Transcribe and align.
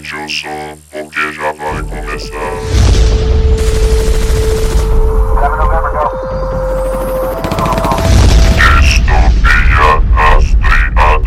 Aumente 0.00 0.16
o 0.16 0.28
som, 0.30 0.78
porque 0.90 1.32
já 1.32 1.52
vai 1.52 1.82
começar. 1.82 2.38
Distopia 8.80 10.00
rastreada. 10.14 11.20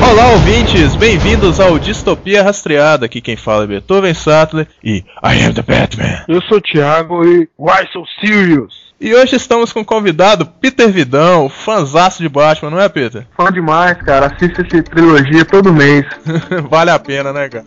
Olá, 0.00 0.30
ouvintes! 0.32 0.96
Bem-vindos 0.96 1.60
ao 1.60 1.78
Distopia 1.78 2.42
Rastreada. 2.42 3.04
Aqui 3.04 3.20
quem 3.20 3.36
fala 3.36 3.64
é 3.64 3.66
Beethoven 3.66 4.14
Sattler 4.14 4.66
e 4.82 5.04
I 5.22 5.44
am 5.44 5.52
the 5.52 5.60
Batman. 5.60 6.24
Eu 6.26 6.40
sou 6.42 6.56
o 6.56 6.62
Thiago 6.62 7.22
e 7.26 7.46
Why 7.58 7.86
So 7.92 8.04
Serious? 8.20 8.91
E 9.04 9.12
hoje 9.12 9.34
estamos 9.34 9.72
com 9.72 9.80
o 9.80 9.84
convidado 9.84 10.46
Peter 10.46 10.88
Vidão, 10.88 11.48
fanzaço 11.48 12.22
de 12.22 12.28
Batman, 12.28 12.70
não 12.70 12.80
é, 12.80 12.88
Peter? 12.88 13.26
Fã 13.36 13.50
demais, 13.50 14.00
cara. 14.00 14.26
Assiste 14.26 14.60
essa 14.60 14.80
trilogia 14.80 15.44
todo 15.44 15.72
mês. 15.72 16.06
vale 16.70 16.92
a 16.92 17.00
pena, 17.00 17.32
né, 17.32 17.48
cara? 17.48 17.64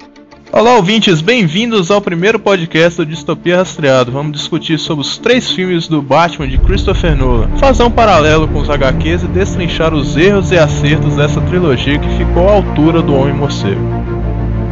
Olá, 0.49 0.75
ouvintes, 0.75 1.19
bem-vindos 1.19 1.91
ao 1.91 1.99
primeiro 1.99 2.39
podcast 2.39 2.95
do 2.95 3.05
Distopia 3.05 3.57
Rastreado. 3.57 4.13
Vamos 4.13 4.31
discutir 4.31 4.79
sobre 4.79 5.01
os 5.01 5.17
três 5.17 5.51
filmes 5.51 5.89
do 5.89 6.01
Batman 6.01 6.47
de 6.47 6.57
Christopher 6.57 7.17
Nolan, 7.17 7.49
fazer 7.57 7.83
um 7.83 7.91
paralelo 7.91 8.47
com 8.47 8.59
os 8.59 8.69
HQs 8.69 9.23
e 9.23 9.27
destrinchar 9.27 9.93
os 9.93 10.15
erros 10.15 10.53
e 10.53 10.57
acertos 10.57 11.17
dessa 11.17 11.41
trilogia 11.41 11.99
que 11.99 12.17
ficou 12.17 12.47
à 12.47 12.53
altura 12.53 13.01
do 13.01 13.13
Homem-Morcego. 13.13 14.04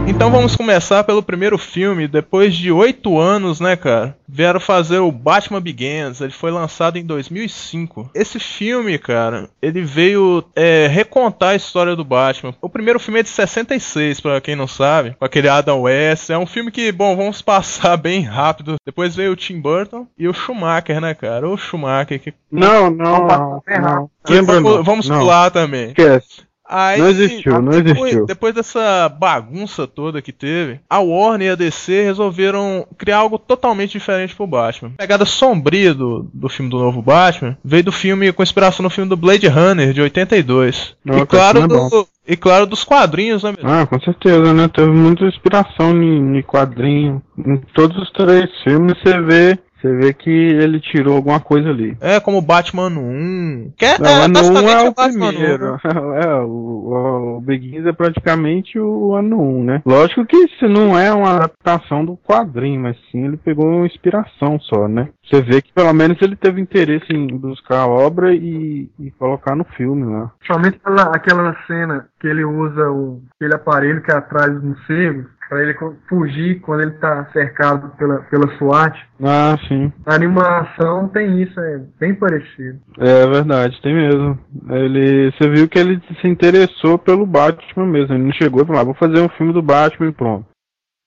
Então 0.06 0.30
vamos 0.30 0.56
começar 0.56 1.04
pelo 1.06 1.24
primeiro 1.24 1.58
filme. 1.58 2.10
Depois 2.10 2.54
de 2.54 2.70
oito 2.70 3.18
anos, 3.18 3.62
né, 3.62 3.78
cara? 3.78 4.18
Vieram 4.28 4.60
fazer 4.60 5.00
o 5.00 5.12
Batman 5.12 5.62
Begins. 5.62 6.20
Ele 6.20 6.34
foi 6.34 6.52
lançado 6.52 6.98
em 6.98 7.06
2005. 7.06 8.12
Esse 8.14 8.38
filme, 8.38 8.98
cara, 8.98 9.50
ele 9.62 9.82
veio 9.82 10.44
é, 10.56 10.88
recontar 10.88 11.50
a 11.50 11.56
história 11.56 11.96
do 11.96 12.04
Batman. 12.04 12.54
O 12.62 12.68
primeiro 12.68 13.00
filme 13.00 13.22
é 13.22 13.24
de 13.24 13.30
66, 13.30 14.20
para 14.20 14.42
quem 14.42 14.56
não 14.58 14.68
sabe, 14.68 15.16
com 15.18 15.24
aquele 15.24 15.48
Adam 15.48 15.82
West. 15.82 16.30
É 16.30 16.38
um 16.38 16.46
filme 16.46 16.70
que, 16.70 16.92
bom, 16.92 17.16
vamos 17.16 17.42
passar 17.42 17.96
bem 17.98 18.22
rápido. 18.22 18.76
Depois 18.86 19.16
veio 19.16 19.32
o 19.32 19.38
Tim 19.38 19.62
Burton 19.62 20.06
e 20.18 20.28
o 20.28 20.34
Schumacher, 20.34 21.00
né, 21.00 21.14
cara? 21.14 21.48
O 21.48 21.58
Schumacher 21.58 22.20
que. 22.20 22.34
Não, 22.52 22.90
não, 22.90 23.26
não. 23.26 23.64
não. 23.82 24.84
Vamos 24.84 25.08
pular 25.08 25.50
também. 25.50 25.88
Esquece. 25.88 26.53
Aí, 26.68 26.98
não 26.98 27.10
existiu, 27.10 27.62
não 27.62 27.72
depois, 27.72 28.00
existiu. 28.00 28.26
Depois 28.26 28.56
dessa 28.56 29.10
bagunça 29.10 29.86
toda 29.86 30.22
que 30.22 30.32
teve, 30.32 30.80
a 30.90 31.00
Warner 31.00 31.50
e 31.50 31.52
a 31.52 31.56
DC 31.56 32.04
resolveram 32.04 32.88
criar 32.98 33.18
algo 33.18 33.38
totalmente 33.38 33.92
diferente 33.92 34.34
pro 34.34 34.48
Batman. 34.48 34.94
A 34.96 35.02
pegada 35.02 35.26
sombria 35.26 35.94
do, 35.94 36.30
do 36.34 36.48
filme 36.48 36.72
do 36.72 36.80
novo 36.80 37.02
Batman 37.02 37.58
veio 37.64 37.84
do 37.84 37.92
filme 37.92 38.32
com 38.32 38.42
inspiração 38.42 38.84
no 38.84 38.90
filme 38.90 39.10
do 39.10 39.18
Blade 39.18 39.48
Runner 39.48 39.94
de 39.94 40.02
82. 40.02 40.96
Não, 41.04 41.20
e 41.20 41.26
claro, 41.26 41.68
do, 41.68 42.08
e 42.26 42.38
claro 42.38 42.66
dos 42.66 42.84
quadrinhos, 42.84 43.44
né? 43.44 43.54
Ah, 43.62 43.86
com 43.86 44.00
certeza, 44.00 44.54
né? 44.54 44.70
Teve 44.70 44.92
muita 44.92 45.26
inspiração 45.26 46.02
em 46.02 46.42
quadrinho. 46.44 47.22
Em 47.38 47.58
todos 47.74 47.98
os 47.98 48.10
três 48.12 48.50
filmes 48.64 48.98
você 49.02 49.20
vê 49.22 49.60
você 49.84 49.94
vê 49.98 50.14
que 50.14 50.30
ele 50.30 50.80
tirou 50.80 51.18
alguma 51.18 51.42
coisa 51.42 51.70
ali. 51.70 51.98
É, 52.00 52.18
como 52.22 52.42
Batman 52.42 52.88
1. 52.88 53.74
Que 53.78 53.86
é, 53.86 54.00
não, 54.00 54.10
é, 54.10 54.26
ano 54.26 54.40
1 54.40 54.70
é 54.70 54.90
o 54.90 54.94
Batman 54.94 55.28
primeiro. 55.28 55.66
1, 55.66 55.70
né? 55.84 56.22
é, 56.24 56.36
o, 56.36 56.48
o, 56.48 57.38
o 57.38 57.42
Begins 57.42 57.86
é 57.86 57.92
praticamente 57.92 58.80
o 58.80 59.14
ano 59.14 59.42
1, 59.42 59.64
né? 59.66 59.82
Lógico 59.86 60.26
que 60.26 60.38
isso 60.38 60.70
não 60.70 60.98
é 60.98 61.12
uma 61.12 61.36
adaptação 61.36 62.06
do 62.06 62.16
quadrinho, 62.16 62.80
mas 62.80 62.98
sim 63.12 63.26
ele 63.26 63.38
pegou 63.38 63.68
uma 63.68 63.86
inspiração 63.86 64.58
só, 64.62 64.88
né? 64.88 65.10
Você 65.26 65.42
vê 65.42 65.62
que 65.62 65.74
pelo 65.74 65.94
menos 65.94 66.18
ele 66.22 66.36
teve 66.36 66.62
interesse 66.62 67.12
em 67.12 67.28
buscar 67.38 67.82
a 67.82 67.88
obra 67.88 68.34
e, 68.34 68.90
e 69.00 69.12
colocar 69.12 69.56
no 69.56 69.66
filme 69.76 70.06
lá. 70.06 70.32
Somente 70.46 70.80
aquela, 70.84 71.16
aquela 71.16 71.58
cena 71.68 72.08
que 72.20 72.28
ele 72.28 72.46
usa 72.46 72.90
o, 72.90 73.22
aquele 73.36 73.56
aparelho 73.56 74.02
que 74.02 74.12
é 74.12 74.16
atrás 74.16 74.54
dos 74.54 74.64
morcegos 74.64 75.26
para 75.50 75.62
ele 75.62 75.76
fugir 76.08 76.60
quando 76.62 76.82
ele 76.82 76.92
tá 76.92 77.26
cercado 77.32 77.90
pela, 77.98 78.20
pela 78.24 78.58
SWAT. 78.58 78.98
Ah, 79.24 79.58
sim. 79.68 79.92
A 80.06 80.16
animação 80.16 81.08
tem 81.10 81.42
isso, 81.42 81.60
é 81.60 81.82
bem 82.00 82.16
parecido. 82.16 82.80
É 82.98 83.28
verdade, 83.28 83.82
tem 83.82 83.94
mesmo. 83.94 84.38
Ele, 84.70 85.32
você 85.32 85.50
viu 85.50 85.68
que 85.68 85.80
ele 85.80 86.02
se 86.22 86.28
interessou 86.28 86.98
pelo 86.98 87.26
Batman 87.26 87.86
mesmo. 87.86 88.16
Ele 88.16 88.24
não 88.24 88.34
chegou 88.34 88.64
e 88.64 88.66
falou, 88.66 88.82
ah, 88.82 88.86
vou 88.86 88.96
fazer 88.96 89.20
um 89.22 89.30
filme 89.30 89.54
do 89.54 89.62
Batman 89.62 90.10
e 90.10 90.14
pronto. 90.14 90.54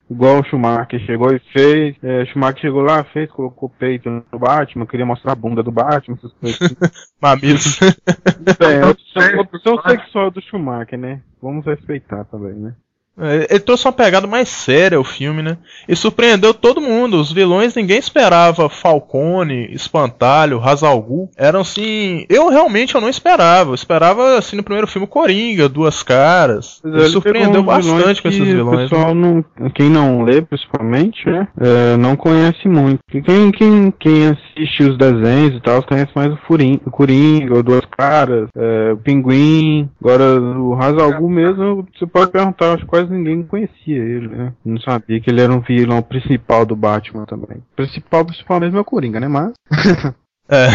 Igual 0.09 0.39
o 0.39 0.43
Schumacher 0.45 0.99
chegou 1.01 1.35
e 1.35 1.39
fez. 1.51 1.95
É, 2.01 2.25
Schumacher 2.27 2.61
chegou 2.61 2.81
lá, 2.81 3.03
fez, 3.03 3.29
colocou 3.29 3.67
o 3.67 3.71
peito 3.77 4.09
no 4.09 4.39
Batman, 4.39 4.85
queria 4.85 5.05
mostrar 5.05 5.33
a 5.33 5.35
bunda 5.35 5.61
do 5.61 5.71
Batman, 5.71 6.15
essas 6.15 6.31
coisas 6.33 6.61
assim. 6.61 6.75
Mamilos. 7.21 7.79
é, 7.81 8.81
a 8.81 8.89
opção, 8.89 9.39
opção 9.41 9.81
sexual 9.81 10.31
do 10.31 10.41
Schumacher, 10.41 10.97
né? 10.97 11.21
Vamos 11.41 11.65
respeitar 11.65 12.23
também, 12.25 12.53
né? 12.53 12.73
É, 13.19 13.47
ele 13.49 13.59
trouxe 13.59 13.85
uma 13.85 13.93
pegada 13.93 14.27
mais 14.27 14.47
séria 14.47 14.97
ao 14.97 15.03
filme, 15.03 15.41
né? 15.41 15.57
E 15.87 15.95
surpreendeu 15.95 16.53
todo 16.53 16.81
mundo. 16.81 17.19
Os 17.19 17.31
vilões 17.31 17.75
ninguém 17.75 17.97
esperava. 17.97 18.69
Falcone, 18.69 19.73
Espantalho, 19.73 20.61
Hazalgu. 20.63 21.29
Eram 21.35 21.61
assim. 21.61 22.25
Eu 22.29 22.49
realmente 22.49 22.95
eu 22.95 23.01
não 23.01 23.09
esperava. 23.09 23.71
Eu 23.71 23.75
esperava 23.75 24.37
assim 24.37 24.55
no 24.55 24.63
primeiro 24.63 24.87
filme 24.87 25.07
Coringa, 25.07 25.67
Duas 25.67 26.03
Caras. 26.03 26.81
Ele, 26.85 26.99
ele 26.99 27.09
surpreendeu 27.09 27.63
bastante 27.63 28.21
com 28.21 28.27
esses 28.27 28.39
vilões. 28.39 28.87
O 28.87 28.89
pessoal 28.89 29.15
né? 29.15 29.43
não, 29.57 29.69
quem 29.71 29.89
não 29.89 30.23
lê, 30.23 30.41
principalmente, 30.41 31.27
né? 31.27 31.47
É, 31.59 31.97
não 31.97 32.15
conhece 32.15 32.67
muito. 32.67 32.99
Quem, 33.09 33.51
quem, 33.51 33.91
quem 33.99 34.27
assiste 34.27 34.83
os 34.83 34.97
desenhos 34.97 35.55
e 35.55 35.61
tal, 35.61 35.81
conhece 35.83 36.11
mais 36.15 36.31
o, 36.31 36.37
Furim, 36.47 36.79
o 36.85 36.91
Coringa, 36.91 37.57
o 37.57 37.63
Duas 37.63 37.85
Caras, 37.97 38.49
é, 38.55 38.91
o 38.93 38.97
Pinguim. 38.97 39.89
Agora, 39.99 40.39
o 40.39 40.75
Hazalgu 40.75 41.29
mesmo, 41.29 41.87
você 41.97 42.05
pode 42.05 42.31
perguntar, 42.31 42.73
acho 42.73 42.85
quase 43.07 43.13
ninguém 43.13 43.43
conhecia 43.43 43.95
ele, 43.95 44.27
né? 44.27 44.53
Não 44.63 44.79
sabia 44.81 45.19
que 45.19 45.29
ele 45.29 45.41
era 45.41 45.51
um 45.51 45.61
vilão 45.61 46.01
principal 46.01 46.65
do 46.65 46.75
Batman 46.75 47.25
também. 47.25 47.63
Principal, 47.75 48.25
principal 48.25 48.59
mesmo 48.59 48.77
é 48.77 48.81
o 48.81 48.85
Coringa, 48.85 49.19
né? 49.19 49.27
Mas. 49.27 49.53
é. 50.49 50.67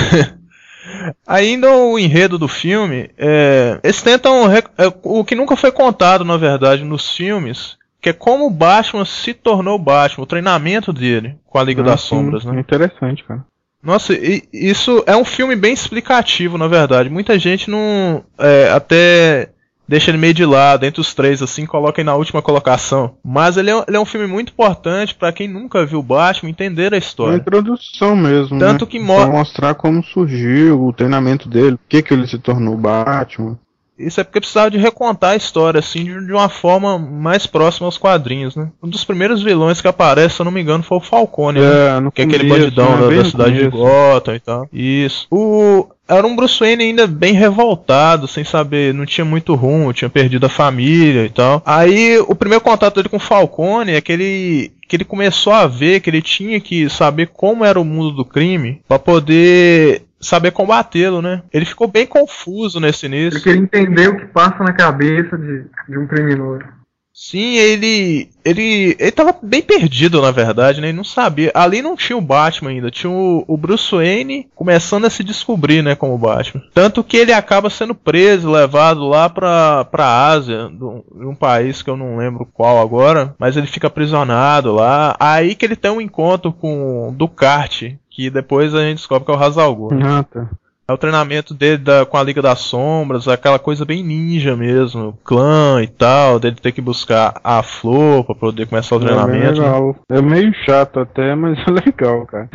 Ainda 1.26 1.70
o 1.70 1.98
enredo 1.98 2.38
do 2.38 2.48
filme, 2.48 3.10
é, 3.16 3.78
eles 3.84 4.02
tentam. 4.02 4.50
É, 4.50 4.62
o 5.02 5.24
que 5.24 5.34
nunca 5.34 5.56
foi 5.56 5.70
contado, 5.70 6.24
na 6.24 6.36
verdade, 6.36 6.82
nos 6.82 7.14
filmes, 7.14 7.76
que 8.00 8.08
é 8.08 8.12
como 8.12 8.46
o 8.46 8.50
Batman 8.50 9.04
se 9.04 9.32
tornou 9.32 9.78
Batman, 9.78 10.24
o 10.24 10.26
treinamento 10.26 10.92
dele 10.92 11.36
com 11.46 11.58
a 11.58 11.62
Liga 11.62 11.82
ah, 11.82 11.86
das 11.86 12.00
sim, 12.00 12.08
Sombras, 12.08 12.44
né? 12.44 12.58
Interessante, 12.58 13.22
cara. 13.24 13.44
Nossa, 13.82 14.16
isso 14.52 15.02
é 15.08 15.16
um 15.16 15.24
filme 15.24 15.56
bem 15.56 15.74
explicativo, 15.74 16.56
na 16.56 16.68
verdade. 16.68 17.10
Muita 17.10 17.36
gente 17.36 17.68
não. 17.68 18.24
É, 18.38 18.70
até 18.70 19.50
deixa 19.92 20.10
ele 20.10 20.16
meio 20.16 20.32
de 20.32 20.46
lado, 20.46 20.84
entre 20.84 21.02
os 21.02 21.12
três, 21.12 21.42
assim, 21.42 21.66
coloca 21.66 22.00
aí 22.00 22.04
na 22.04 22.14
última 22.14 22.40
colocação. 22.40 23.14
Mas 23.22 23.58
ele 23.58 23.70
é, 23.70 23.84
ele 23.86 23.96
é 23.98 24.00
um 24.00 24.06
filme 24.06 24.26
muito 24.26 24.50
importante 24.50 25.14
para 25.14 25.30
quem 25.30 25.46
nunca 25.46 25.84
viu 25.84 26.02
Batman 26.02 26.48
entender 26.48 26.94
a 26.94 26.96
história. 26.96 27.32
É 27.32 27.34
uma 27.34 27.40
introdução 27.40 28.16
mesmo. 28.16 28.58
Tanto 28.58 28.86
né? 28.86 28.90
que 28.90 28.98
mo 28.98 29.16
pra 29.16 29.26
mostrar 29.26 29.74
como 29.74 30.02
surgiu 30.02 30.82
o 30.82 30.94
treinamento 30.94 31.46
dele, 31.46 31.76
por 31.76 31.86
que, 31.90 32.02
que 32.02 32.14
ele 32.14 32.26
se 32.26 32.38
tornou 32.38 32.74
Batman. 32.74 33.58
Isso 33.98 34.18
é 34.18 34.24
porque 34.24 34.40
precisava 34.40 34.70
de 34.70 34.78
recontar 34.78 35.32
a 35.32 35.36
história, 35.36 35.78
assim, 35.78 36.04
de, 36.04 36.26
de, 36.26 36.32
uma 36.32 36.48
forma 36.48 36.98
mais 36.98 37.46
próxima 37.46 37.86
aos 37.86 37.98
quadrinhos, 37.98 38.56
né? 38.56 38.70
Um 38.82 38.88
dos 38.88 39.04
primeiros 39.04 39.42
vilões 39.42 39.82
que 39.82 39.86
aparece, 39.86 40.36
se 40.36 40.40
eu 40.40 40.44
não 40.44 40.50
me 40.50 40.62
engano, 40.62 40.82
foi 40.82 40.96
o 40.96 41.02
Falcone, 41.02 41.60
é, 41.60 42.00
né? 42.00 42.10
Que 42.14 42.22
é 42.22 42.24
aquele 42.24 42.48
bandidão 42.48 42.96
né? 42.96 43.16
da, 43.16 43.22
da 43.22 43.24
cidade 43.28 43.58
de 43.58 43.68
Gotham 43.68 44.34
e 44.34 44.40
tal. 44.40 44.68
Isso. 44.72 45.26
O, 45.30 45.86
era 46.16 46.26
um 46.26 46.36
Bruce 46.36 46.58
Wayne 46.58 46.84
ainda 46.84 47.06
bem 47.06 47.34
revoltado, 47.34 48.26
sem 48.26 48.44
saber, 48.44 48.94
não 48.94 49.06
tinha 49.06 49.24
muito 49.24 49.54
rumo, 49.54 49.92
tinha 49.92 50.10
perdido 50.10 50.46
a 50.46 50.50
família 50.50 51.24
e 51.24 51.30
tal. 51.30 51.62
Aí 51.64 52.18
o 52.18 52.34
primeiro 52.34 52.62
contato 52.62 52.96
dele 52.96 53.08
com 53.08 53.16
o 53.16 53.20
Falcone 53.20 53.92
é 53.92 54.00
que 54.00 54.12
ele, 54.12 54.72
que 54.88 54.96
ele 54.96 55.04
começou 55.04 55.52
a 55.52 55.66
ver 55.66 56.00
que 56.00 56.10
ele 56.10 56.22
tinha 56.22 56.60
que 56.60 56.88
saber 56.88 57.28
como 57.28 57.64
era 57.64 57.80
o 57.80 57.84
mundo 57.84 58.12
do 58.12 58.24
crime 58.24 58.82
para 58.86 58.98
poder 58.98 60.02
saber 60.20 60.52
combatê-lo, 60.52 61.20
né? 61.20 61.42
Ele 61.52 61.64
ficou 61.64 61.88
bem 61.88 62.06
confuso 62.06 62.78
nesse 62.78 63.06
início. 63.06 63.36
Ele 63.36 63.44
queria 63.44 63.60
entender 63.60 64.08
o 64.08 64.16
que 64.16 64.26
passa 64.26 64.62
na 64.62 64.72
cabeça 64.72 65.36
de, 65.36 65.64
de 65.88 65.98
um 65.98 66.06
criminoso. 66.06 66.64
Sim, 67.14 67.56
ele, 67.56 68.30
ele. 68.42 68.96
Ele 68.98 69.10
tava 69.10 69.36
bem 69.42 69.60
perdido, 69.60 70.22
na 70.22 70.30
verdade, 70.30 70.80
né? 70.80 70.88
Ele 70.88 70.96
não 70.96 71.04
sabia. 71.04 71.52
Ali 71.54 71.82
não 71.82 71.94
tinha 71.94 72.16
o 72.16 72.22
Batman 72.22 72.70
ainda, 72.70 72.90
tinha 72.90 73.10
o, 73.10 73.44
o 73.46 73.56
Bruce 73.56 73.94
Wayne 73.94 74.48
começando 74.54 75.04
a 75.04 75.10
se 75.10 75.22
descobrir, 75.22 75.82
né, 75.82 75.94
como 75.94 76.16
Batman. 76.16 76.62
Tanto 76.72 77.04
que 77.04 77.18
ele 77.18 77.32
acaba 77.32 77.68
sendo 77.68 77.94
preso, 77.94 78.50
levado 78.50 79.06
lá 79.06 79.28
pra, 79.28 79.84
pra 79.84 80.26
Ásia, 80.28 80.68
do, 80.70 81.04
um 81.14 81.34
país 81.34 81.82
que 81.82 81.90
eu 81.90 81.96
não 81.96 82.16
lembro 82.16 82.48
qual 82.52 82.80
agora, 82.80 83.34
mas 83.38 83.56
ele 83.56 83.66
fica 83.66 83.88
aprisionado 83.88 84.72
lá. 84.72 85.14
Aí 85.20 85.54
que 85.54 85.66
ele 85.66 85.76
tem 85.76 85.90
um 85.90 86.00
encontro 86.00 86.50
com 86.52 87.08
o 87.08 87.12
que 88.10 88.30
depois 88.30 88.74
a 88.74 88.82
gente 88.82 88.96
descobre 88.96 89.26
que 89.26 89.30
é 89.30 89.34
o 89.34 89.42
Hazalgu. 89.42 89.90
Ah, 90.02 90.22
tá. 90.22 90.50
É 90.92 90.94
o 90.94 90.98
treinamento 90.98 91.54
dele 91.54 91.78
da, 91.78 92.04
com 92.04 92.18
a 92.18 92.22
Liga 92.22 92.42
das 92.42 92.58
Sombras, 92.60 93.26
aquela 93.26 93.58
coisa 93.58 93.82
bem 93.82 94.04
ninja 94.04 94.54
mesmo, 94.54 95.18
clã 95.24 95.82
e 95.82 95.86
tal, 95.86 96.38
dele 96.38 96.56
ter 96.56 96.70
que 96.72 96.82
buscar 96.82 97.40
a 97.42 97.62
flor 97.62 98.24
pra 98.26 98.34
poder 98.34 98.66
começar 98.66 98.96
o 98.96 99.00
treinamento. 99.00 99.58
É, 99.58 99.64
legal. 99.64 99.96
é 100.10 100.20
meio 100.20 100.52
chato 100.66 101.00
até, 101.00 101.34
mas 101.34 101.58
é 101.66 101.70
legal, 101.72 102.26
cara. 102.26 102.50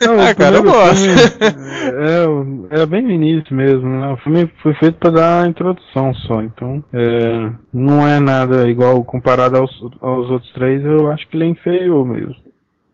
Não, 0.00 0.16
o 0.16 0.20
Ah, 0.22 0.34
cara, 0.34 0.56
eu 0.56 0.62
gosto. 0.62 0.96
filme, 0.96 2.08
é, 2.08 2.26
o- 2.26 2.66
é 2.70 2.86
bem 2.86 3.02
no 3.02 3.10
início 3.10 3.54
mesmo, 3.54 3.86
né? 3.86 4.08
O 4.12 4.16
filme 4.16 4.50
foi 4.62 4.72
feito 4.76 4.96
pra 4.98 5.10
dar 5.10 5.44
a 5.44 5.48
introdução 5.48 6.14
só, 6.14 6.40
então 6.42 6.82
é, 6.94 7.50
não 7.74 8.08
é 8.08 8.18
nada 8.20 8.66
igual 8.70 9.04
comparado 9.04 9.58
aos, 9.58 9.70
aos 10.00 10.30
outros 10.30 10.50
três, 10.54 10.82
eu 10.82 11.10
acho 11.12 11.28
que 11.28 11.36
ele 11.36 11.44
é 11.44 11.48
inferior 11.48 12.06
mesmo. 12.06 12.34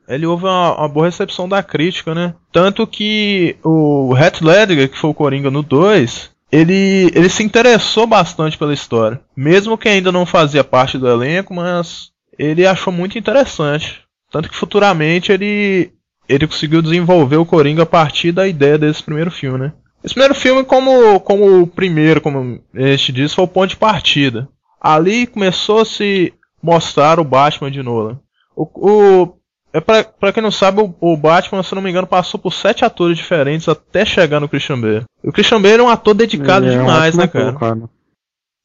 Ele 0.08 0.26
houve 0.26 0.44
uma, 0.44 0.76
uma 0.78 0.88
boa 0.88 1.06
recepção 1.06 1.48
da 1.48 1.62
crítica, 1.62 2.14
né? 2.14 2.34
Tanto 2.50 2.86
que 2.86 3.56
o 3.62 4.16
Heath 4.16 4.40
Ledger, 4.40 4.88
que 4.88 4.96
foi 4.96 5.10
o 5.10 5.14
Coringa 5.14 5.50
no 5.50 5.62
2, 5.62 6.30
ele, 6.50 7.10
ele 7.14 7.28
se 7.28 7.42
interessou 7.42 8.06
bastante 8.06 8.56
pela 8.56 8.72
história. 8.72 9.20
Mesmo 9.36 9.76
que 9.76 9.88
ainda 9.88 10.10
não 10.10 10.24
fazia 10.24 10.64
parte 10.64 10.96
do 10.96 11.08
elenco, 11.08 11.54
mas 11.54 12.10
ele 12.38 12.66
achou 12.66 12.92
muito 12.92 13.18
interessante. 13.18 14.02
Tanto 14.30 14.48
que 14.48 14.56
futuramente 14.56 15.30
ele, 15.30 15.92
ele 16.28 16.46
conseguiu 16.46 16.80
desenvolver 16.80 17.36
o 17.36 17.46
Coringa 17.46 17.82
a 17.82 17.86
partir 17.86 18.32
da 18.32 18.48
ideia 18.48 18.78
desse 18.78 19.02
primeiro 19.02 19.30
filme, 19.30 19.58
né? 19.58 19.72
Esse 20.02 20.14
primeiro 20.14 20.34
filme, 20.34 20.64
como, 20.64 21.18
como 21.20 21.62
o 21.62 21.66
primeiro, 21.66 22.20
como 22.20 22.60
a 22.74 22.80
gente 22.80 23.12
disse, 23.12 23.34
foi 23.34 23.44
o 23.44 23.48
ponto 23.48 23.70
de 23.70 23.76
partida. 23.76 24.48
Ali 24.80 25.26
começou 25.26 25.80
a 25.80 25.84
se 25.84 26.32
mostrar 26.62 27.18
o 27.18 27.24
Batman 27.24 27.70
de 27.70 27.82
Nolan. 27.82 28.20
O, 28.56 28.64
o, 28.64 29.34
é 29.72 29.80
pra, 29.80 30.04
pra 30.04 30.32
quem 30.32 30.42
não 30.42 30.50
sabe, 30.50 30.80
o, 30.80 30.94
o 31.00 31.16
Batman, 31.16 31.62
se 31.62 31.72
eu 31.72 31.76
não 31.76 31.82
me 31.82 31.90
engano, 31.90 32.06
passou 32.06 32.40
por 32.40 32.52
sete 32.52 32.84
atores 32.84 33.16
diferentes 33.16 33.68
até 33.68 34.04
chegar 34.04 34.40
no 34.40 34.48
Christian 34.48 34.80
Bale. 34.80 35.04
O 35.22 35.32
Christian 35.32 35.60
Bale 35.60 35.80
é 35.80 35.82
um 35.82 35.88
ator 35.88 36.14
dedicado 36.14 36.66
Ele 36.66 36.74
é 36.74 36.78
um 36.78 36.86
demais, 36.86 37.14
né, 37.16 37.26
cara? 37.26 37.52
cara? 37.54 37.90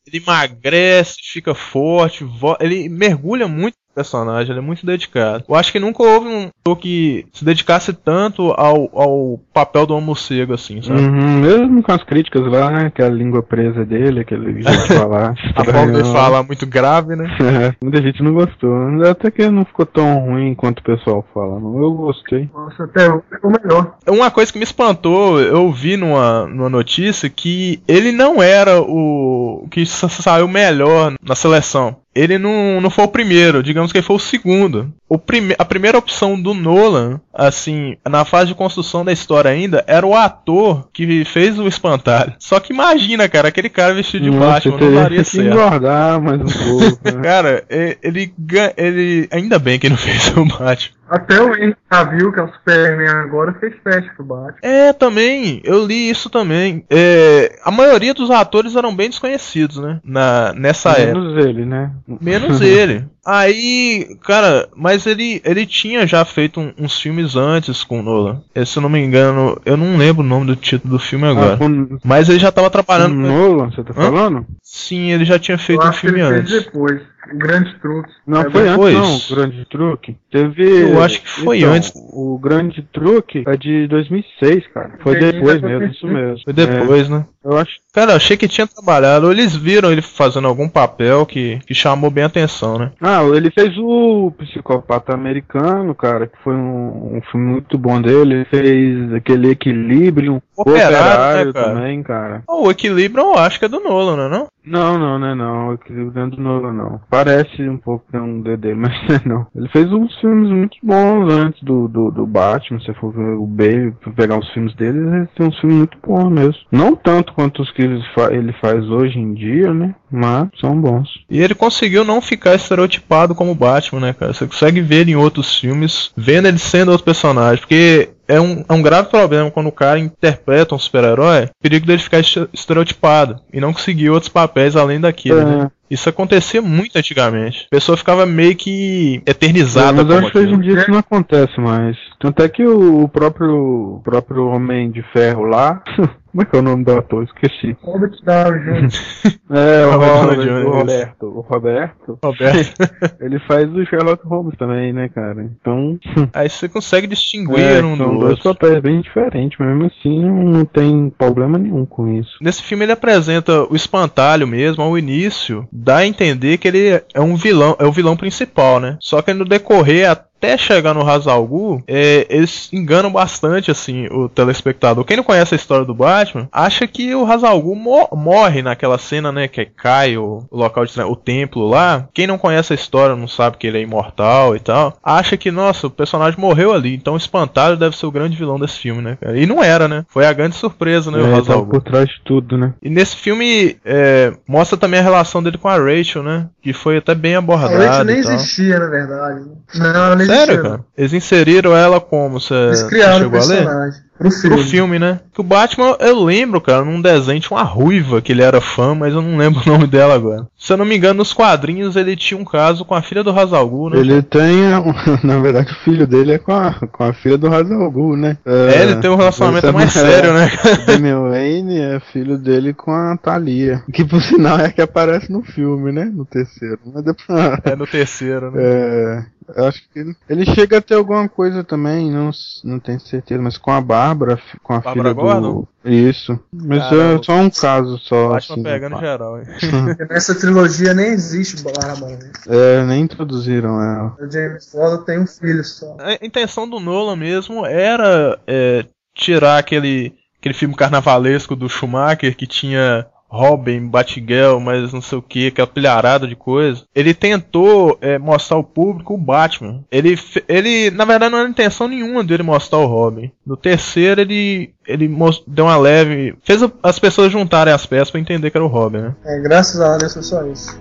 Ele 0.06 0.18
emagrece, 0.18 1.16
fica 1.22 1.56
forte, 1.56 2.26
ele 2.60 2.90
mergulha 2.90 3.48
muito 3.48 3.76
personagem, 3.94 4.52
ele 4.52 4.60
é 4.60 4.64
muito 4.64 4.86
dedicado. 4.86 5.44
Eu 5.48 5.56
acho 5.56 5.72
que 5.72 5.80
nunca 5.80 6.04
houve 6.04 6.28
um 6.28 6.50
ator 6.62 6.78
que 6.78 7.26
se 7.34 7.44
dedicasse 7.46 7.94
tanto 7.94 8.52
ao, 8.52 8.90
ao 8.94 9.40
papel 9.54 9.86
do 9.86 10.00
morcego, 10.02 10.54
assim, 10.54 10.82
sabe? 10.82 11.00
Uhum, 11.02 11.40
mesmo 11.40 11.84
com 11.84 11.92
as 11.92 12.04
críticas 12.04 12.46
lá, 12.48 12.70
né? 12.72 12.86
Aquela 12.88 13.10
língua 13.10 13.44
presa 13.44 13.86
dele, 13.86 14.22
aquele 14.22 14.62
jeito 14.62 14.88
de 14.88 14.88
falar. 14.98 15.34
A 15.56 15.64
forma 15.64 15.94
de 15.94 16.12
falar 16.12 16.44
muito 16.44 16.66
grave, 16.66 17.16
né? 17.16 17.26
É, 17.40 17.76
muita 17.84 18.02
gente 18.02 18.22
não 18.24 18.34
gostou. 18.34 18.74
Até 19.10 19.30
que 19.32 19.48
não 19.50 19.66
ficou 19.66 19.86
tão 19.86 20.20
ruim 20.20 20.54
quanto 20.56 20.80
o 20.80 20.84
pessoal 20.84 21.26
fala. 21.34 21.60
não. 21.60 21.78
Eu 21.82 21.92
gostei. 21.94 22.50
Nossa, 22.54 22.84
até 22.86 23.10
o 23.10 23.22
ficou 23.30 23.52
melhor. 23.52 23.96
Uma 24.08 24.32
coisa 24.32 24.52
que 24.52 24.58
me 24.58 24.64
espantou, 24.64 25.40
eu 25.40 25.72
vi 25.72 25.98
numa, 25.98 26.46
numa 26.48 26.70
notícia 26.70 27.30
que 27.30 27.82
ele 27.88 28.12
não 28.12 28.42
era 28.42 28.82
o 28.82 29.68
que 29.70 29.86
sa- 29.86 30.10
saiu 30.10 30.48
melhor 30.48 31.14
na 31.22 31.36
seleção. 31.36 31.96
Ele 32.16 32.38
não, 32.38 32.80
não 32.80 32.90
foi 32.90 33.04
o 33.06 33.08
primeiro, 33.10 33.64
digamos 33.64 33.92
que 33.92 33.98
ele 33.98 34.06
foi 34.06 34.16
o 34.16 34.20
segundo. 34.20 34.94
O 35.10 35.18
prime 35.18 35.56
a 35.58 35.66
primeira 35.66 35.98
opção 35.98 36.40
do 36.40 36.54
Nolan, 36.54 37.20
assim, 37.34 37.98
na 38.08 38.24
fase 38.26 38.48
de 38.48 38.56
construção 38.56 39.04
da 39.06 39.12
história 39.12 39.50
ainda, 39.52 39.84
era 39.88 40.06
o 40.06 40.16
ator 40.16 40.88
que 40.94 41.24
fez 41.26 41.58
o 41.60 41.68
espantalho. 41.68 42.34
Só 42.40 42.60
que 42.60 42.74
imagina, 42.74 43.28
cara, 43.30 43.48
aquele 43.48 43.70
cara 43.70 43.94
vestido 43.94 44.24
de 44.24 44.32
Nossa, 44.32 44.70
Batman, 44.70 44.78
não 44.80 44.94
daria 44.96 45.24
que 45.24 45.30
certo. 45.30 45.48
engordar 45.48 46.22
mais 46.22 46.42
um 46.42 46.46
pouco. 46.46 47.00
né? 47.04 47.12
Cara, 47.24 47.64
ele, 48.02 48.34
gan- 48.38 48.72
ele. 48.78 49.28
Ainda 49.32 49.58
bem 49.60 49.80
que 49.80 49.88
ele 49.88 49.94
não 49.94 50.02
fez 50.02 50.28
o 50.36 50.46
Batman. 50.46 50.94
Até 51.10 51.42
o 51.42 51.54
Henry 51.54 51.76
Cavill, 51.90 52.32
que 52.32 52.40
é 52.40 52.44
o 52.44 52.52
Superman 52.54 53.08
agora, 53.08 53.54
fez 53.60 53.76
teste 53.84 54.10
pro 54.16 54.26
Batman. 54.26 54.58
É, 54.62 54.94
também, 54.94 55.62
eu 55.64 55.86
li 55.86 56.10
isso 56.10 56.30
também. 56.30 56.86
É, 56.90 57.60
a 57.64 57.70
maioria 57.70 58.14
dos 58.14 58.32
atores 58.32 58.76
eram 58.76 58.96
bem 58.96 59.10
desconhecidos, 59.10 59.78
né? 59.78 60.00
Na, 60.04 60.54
nessa 60.54 60.92
época. 60.92 61.20
Menos 61.20 61.46
ele, 61.46 61.66
né? 61.66 61.92
Menos 62.08 62.62
ele. 62.62 63.06
Aí, 63.26 64.18
cara, 64.22 64.68
mas 64.76 65.06
ele, 65.06 65.42
ele 65.46 65.66
tinha 65.66 66.06
já 66.06 66.26
feito 66.26 66.60
um- 66.60 66.74
uns 66.78 67.00
filmes 67.00 67.36
antes 67.36 67.84
com 67.84 68.00
o 68.00 68.04
Nolan. 68.04 68.42
Se 68.66 68.78
eu 68.78 68.82
não 68.82 68.90
me 68.90 69.00
engano, 69.00 69.60
eu 69.66 69.78
não 69.78 69.98
lembro 69.98 70.24
o 70.24 70.28
nome 70.28 70.46
do 70.46 70.56
título 70.56 70.94
do 70.94 71.00
filme 71.00 71.26
agora. 71.28 71.54
Ah, 71.54 71.58
com, 71.58 71.98
Mas 72.04 72.28
ele 72.30 72.40
já 72.40 72.52
tava 72.52 72.68
com 72.70 72.74
trabalhando. 72.74 73.14
com- 73.16 73.22
Nolan, 73.22 73.72
você 73.72 73.84
tá 73.84 73.92
Hã? 73.92 74.12
falando? 74.12 74.46
Sim, 74.62 75.12
ele 75.12 75.24
já 75.26 75.40
tinha 75.40 75.58
feito 75.58 75.82
Eu 75.84 75.90
um 75.90 75.94
filme 75.94 76.20
ele 76.20 76.28
antes. 76.40 76.52
fez 76.52 76.64
depois. 76.66 77.02
O 77.34 77.38
Grande 77.38 77.74
Truque. 77.80 78.12
Não, 78.28 78.42
É 78.42 78.50
foi 78.50 78.64
depois? 78.66 78.96
antes 78.98 79.08
não, 79.10 79.16
o 79.16 79.36
Grande 79.40 79.66
Truque. 79.70 80.18
Teve... 80.30 80.82
Eu 80.92 81.02
acho 81.02 81.22
que 81.22 81.30
foi 81.30 81.60
Então, 81.60 81.72
antes. 81.72 81.94
O 81.96 82.38
Grande 82.38 82.82
Truque 82.92 83.44
é 83.48 83.56
de 83.56 83.88
2006, 83.88 84.68
cara. 84.74 84.92
Foi 85.02 85.14
Entendi, 85.16 85.32
depois 85.38 85.62
mesmo, 85.62 85.86
isso 85.88 86.06
mesmo. 86.06 86.40
Foi 86.44 86.52
depois, 86.52 87.08
né? 87.08 87.26
É, 87.46 87.48
eu 87.48 87.58
acho 87.58 87.72
Cara, 87.94 88.12
eu 88.12 88.16
achei 88.18 88.36
que 88.36 88.48
tinha 88.48 88.68
trabalhado. 88.68 89.28
Ou 89.28 89.32
eles 89.32 89.56
viram 89.56 89.90
ele 89.90 90.02
fazendo 90.02 90.48
algum 90.50 90.68
papel 90.68 91.26
que, 91.26 91.60
que 91.66 91.74
chamou 91.74 92.10
bem 92.12 92.26
a 92.26 92.28
atenção, 92.28 92.78
né? 92.78 92.92
Ah, 93.00 93.13
ele 93.36 93.52
fez 93.52 93.78
o 93.78 94.32
Psicopata 94.38 95.14
Americano, 95.14 95.94
cara, 95.94 96.28
que 96.28 96.38
foi 96.44 96.54
um, 96.54 97.18
um 97.18 97.22
filme 97.32 97.46
muito 97.54 97.78
bom 97.78 98.02
dele. 98.02 98.36
Ele 98.36 98.46
fez 98.46 99.14
aquele 99.14 99.52
Equilibrium, 99.52 100.42
o 100.58 100.62
Operário, 100.62 100.98
Operário, 100.98 101.46
né, 101.48 101.54
cara? 101.54 101.66
também, 101.66 102.04
cara. 102.04 102.44
O 102.48 102.70
equilíbrio 102.70 103.24
eu 103.24 103.38
acho 103.38 103.60
que 103.60 103.66
é 103.66 103.70
do 103.70 103.80
Nolan, 103.80 104.16
não 104.16 104.24
é 104.26 104.30
não? 104.30 104.48
Não, 104.66 104.98
não, 104.98 105.20
não 105.20 105.28
é 105.28 105.36
não. 105.36 105.68
O 105.70 105.74
Equilíbrio 105.74 106.30
não. 106.72 107.02
Parece 107.10 107.62
um 107.68 107.78
pouco 107.78 108.06
que 108.10 108.16
é 108.16 108.22
um 108.22 108.42
DD, 108.42 108.74
mas 108.76 108.94
não 109.08 109.16
é 109.16 109.22
não. 109.26 109.48
Ele 109.56 109.68
fez 109.70 109.92
uns 109.92 110.16
filmes 110.20 110.50
muito 110.50 110.78
bons 110.82 111.32
antes 111.32 111.62
do, 111.64 111.88
do, 111.88 112.12
do 112.12 112.26
Batman, 112.26 112.80
se 112.80 112.94
for 112.94 113.12
ver 113.14 113.36
o 113.36 113.46
Bale, 113.46 113.94
pegar 114.16 114.38
os 114.40 114.50
filmes 114.52 114.74
dele, 114.76 114.98
ele 115.00 115.28
tem 115.36 115.48
uns 115.48 115.60
filmes 115.60 115.78
muito 115.80 115.98
bons 116.06 116.30
mesmo. 116.30 116.62
Não 116.72 116.96
tanto 116.96 117.34
quanto 117.34 117.62
os 117.62 117.72
que 117.72 117.82
ele, 117.82 118.02
fa- 118.16 118.34
ele 118.34 118.54
faz 118.54 118.84
hoje 118.90 119.20
em 119.20 119.34
dia, 119.34 119.74
né? 119.74 119.96
Mas 120.10 120.48
são 120.60 120.80
bons. 120.80 121.10
E 121.30 121.42
ele 121.42 121.56
conseguiu 121.56 122.06
não 122.06 122.22
ficar 122.22 122.56
estereotipado 122.56 123.36
como 123.36 123.56
Batman, 123.56 124.00
né, 124.00 124.14
cara? 124.14 124.34
Você 124.34 124.46
consegue 124.46 124.80
ver 124.80 125.08
em 125.10 125.16
outros 125.16 125.58
filmes, 125.58 126.12
vendo 126.16 126.48
ele 126.48 126.60
sendo 126.60 126.92
outro 126.92 127.06
personagem. 127.06 127.60
Porque 127.60 128.10
é 128.28 128.40
um, 128.40 128.64
é 128.68 128.74
um 128.74 128.82
grave 128.82 129.10
problema 129.10 129.52
quando 129.52 129.68
o 129.68 129.72
cara 129.72 130.00
interpreta 130.00 130.74
um 130.76 130.80
super-herói, 130.80 131.50
perigo 131.62 131.86
dele 131.86 132.00
ficar 132.02 132.20
este- 132.20 132.48
estereotipado 132.54 133.40
e 133.52 133.60
não 133.60 133.74
conseguir 133.74 134.10
outros 134.10 134.30
papéis 134.30 134.76
além 134.76 135.00
daquilo, 135.00 135.42
É. 135.42 135.46
né? 135.46 135.72
Isso 135.90 136.10
acontecia 136.10 136.62
muito 136.62 136.98
antigamente. 136.98 137.66
A 137.68 137.76
pessoa 137.76 137.98
ficava 137.98 138.26
meio 138.26 138.56
que 138.56 139.22
eternizada 139.26 140.04
mas 140.04 140.10
eu 140.10 140.18
acho 140.20 140.32
que 140.32 140.38
hoje 140.40 140.54
em 140.54 140.60
dia 140.60 140.74
isso 140.80 140.92
não 140.92 141.00
acontece 141.00 141.60
mais. 141.60 141.96
Tanto 142.20 142.42
é 142.42 142.50
que 142.50 142.66
o, 142.66 143.08
próprio, 143.08 143.96
o 143.98 144.02
próprio 144.04 144.48
Homem 144.48 144.90
de 144.92 145.04
Ferro 145.14 145.44
lá. 145.44 145.84
Como 146.34 146.42
é 146.42 146.46
que 146.46 146.56
é 146.56 146.60
o 146.60 146.64
nome 146.64 146.84
do 146.84 146.98
ator? 146.98 147.24
Esqueci. 147.26 147.78
Robert 147.84 148.16
Downey 148.24 148.88
Jr. 148.88 149.34
É, 149.54 149.86
o, 149.86 149.92
Robert 149.92 150.66
o 150.66 150.72
Roberto. 150.72 151.26
O 151.28 151.42
Roberto. 151.42 152.20
Roberto. 152.24 152.74
Ele 153.22 153.38
faz 153.42 153.72
o 153.72 153.86
Sherlock 153.86 154.26
Holmes 154.26 154.58
também, 154.58 154.92
né, 154.92 155.10
cara? 155.10 155.44
Então. 155.44 156.00
Aí 156.34 156.50
você 156.50 156.68
consegue 156.68 157.06
distinguir 157.06 157.60
É, 157.60 157.84
um 157.84 157.96
do 157.96 158.04
são 158.04 158.18
dois 158.18 158.44
outro. 158.44 158.56
papéis 158.56 158.82
bem 158.82 159.02
diferentes, 159.02 159.60
mas 159.60 159.68
mesmo 159.70 159.86
assim 159.86 160.26
não 160.26 160.66
tem 160.66 161.12
problema 161.16 161.60
nenhum 161.60 161.86
com 161.86 162.12
isso. 162.18 162.32
Nesse 162.42 162.64
filme 162.64 162.84
ele 162.86 162.94
apresenta 162.94 163.72
o 163.72 163.76
espantalho 163.76 164.48
mesmo 164.48 164.82
ao 164.82 164.98
início, 164.98 165.68
dá 165.76 165.98
a 165.98 166.08
entender 166.08 166.60
que 166.60 166.68
ele 166.68 167.02
é 167.14 167.20
um 167.20 167.36
vilão, 167.36 167.76
é 167.80 167.86
o 167.86 167.92
vilão 167.92 168.16
principal, 168.16 168.80
né? 168.80 168.98
Só 169.02 169.22
que 169.22 169.34
no 169.34 169.44
decorrer 169.44 170.08
até 170.44 170.58
chegar 170.58 170.94
no 170.94 171.10
Hazal 171.10 171.46
Ghul, 171.48 171.82
é, 171.88 172.28
eles 172.30 172.68
enganam 172.74 173.10
bastante 173.12 173.72
assim 173.72 174.08
o 174.08 174.28
telespectador. 174.28 175.06
Quem 175.06 175.16
não 175.18 175.24
conhece 175.24 175.56
a 175.56 175.58
história 175.58 175.86
do 175.86 175.94
Batman, 175.94 176.50
acha 176.52 176.86
que 176.86 177.16
o 177.16 177.26
Hazal 177.26 177.62
Ghul 177.62 177.76
mo- 177.76 178.10
morre 178.14 178.62
naquela 178.62 178.98
cena, 178.98 179.32
né, 179.32 179.48
que 179.48 179.66
cai 179.66 180.18
o, 180.18 180.44
o 180.52 180.58
local 180.58 180.86
de 180.86 181.00
o 181.02 181.16
templo 181.16 181.68
lá. 181.68 182.08
Quem 182.14 182.28
não 182.28 182.38
conhece 182.38 182.74
a 182.74 182.76
história, 182.76 183.16
não 183.16 183.28
sabe 183.28 183.56
que 183.58 183.66
ele 183.66 183.78
é 183.78 183.82
imortal 183.82 184.56
e 184.56 184.60
tal, 184.60 184.98
acha 185.04 185.38
que 185.38 185.50
nossa, 185.50 185.88
o 185.88 185.90
personagem 185.92 186.40
morreu 186.40 186.74
ali, 186.74 186.94
então 186.94 187.14
o 187.14 187.18
espantalho 187.18 187.78
deve 187.78 187.96
ser 187.98 188.06
o 188.06 188.12
grande 188.12 188.36
vilão 188.36 188.60
desse 188.60 188.80
filme, 188.80 189.02
né? 189.02 189.18
cara? 189.22 189.38
E 189.40 189.46
não 189.46 189.64
era, 189.64 189.88
né? 189.88 190.06
Foi 190.10 190.26
a 190.26 190.34
grande 190.34 190.56
surpresa, 190.56 191.10
né, 191.10 191.20
o 191.20 191.28
é, 191.28 191.34
Hazal 191.36 191.44
tá 191.44 191.56
Ghul. 191.56 191.68
por 191.68 191.82
trás 191.82 192.10
de 192.10 192.22
tudo, 192.26 192.58
né? 192.58 192.74
E 192.82 192.90
nesse 192.90 193.16
filme 193.16 193.78
é, 193.86 194.34
mostra 194.48 194.78
também 194.78 195.00
a 195.00 195.04
relação 195.04 195.42
dele 195.42 195.58
com 195.58 195.70
a 195.70 195.78
Rachel, 195.78 196.22
né? 196.22 196.48
Que 196.62 196.74
foi 196.74 196.98
até 196.98 197.16
bem 197.16 197.36
A 197.36 197.40
abordada. 197.40 197.78
Rachel 197.88 198.06
nem 198.06 198.20
e 198.20 198.24
tal. 198.24 198.34
existia, 198.34 198.80
na 198.80 198.88
verdade. 198.88 199.40
né? 199.42 199.46
Não, 199.76 200.06
ela 200.06 200.16
nem 200.16 200.28
Sério, 200.36 200.62
cara? 200.62 200.80
Eles 200.98 201.14
inseriram 201.14 201.76
ela 201.76 202.00
como? 202.00 202.40
Você 202.40 202.54
Eles 202.54 202.84
criaram 202.84 203.16
o 203.18 203.20
chegou 203.20 203.40
a 203.42 203.46
ler? 203.46 203.56
personagem. 203.58 204.04
Pro 204.16 204.30
Pro 204.30 204.40
filme. 204.40 204.64
filme, 204.64 205.00
né? 205.00 205.20
Que 205.34 205.42
o 205.42 205.44
Batman, 205.44 205.98
eu 206.00 206.24
lembro, 206.24 206.62
cara, 206.62 206.86
num 206.86 207.02
desenho 207.02 207.42
tinha 207.42 207.58
uma 207.58 207.64
ruiva 207.64 208.22
que 208.22 208.32
ele 208.32 208.44
era 208.44 208.62
fã, 208.62 208.94
mas 208.94 209.12
eu 209.12 209.22
não 209.24 209.36
lembro 209.38 209.60
o 209.66 209.68
nome 209.70 209.88
dela 209.88 210.14
agora. 210.14 210.48
Se 210.56 210.72
eu 210.72 210.78
não 210.78 210.86
me 210.86 210.96
engano, 210.96 211.16
nos 211.16 211.34
quadrinhos 211.34 211.96
ele 211.96 212.16
tinha 212.16 212.40
um 212.40 212.46
caso 212.46 212.86
com 212.86 212.94
a 212.94 213.02
filha 213.02 213.24
do 213.24 213.32
Hazal 213.38 213.68
Ghul, 213.68 213.90
né? 213.90 213.98
Ele 214.00 214.22
tem, 214.22 214.56
na 215.24 215.40
verdade, 215.40 215.72
o 215.74 215.76
filho 215.84 216.06
dele 216.06 216.34
é 216.34 216.38
com 216.38 216.54
a, 216.54 216.74
com 216.92 217.04
a 217.04 217.12
filha 217.12 217.38
do 217.40 217.48
Hazal 217.54 217.90
Ghul, 217.92 218.16
né? 218.16 218.38
É, 218.46 218.84
ele 218.84 218.96
tem 218.98 219.10
um 219.10 219.16
relacionamento 219.16 219.66
esse 219.66 219.76
é- 219.76 219.78
mais 219.80 219.92
sério, 219.92 220.32
né? 220.34 220.52
O 220.64 220.86
Damian 220.86 221.30
Wayne 221.30 221.80
é 221.80 222.00
filho 222.00 222.38
dele 222.38 222.72
com 222.74 222.92
a 222.92 223.18
Thalia. 223.18 223.84
Que 223.92 224.06
por 224.06 224.22
sinal 224.22 224.60
é 224.60 224.70
que 224.70 224.82
aparece 224.82 225.32
no 225.32 225.42
filme, 225.42 225.92
né? 225.92 226.06
No 226.06 226.24
terceiro. 226.24 226.80
Mas 226.86 227.04
depois. 227.04 227.28
É 227.66 227.76
no 227.76 227.88
terceiro, 227.88 228.52
né? 228.52 228.62
É, 228.64 229.24
Eu 229.56 229.66
acho 229.68 229.82
que 229.92 230.00
ele, 230.00 230.16
ele 230.30 230.46
chega 230.46 230.78
a 230.78 230.82
ter 230.82 230.96
alguma 230.96 231.28
coisa 231.28 231.64
também, 231.64 232.12
não, 232.12 232.32
não 232.64 232.80
tenho 232.80 233.00
certeza, 233.00 233.42
mas 233.42 233.58
com 233.58 233.72
a 233.72 233.82
Bárbara, 233.82 234.40
com 234.62 234.74
a 234.74 234.80
Bárbara 234.80 235.10
filha 235.10 235.14
Gordon? 235.14 235.68
do. 235.84 235.90
Isso. 235.90 236.40
Mas 236.52 236.84
Caramba. 236.84 237.20
é 237.20 237.24
só 237.24 237.34
um 237.34 237.50
caso 237.50 237.98
só. 238.00 238.30
Batman 238.30 238.54
assim, 238.54 238.64
pegando 238.64 238.94
pá. 238.94 239.00
geral. 239.00 239.40
hein? 239.40 239.46
Nessa 240.10 240.36
trilogia 240.36 240.94
nem 240.94 241.08
existe 241.08 241.62
Bárbara. 241.64 242.18
né? 242.18 242.32
É, 242.48 242.84
nem 242.86 243.02
introduziram 243.04 243.82
ela. 243.82 244.16
O 244.20 244.32
James 244.32 244.70
Bond 244.74 245.06
tem 245.06 245.20
um 245.20 245.28
filho 245.28 245.64
só. 245.64 245.98
A 246.00 246.26
intenção 246.26 246.70
do 246.70 246.80
Nolan 246.80 247.16
mesmo 247.16 247.66
era 247.66 248.40
é, 248.48 248.86
tirar 249.14 249.58
aquele, 249.58 250.14
aquele 250.40 250.54
filme 250.54 250.76
carnavalesco 250.76 251.56
do 251.56 251.68
Schumacher 251.70 252.36
que 252.36 252.48
tinha 252.48 253.06
Robin, 253.34 253.88
Batgirl, 253.88 254.60
mas 254.60 254.94
não 254.94 255.02
sei 255.02 255.18
o 255.18 255.22
que, 255.22 255.48
aquela 255.48 255.68
pilharada 255.68 256.28
de 256.28 256.36
coisa. 256.36 256.84
Ele 256.94 257.16
tentou 257.16 257.98
é, 258.00 258.20
mostrar 258.20 258.58
ao 258.58 258.64
público 258.64 259.16
o 259.16 259.18
Batman. 259.18 259.84
Ele, 259.92 260.16
ele, 260.48 260.92
na 260.92 261.04
verdade, 261.04 261.32
não 261.32 261.40
era 261.40 261.50
intenção 261.50 261.88
nenhuma 261.88 262.24
dele 262.24 262.44
mostrar 262.44 262.78
o 262.78 262.86
Robin. 262.86 263.32
No 263.44 263.58
terceiro, 263.58 264.22
ele, 264.22 264.72
ele 264.88 265.10
deu 265.48 265.66
uma 265.66 265.78
leve. 265.78 266.36
fez 266.44 266.62
as 266.84 267.00
pessoas 267.00 267.32
juntarem 267.32 267.74
as 267.74 267.88
peças 267.88 268.12
pra 268.12 268.20
entender 268.20 268.52
que 268.52 268.58
era 268.58 268.64
o 268.64 268.68
Robin, 268.68 269.00
né? 269.00 269.16
É, 269.26 269.40
graças 269.40 269.82
a 269.82 269.98
Deus 269.98 270.14
foi 270.14 270.22
só 270.22 270.46
isso. 270.46 270.80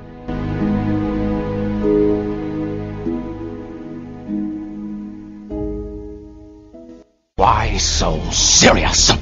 Why 7.38 7.80
so 7.80 8.20
serious? 8.30 9.16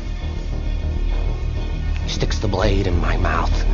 Sticks 2.11 2.41
the 2.41 2.49
blade 2.49 2.89
in 2.89 3.01
my 3.01 3.17
mouth. 3.17 3.65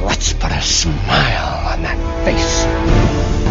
Let's 0.00 0.32
put 0.32 0.50
a 0.50 0.62
smile 0.62 1.68
on 1.68 1.82
that 1.82 2.24
face. 2.24 3.43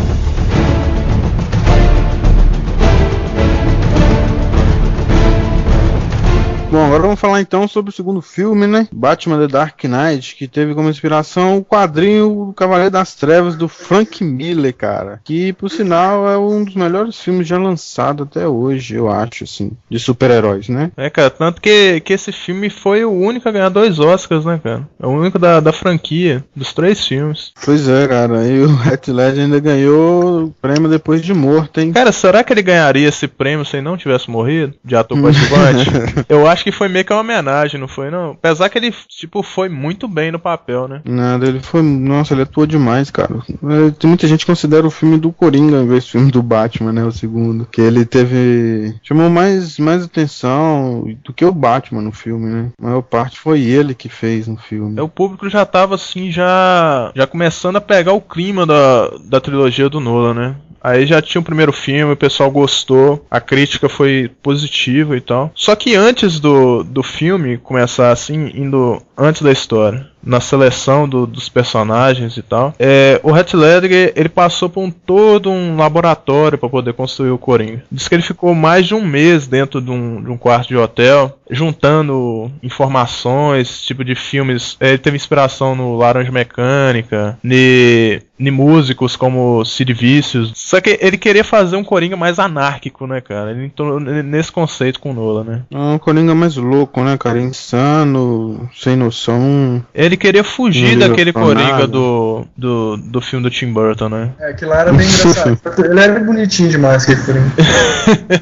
Bom, 6.74 6.88
agora 6.88 7.04
vamos 7.04 7.20
falar 7.20 7.40
então 7.40 7.68
sobre 7.68 7.92
o 7.92 7.94
segundo 7.94 8.20
filme, 8.20 8.66
né? 8.66 8.88
Batman 8.92 9.38
The 9.38 9.48
Dark 9.48 9.84
Knight, 9.84 10.36
que 10.36 10.48
teve 10.48 10.74
como 10.74 10.90
inspiração 10.90 11.60
o 11.60 11.64
quadrinho 11.64 12.50
O 12.50 12.52
Cavaleiro 12.52 12.90
das 12.90 13.14
Trevas 13.14 13.56
do 13.56 13.68
Frank 13.68 14.24
Miller, 14.24 14.74
cara. 14.74 15.22
Que, 15.24 15.54
por 15.54 15.70
sinal, 15.70 16.28
é 16.28 16.36
um 16.36 16.64
dos 16.64 16.74
melhores 16.74 17.20
filmes 17.20 17.48
já 17.48 17.60
lançado 17.60 18.24
até 18.24 18.48
hoje, 18.48 18.96
eu 18.96 19.08
acho, 19.08 19.44
assim, 19.44 19.74
de 19.88 20.00
super-heróis, 20.00 20.68
né? 20.68 20.92
É, 20.98 21.12
cara, 21.12 21.30
tanto 21.30 21.62
que, 21.62 22.00
que 22.00 22.12
esse 22.12 22.32
filme 22.32 22.72
foi 22.72 23.06
o 23.06 23.12
único 23.12 23.48
a 23.48 23.52
ganhar 23.52 23.70
dois 23.70 24.00
Oscars, 24.00 24.44
né, 24.44 24.60
cara? 24.64 24.90
É 25.00 25.06
o 25.06 25.12
único 25.12 25.38
da, 25.38 25.60
da 25.60 25.72
franquia, 25.72 26.44
dos 26.56 26.74
três 26.74 27.06
filmes. 27.06 27.54
Pois 27.64 27.88
é, 27.88 28.08
cara. 28.08 28.48
E 28.48 28.64
o 28.64 28.84
Heath 28.84 29.10
Ledger 29.10 29.44
ainda 29.44 29.60
ganhou 29.60 30.46
o 30.46 30.56
prêmio 30.60 30.90
depois 30.90 31.22
de 31.22 31.36
morto, 31.36 31.80
hein? 31.80 31.94
Cara, 31.94 32.12
será 32.12 32.44
que 32.44 32.52
ele 32.52 32.64
ganharia 32.64 33.08
esse 33.08 33.28
prêmio 33.28 33.64
se 33.64 33.76
ele 33.76 33.84
não 33.84 33.96
tivesse 33.96 34.28
morrido? 34.32 34.74
De 34.84 34.96
ator 34.96 35.22
coadjuvante? 35.22 35.86
Eu 36.28 36.48
acho 36.48 36.63
que 36.64 36.72
foi 36.72 36.88
meio 36.88 37.04
que 37.04 37.14
uma 37.14 37.20
homenagem, 37.22 37.80
não 37.80 37.88
foi, 37.88 38.10
não? 38.10 38.32
Apesar 38.32 38.70
que 38.70 38.78
ele, 38.78 38.94
tipo, 39.10 39.44
foi 39.44 39.70
muito 39.70 40.08
bem 40.08 40.32
no 40.32 40.40
papel, 40.40 40.88
né? 40.88 41.02
Nada, 41.06 41.46
ele 41.48 41.60
foi. 41.60 41.82
Nossa, 41.82 42.34
ele 42.34 42.44
atuou 42.44 42.66
demais, 42.66 43.12
cara. 43.12 43.36
É, 43.50 43.92
Tem 43.92 44.08
muita 44.08 44.28
gente 44.28 44.42
que 44.42 44.52
considera 44.52 44.88
o 44.88 44.92
filme 44.92 45.18
do 45.18 45.32
Coringa 45.32 45.78
ao 45.78 45.84
invés 45.84 46.06
do 46.06 46.12
filme 46.12 46.32
do 46.32 46.42
Batman, 46.42 46.94
né? 46.94 47.04
O 47.04 47.12
segundo. 47.12 47.68
Que 47.72 47.82
ele 47.82 48.06
teve. 48.06 48.96
chamou 49.04 49.30
mais, 49.30 49.78
mais 49.78 50.04
atenção 50.04 51.06
do 51.24 51.34
que 51.34 51.46
o 51.46 51.52
Batman 51.52 52.02
no 52.02 52.12
filme, 52.12 52.46
né? 52.50 52.72
A 52.82 52.86
maior 52.86 53.02
parte 53.02 53.40
foi 53.40 53.62
ele 53.62 53.94
que 53.94 54.10
fez 54.10 54.48
no 54.48 54.58
filme. 54.58 55.00
O 55.00 55.10
público 55.10 55.50
já 55.50 55.66
tava, 55.66 55.96
assim, 55.96 56.32
já, 56.32 57.12
já 57.16 57.28
começando 57.28 57.76
a 57.76 57.82
pegar 57.82 58.14
o 58.14 58.22
clima 58.22 58.66
da, 58.66 59.10
da 59.26 59.42
trilogia 59.42 59.90
do 59.90 60.00
Nolan, 60.00 60.34
né? 60.34 60.56
Aí 60.84 61.06
já 61.06 61.22
tinha 61.22 61.40
o 61.40 61.46
primeiro 61.46 61.72
filme, 61.72 62.12
o 62.12 62.18
pessoal 62.18 62.52
gostou, 62.52 63.26
a 63.32 63.40
crítica 63.40 63.88
foi 63.88 64.30
positiva 64.44 65.16
e 65.16 65.22
tal. 65.22 65.50
Só 65.56 65.74
que 65.78 65.96
antes 65.96 66.42
do, 66.42 66.53
do 66.84 67.04
filme 67.04 67.58
começar 67.58 68.12
assim, 68.12 68.52
indo 68.54 69.02
antes 69.18 69.42
da 69.42 69.52
história, 69.52 70.10
na 70.26 70.40
seleção 70.40 71.08
do- 71.08 71.28
dos 71.28 71.50
personagens 71.50 72.38
e 72.38 72.42
tal, 72.42 72.74
é, 72.80 73.20
o 73.24 73.36
Heath 73.36 73.54
Ledger 73.54 74.14
ele 74.16 74.30
passou 74.30 74.70
por 74.70 74.82
um, 74.82 74.90
todo 74.92 75.50
um 75.52 75.78
laboratório 75.78 76.58
para 76.58 76.70
poder 76.70 76.94
construir 76.94 77.32
o 77.32 77.38
Coringa. 77.38 77.84
Diz 77.92 78.08
que 78.08 78.16
ele 78.16 78.22
ficou 78.24 78.54
mais 78.56 78.88
de 78.88 78.96
um 78.96 79.06
mês 79.06 79.48
dentro 79.48 79.82
de 79.82 79.92
um, 79.92 80.22
de 80.24 80.30
um 80.30 80.38
quarto 80.38 80.68
de 80.70 80.78
hotel, 80.78 81.38
juntando 81.50 82.52
informações, 82.64 83.82
tipo 83.84 84.04
de 84.04 84.16
filmes. 84.16 84.78
É, 84.80 84.90
Ele 84.90 84.98
teve 84.98 85.16
inspiração 85.18 85.76
no 85.76 85.98
Laranja 85.98 86.32
Mecânica, 86.32 87.38
ne, 87.44 88.22
ne 88.38 88.52
músicos 88.52 89.16
como 89.16 89.64
Sid 89.66 89.94
Vicious. 89.94 90.52
Só 90.56 90.80
que 90.82 90.98
ele 91.02 91.18
queria 91.18 91.44
fazer 91.44 91.76
um 91.76 91.84
Coringa 91.84 92.16
mais 92.16 92.40
anárquico, 92.40 93.06
né, 93.08 93.22
cara? 93.22 93.52
Ele 93.52 93.66
entrou 93.66 94.00
nesse 94.00 94.52
conceito 94.52 95.00
com 95.00 95.12
o 95.12 95.14
Nolan, 95.14 95.44
né? 95.44 95.62
É 95.72 95.78
um 95.78 95.98
Coringa 95.98 96.34
mais 96.36 96.56
louco, 96.56 97.02
né, 97.04 97.18
cara? 97.18 97.40
Insano, 97.40 98.70
sem 98.76 98.96
noção. 98.96 99.84
Ele 99.94 100.13
queria 100.18 100.44
fugir 100.44 100.98
daquele 100.98 101.34
Coringa 101.34 101.72
nada. 101.72 101.88
do, 101.88 102.46
do, 102.58 102.98
do 102.98 103.22
filme 103.22 103.44
do 103.44 103.50
Tim 103.50 103.72
Burton, 103.72 104.10
né? 104.10 104.32
É, 104.40 104.50
aquilo 104.50 104.72
lá 104.72 104.82
era 104.82 104.94
bem 104.94 105.08
engraçado. 105.08 105.60
Ele 105.84 106.00
era 106.00 106.20
bonitinho 106.20 106.70
demais, 106.70 107.04
aquele 107.04 107.22
Coringa. 107.22 107.54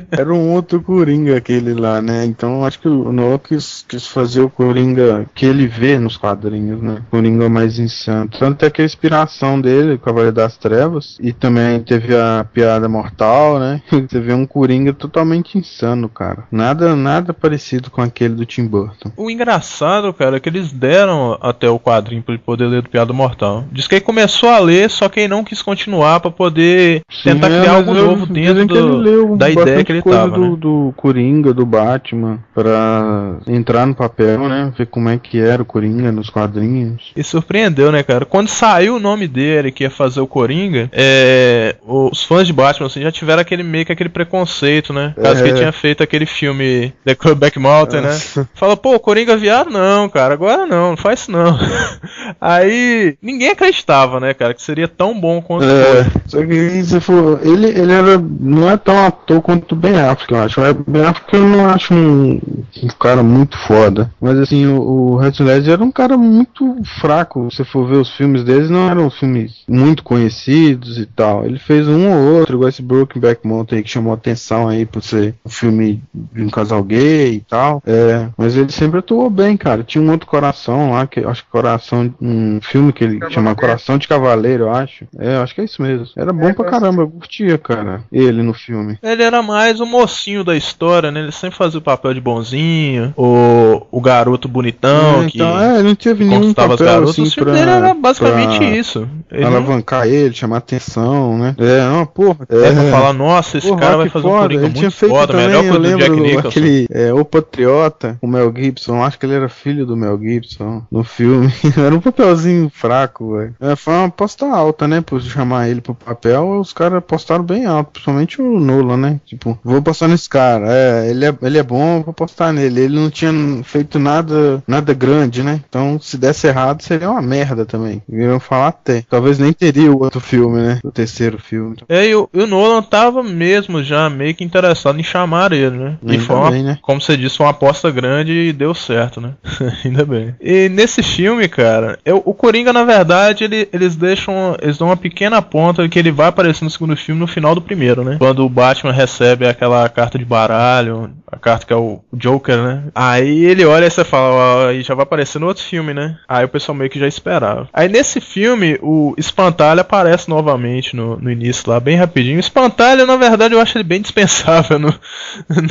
Era 0.12 0.34
um 0.34 0.52
outro 0.52 0.82
Coringa 0.82 1.38
aquele 1.38 1.74
lá, 1.74 2.02
né? 2.02 2.26
Então 2.26 2.66
acho 2.66 2.80
que 2.80 2.88
o 2.88 3.12
Nolan 3.12 3.38
quis, 3.38 3.86
quis 3.88 4.08
fazer 4.08 4.42
o 4.42 4.50
Coringa 4.50 5.26
que 5.34 5.46
ele 5.46 5.68
vê 5.68 5.98
nos 5.98 6.18
quadrinhos, 6.18 6.82
né? 6.82 7.02
Coringa 7.10 7.50
mais 7.50 7.80
insano. 7.80 8.30
Tanto 8.38 8.66
é 8.66 8.70
que 8.70 8.82
a 8.82 8.86
inspiração 8.86 9.60
dele, 9.60 9.94
o 9.94 10.00
Cavaleiro 10.00 10.36
das 10.36 10.58
Trevas, 10.58 11.18
e 11.20 11.32
também 11.32 11.80
teve 11.80 12.16
a 12.16 12.46
piada 12.52 12.88
mortal, 12.90 13.60
né? 13.60 13.82
Você 13.92 14.20
vê 14.20 14.34
um 14.34 14.46
Coringa 14.46 14.94
totalmente 14.94 15.58
insano, 15.58 16.10
cara. 16.10 16.44
Nada, 16.52 16.96
nada 16.96 17.34
parecido 17.34 17.90
com 17.90 18.02
aquele 18.02 18.36
do 18.36 18.46
Tim 18.46 18.66
Burton. 18.66 19.12
O 19.16 19.30
engraçado, 19.30 20.14
cara, 20.14 20.38
é 20.38 20.40
que 20.40 20.50
eles 20.50 20.72
deram 20.72 21.38
até 21.62 21.70
o 21.70 21.80
quadrinho 21.80 22.24
pra 22.24 22.34
ele 22.34 22.44
poder 22.44 22.66
ler 22.66 22.82
do 22.82 22.90
Piada 22.90 23.14
Mortal. 23.14 23.66
Diz 23.72 23.88
que 23.88 23.96
ele 23.96 24.02
começou 24.02 24.50
a 24.50 24.58
ler, 24.58 24.90
só 24.90 25.08
que 25.08 25.20
ele 25.20 25.28
não 25.28 25.44
quis 25.44 25.62
continuar 25.62 26.20
pra 26.20 26.32
poder 26.32 27.02
tentar 27.24 27.50
Sim, 27.50 27.56
é, 27.56 27.60
criar 27.60 27.76
algo 27.76 27.94
novo 27.94 28.26
dentro 28.26 28.68
que 28.68 28.74
do, 28.74 29.36
da 29.38 29.50
ideia 29.50 29.84
que 29.84 29.92
ele 29.92 30.02
coisa 30.02 30.20
tava, 30.20 30.36
do, 30.36 30.50
né? 30.52 30.58
do 30.58 30.94
Coringa, 30.98 31.54
do 31.54 31.66
Batman, 31.66 32.40
pra 32.54 33.38
entrar 33.48 33.86
no 33.86 33.94
papel, 33.94 34.50
né? 34.50 34.74
Ver 34.76 34.88
como 34.88 35.10
é 35.10 35.18
que 35.18 35.40
era 35.40 35.62
o 35.62 35.66
Coringa 35.66 36.12
nos 36.12 36.30
quadrinhos. 36.30 37.12
E 37.16 37.24
surpreendeu, 37.24 37.92
né, 37.92 38.02
cara? 38.02 38.26
Quando 38.26 38.48
saiu 38.48 38.96
o 38.96 39.00
nome 39.00 39.28
dele 39.28 39.72
que 39.72 39.84
ia 39.84 39.92
fazer 39.92 40.20
o 40.20 40.28
Coringa, 40.28 40.90
é, 40.92 41.76
os 41.86 42.24
fãs 42.24 42.48
de 42.48 42.54
Batman 42.54 42.88
assim, 42.88 43.02
já 43.02 43.12
tiveram 43.12 43.42
aquele 43.42 43.64
meio 43.64 43.86
que 43.86 43.92
aquele 43.92 44.10
preconceito, 44.10 44.92
né? 44.92 45.14
Caso 45.22 45.44
que 45.44 45.50
É. 45.50 45.52
ele 45.52 45.60
tinha 45.60 45.72
feito 45.72 46.02
aquele 46.02 46.26
filme 46.26 46.92
The 47.06 47.16
Back 47.36 47.60
Mountain, 47.60 48.02
né? 48.02 48.20
Fala, 48.56 48.76
pô, 48.76 49.00
Coringa 49.00 49.38
viado 49.38 49.70
não, 49.70 50.10
cara, 50.10 50.34
agora 50.34 50.66
não, 50.66 50.92
não 50.92 50.98
faz 50.98 51.22
isso 51.22 51.32
não. 51.32 51.51
Aí 52.40 53.18
ninguém 53.22 53.50
acreditava, 53.50 54.20
né, 54.20 54.34
cara, 54.34 54.54
que 54.54 54.62
seria 54.62 54.88
tão 54.88 55.20
bom 55.20 55.42
quanto 55.42 55.64
É, 55.66 56.04
foi. 56.04 56.22
só 56.26 56.46
que 56.46 56.84
se 56.84 57.00
for, 57.00 57.40
ele, 57.44 57.68
ele 57.68 57.92
era, 57.92 58.18
não 58.18 58.70
é 58.70 58.78
tão 58.78 59.06
ator 59.06 59.42
quanto 59.42 59.74
o 59.74 59.76
Ben 59.76 59.96
Affleck, 60.00 60.34
eu 60.34 60.42
acho. 60.42 60.62
O 60.62 60.74
Ben 60.92 61.04
Affleck 61.06 61.34
eu 61.36 61.48
não 61.48 61.70
acho 61.70 61.94
um, 61.94 62.40
um 62.84 62.88
cara 63.00 63.24
muito 63.24 63.58
foda. 63.58 64.12
Mas 64.20 64.38
assim, 64.40 64.66
o, 64.68 65.16
o 65.16 65.24
Heath 65.24 65.40
Ledger 65.40 65.74
era 65.74 65.84
um 65.84 65.92
cara 65.92 66.18
muito 66.18 66.76
fraco. 67.00 67.50
Se 67.52 67.64
for 67.64 67.88
ver 67.88 67.98
os 67.98 68.10
filmes 68.16 68.44
deles, 68.44 68.70
não 68.70 68.90
eram 68.90 69.10
filmes 69.10 69.64
muito 69.68 70.04
conhecidos 70.04 70.98
e 70.98 71.06
tal. 71.06 71.46
Ele 71.46 71.60
fez 71.60 71.88
um 71.88 72.10
ou 72.12 72.38
outro, 72.40 72.56
igual 72.56 72.70
esse 72.70 72.82
Brokeback 72.82 73.46
Mountain 73.48 73.78
aí, 73.78 73.84
que 73.84 73.90
chamou 73.90 74.14
atenção 74.14 74.68
aí 74.68 74.86
por 74.86 75.02
ser 75.04 75.36
um 75.46 75.50
filme 75.50 76.02
de 76.14 76.44
um 76.44 76.50
casal 76.50 76.84
gay 76.84 77.34
e 77.36 77.40
tal. 77.42 77.82
É, 77.86 78.28
mas 78.38 78.56
ele 78.56 78.72
sempre 78.72 79.00
atuou 79.00 79.30
bem, 79.30 79.56
cara. 79.58 79.84
Tinha 79.84 80.04
um 80.04 80.12
outro 80.12 80.28
coração 80.28 80.92
lá, 80.92 81.06
que 81.08 81.20
eu 81.20 81.30
acho 81.42 81.46
coração, 81.52 82.14
um 82.22 82.60
filme 82.62 82.94
que 82.94 83.04
ele 83.04 83.14
Cavaleiro. 83.20 83.34
chama 83.34 83.56
Coração 83.56 83.98
de 83.98 84.08
Cavaleiro, 84.08 84.66
eu 84.66 84.72
acho. 84.72 85.06
É, 85.18 85.36
eu 85.36 85.42
acho 85.42 85.56
que 85.56 85.62
é 85.62 85.64
isso 85.64 85.82
mesmo. 85.82 86.08
Era 86.16 86.32
bom 86.32 86.48
É, 86.48 86.54
pra 86.54 86.66
caramba, 86.66 87.02
eu 87.02 87.10
curtia, 87.10 87.58
cara, 87.58 88.04
ele 88.12 88.44
no 88.44 88.54
filme. 88.54 88.98
Ele 89.02 89.24
era 89.24 89.42
mais 89.42 89.80
o 89.80 89.86
mocinho 89.86 90.44
da 90.44 90.56
história, 90.56 91.12
né? 91.12 91.22
Ele 91.22 91.32
sempre 91.32 91.58
fazia 91.58 91.80
o 91.80 91.82
papel 91.82 92.14
de 92.14 92.22
bonzinho, 92.22 93.14
o, 93.18 93.86
o 93.92 94.02
garoto 94.02 94.48
bonitão 94.48 95.24
É, 95.24 95.28
que 95.28 95.38
então, 95.38 95.60
é, 95.60 95.80
ele 95.80 95.88
não 95.90 95.96
teve 95.96 96.24
nenhum 96.24 96.42
conquistava 96.42 96.74
as 96.74 96.80
papel 96.80 96.94
garotas. 96.94 97.10
assim 97.12 97.22
o 97.24 97.32
filme 97.32 97.52
pra, 97.52 97.60
dele 97.60 97.72
era 97.72 97.94
basicamente 97.94 98.58
pra 98.58 98.68
isso. 98.70 99.08
Ele 99.32 99.42
não 99.42 99.48
alavancar 99.50 100.08
ele, 100.08 100.34
chamar 100.34 100.58
atenção, 100.58 101.38
né? 101.38 101.56
É, 101.58 101.82
não, 101.90 102.06
porra. 102.06 102.46
é 102.50 102.72
pra 102.74 102.92
falar, 102.92 103.14
nossa, 103.14 103.58
esse 103.58 103.68
Porra, 103.68 103.80
cara 103.80 103.98
vai 103.98 104.10
fazer 104.10 104.28
um 104.28 104.32
foda. 104.32 104.42
Coringa 104.42 104.66
Ele 104.66 104.74
tinha 104.74 104.82
muito 104.84 104.96
feito 104.98 105.12
foda, 105.16 105.28
também, 105.28 105.48
melhor 105.48 105.64
que 105.64 105.70
o 105.70 105.80
do 105.80 105.98
Jack 105.98 106.20
Nicholson. 106.20 106.48
aquele 106.50 106.88
é, 106.92 107.14
O 107.14 107.26
Patriota, 107.26 108.18
o 108.22 108.28
Mel 108.28 108.54
Gibson, 108.56 109.04
acho 109.04 109.18
que 109.20 109.26
ele 109.26 109.36
era 109.36 109.50
filho 109.50 109.86
do 109.86 109.96
Mel 109.96 110.18
Gibson 110.20 110.84
no 110.92 111.04
filme. 111.04 111.21
era 111.78 111.96
um 111.96 112.02
papelzinho 112.02 112.72
fraco, 112.74 113.38
velho. 113.38 113.56
É, 113.60 113.76
foi 113.76 113.94
uma 113.94 114.06
aposta 114.06 114.46
alta, 114.46 114.88
né, 114.88 115.02
por 115.02 115.22
chamar 115.22 115.70
ele 115.70 115.82
pro 115.82 115.96
papel, 115.96 116.60
os 116.60 116.74
caras 116.74 116.98
apostaram 117.00 117.44
bem 117.44 117.66
alto, 117.66 117.92
principalmente 117.92 118.42
o 118.42 118.60
Nolan, 118.60 118.98
né? 118.98 119.20
Tipo, 119.26 119.60
vou 119.64 119.78
apostar 119.78 120.10
nesse 120.10 120.30
cara, 120.30 120.66
é, 120.72 121.10
ele 121.10 121.26
é, 121.26 121.36
ele 121.42 121.58
é 121.58 121.64
bom, 121.64 122.02
vou 122.02 122.12
apostar 122.12 122.54
nele. 122.54 122.82
Ele 122.82 122.96
não 122.96 123.10
tinha 123.10 123.32
feito 123.64 124.00
nada, 124.00 124.64
nada 124.68 124.94
grande, 124.94 125.44
né? 125.44 125.62
Então, 125.68 126.00
se 126.00 126.18
desse 126.18 126.48
errado, 126.48 126.82
seria 126.82 127.10
uma 127.10 127.22
merda 127.22 127.66
também. 127.66 128.02
Iriam 128.10 128.40
falar 128.40 128.68
até. 128.68 129.04
Talvez 129.10 129.38
nem 129.40 129.54
teria 129.54 129.92
o 129.92 130.02
outro 130.02 130.20
filme, 130.20 130.62
né? 130.62 130.80
O 130.84 130.92
terceiro 130.92 131.38
filme. 131.38 131.78
É, 131.88 132.08
e 132.08 132.16
o, 132.16 132.30
e 132.34 132.42
o 132.42 132.48
Nolan 132.48 132.82
tava 132.82 133.24
mesmo 133.24 133.84
já 133.84 134.10
meio 134.10 134.36
que 134.36 134.44
interessado 134.44 135.00
em 135.00 135.04
chamar 135.04 135.52
ele, 135.52 135.78
né? 135.78 135.98
E 136.04 136.12
Ainda 136.12 136.24
foi 136.24 136.36
uma, 136.36 136.52
bem, 136.52 136.64
né? 136.64 136.78
como 136.82 137.02
você 137.02 137.18
disse, 137.18 137.40
uma 137.40 137.50
aposta 137.50 137.90
grande 137.92 138.32
e 138.32 138.54
deu 138.54 138.74
certo, 138.74 139.22
né? 139.22 139.34
Ainda 139.84 140.06
bem. 140.06 140.36
E 140.42 140.70
nesse 140.70 141.02
filme, 141.16 141.48
cara, 141.48 142.00
eu- 142.06 142.22
o 142.26 142.34
Coringa, 142.34 142.72
na 142.74 142.84
verdade, 142.84 143.44
ele- 143.44 143.68
eles 143.72 143.96
deixam. 143.96 144.56
Eles 144.62 144.78
dão 144.78 144.88
uma 144.88 144.98
pequena 144.98 145.42
ponta 145.42 145.88
que 145.88 145.98
ele 146.00 146.12
vai 146.12 146.28
aparecer 146.28 146.64
no 146.64 146.70
segundo 146.70 146.96
filme 146.96 147.20
no 147.20 147.28
final 147.28 147.54
do 147.56 147.62
primeiro, 147.62 148.04
né? 148.04 148.16
Quando 148.20 148.46
o 148.46 148.50
Batman 148.50 148.92
recebe 148.92 149.48
aquela 149.48 149.88
carta 149.90 150.18
de 150.18 150.26
baralho, 150.26 151.10
a 151.32 151.38
carta 151.40 151.66
que 151.66 151.74
é 151.74 151.76
o 151.76 152.04
Joker, 152.14 152.58
né? 152.58 152.84
Aí 152.94 153.46
ele 153.46 153.64
olha 153.64 153.86
e 153.86 153.90
você 153.90 154.04
fala, 154.04 154.70
aí 154.70 154.82
já 154.82 154.94
vai 154.94 155.04
aparecer 155.04 155.40
no 155.40 155.48
outro 155.48 155.64
filme, 155.64 155.94
né? 155.94 156.18
Aí 156.28 156.44
o 156.44 156.50
pessoal 156.50 156.76
meio 156.76 156.90
que 156.90 157.00
já 157.00 157.08
esperava. 157.08 157.70
Aí 157.72 157.88
nesse 157.88 158.20
filme, 158.20 158.78
o 158.82 159.16
Espantalho 159.18 159.82
aparece 159.82 160.30
novamente 160.30 160.96
no, 160.96 161.18
no 161.18 161.32
início 161.32 161.70
lá, 161.70 161.80
bem 161.80 161.96
rapidinho. 161.96 162.38
O 162.38 162.40
Espantalho, 162.42 163.06
na 163.06 163.16
verdade, 163.16 163.54
eu 163.54 163.62
acho 163.62 163.78
ele 163.78 163.84
bem 163.84 164.02
dispensável 164.02 164.78
no, 164.78 164.94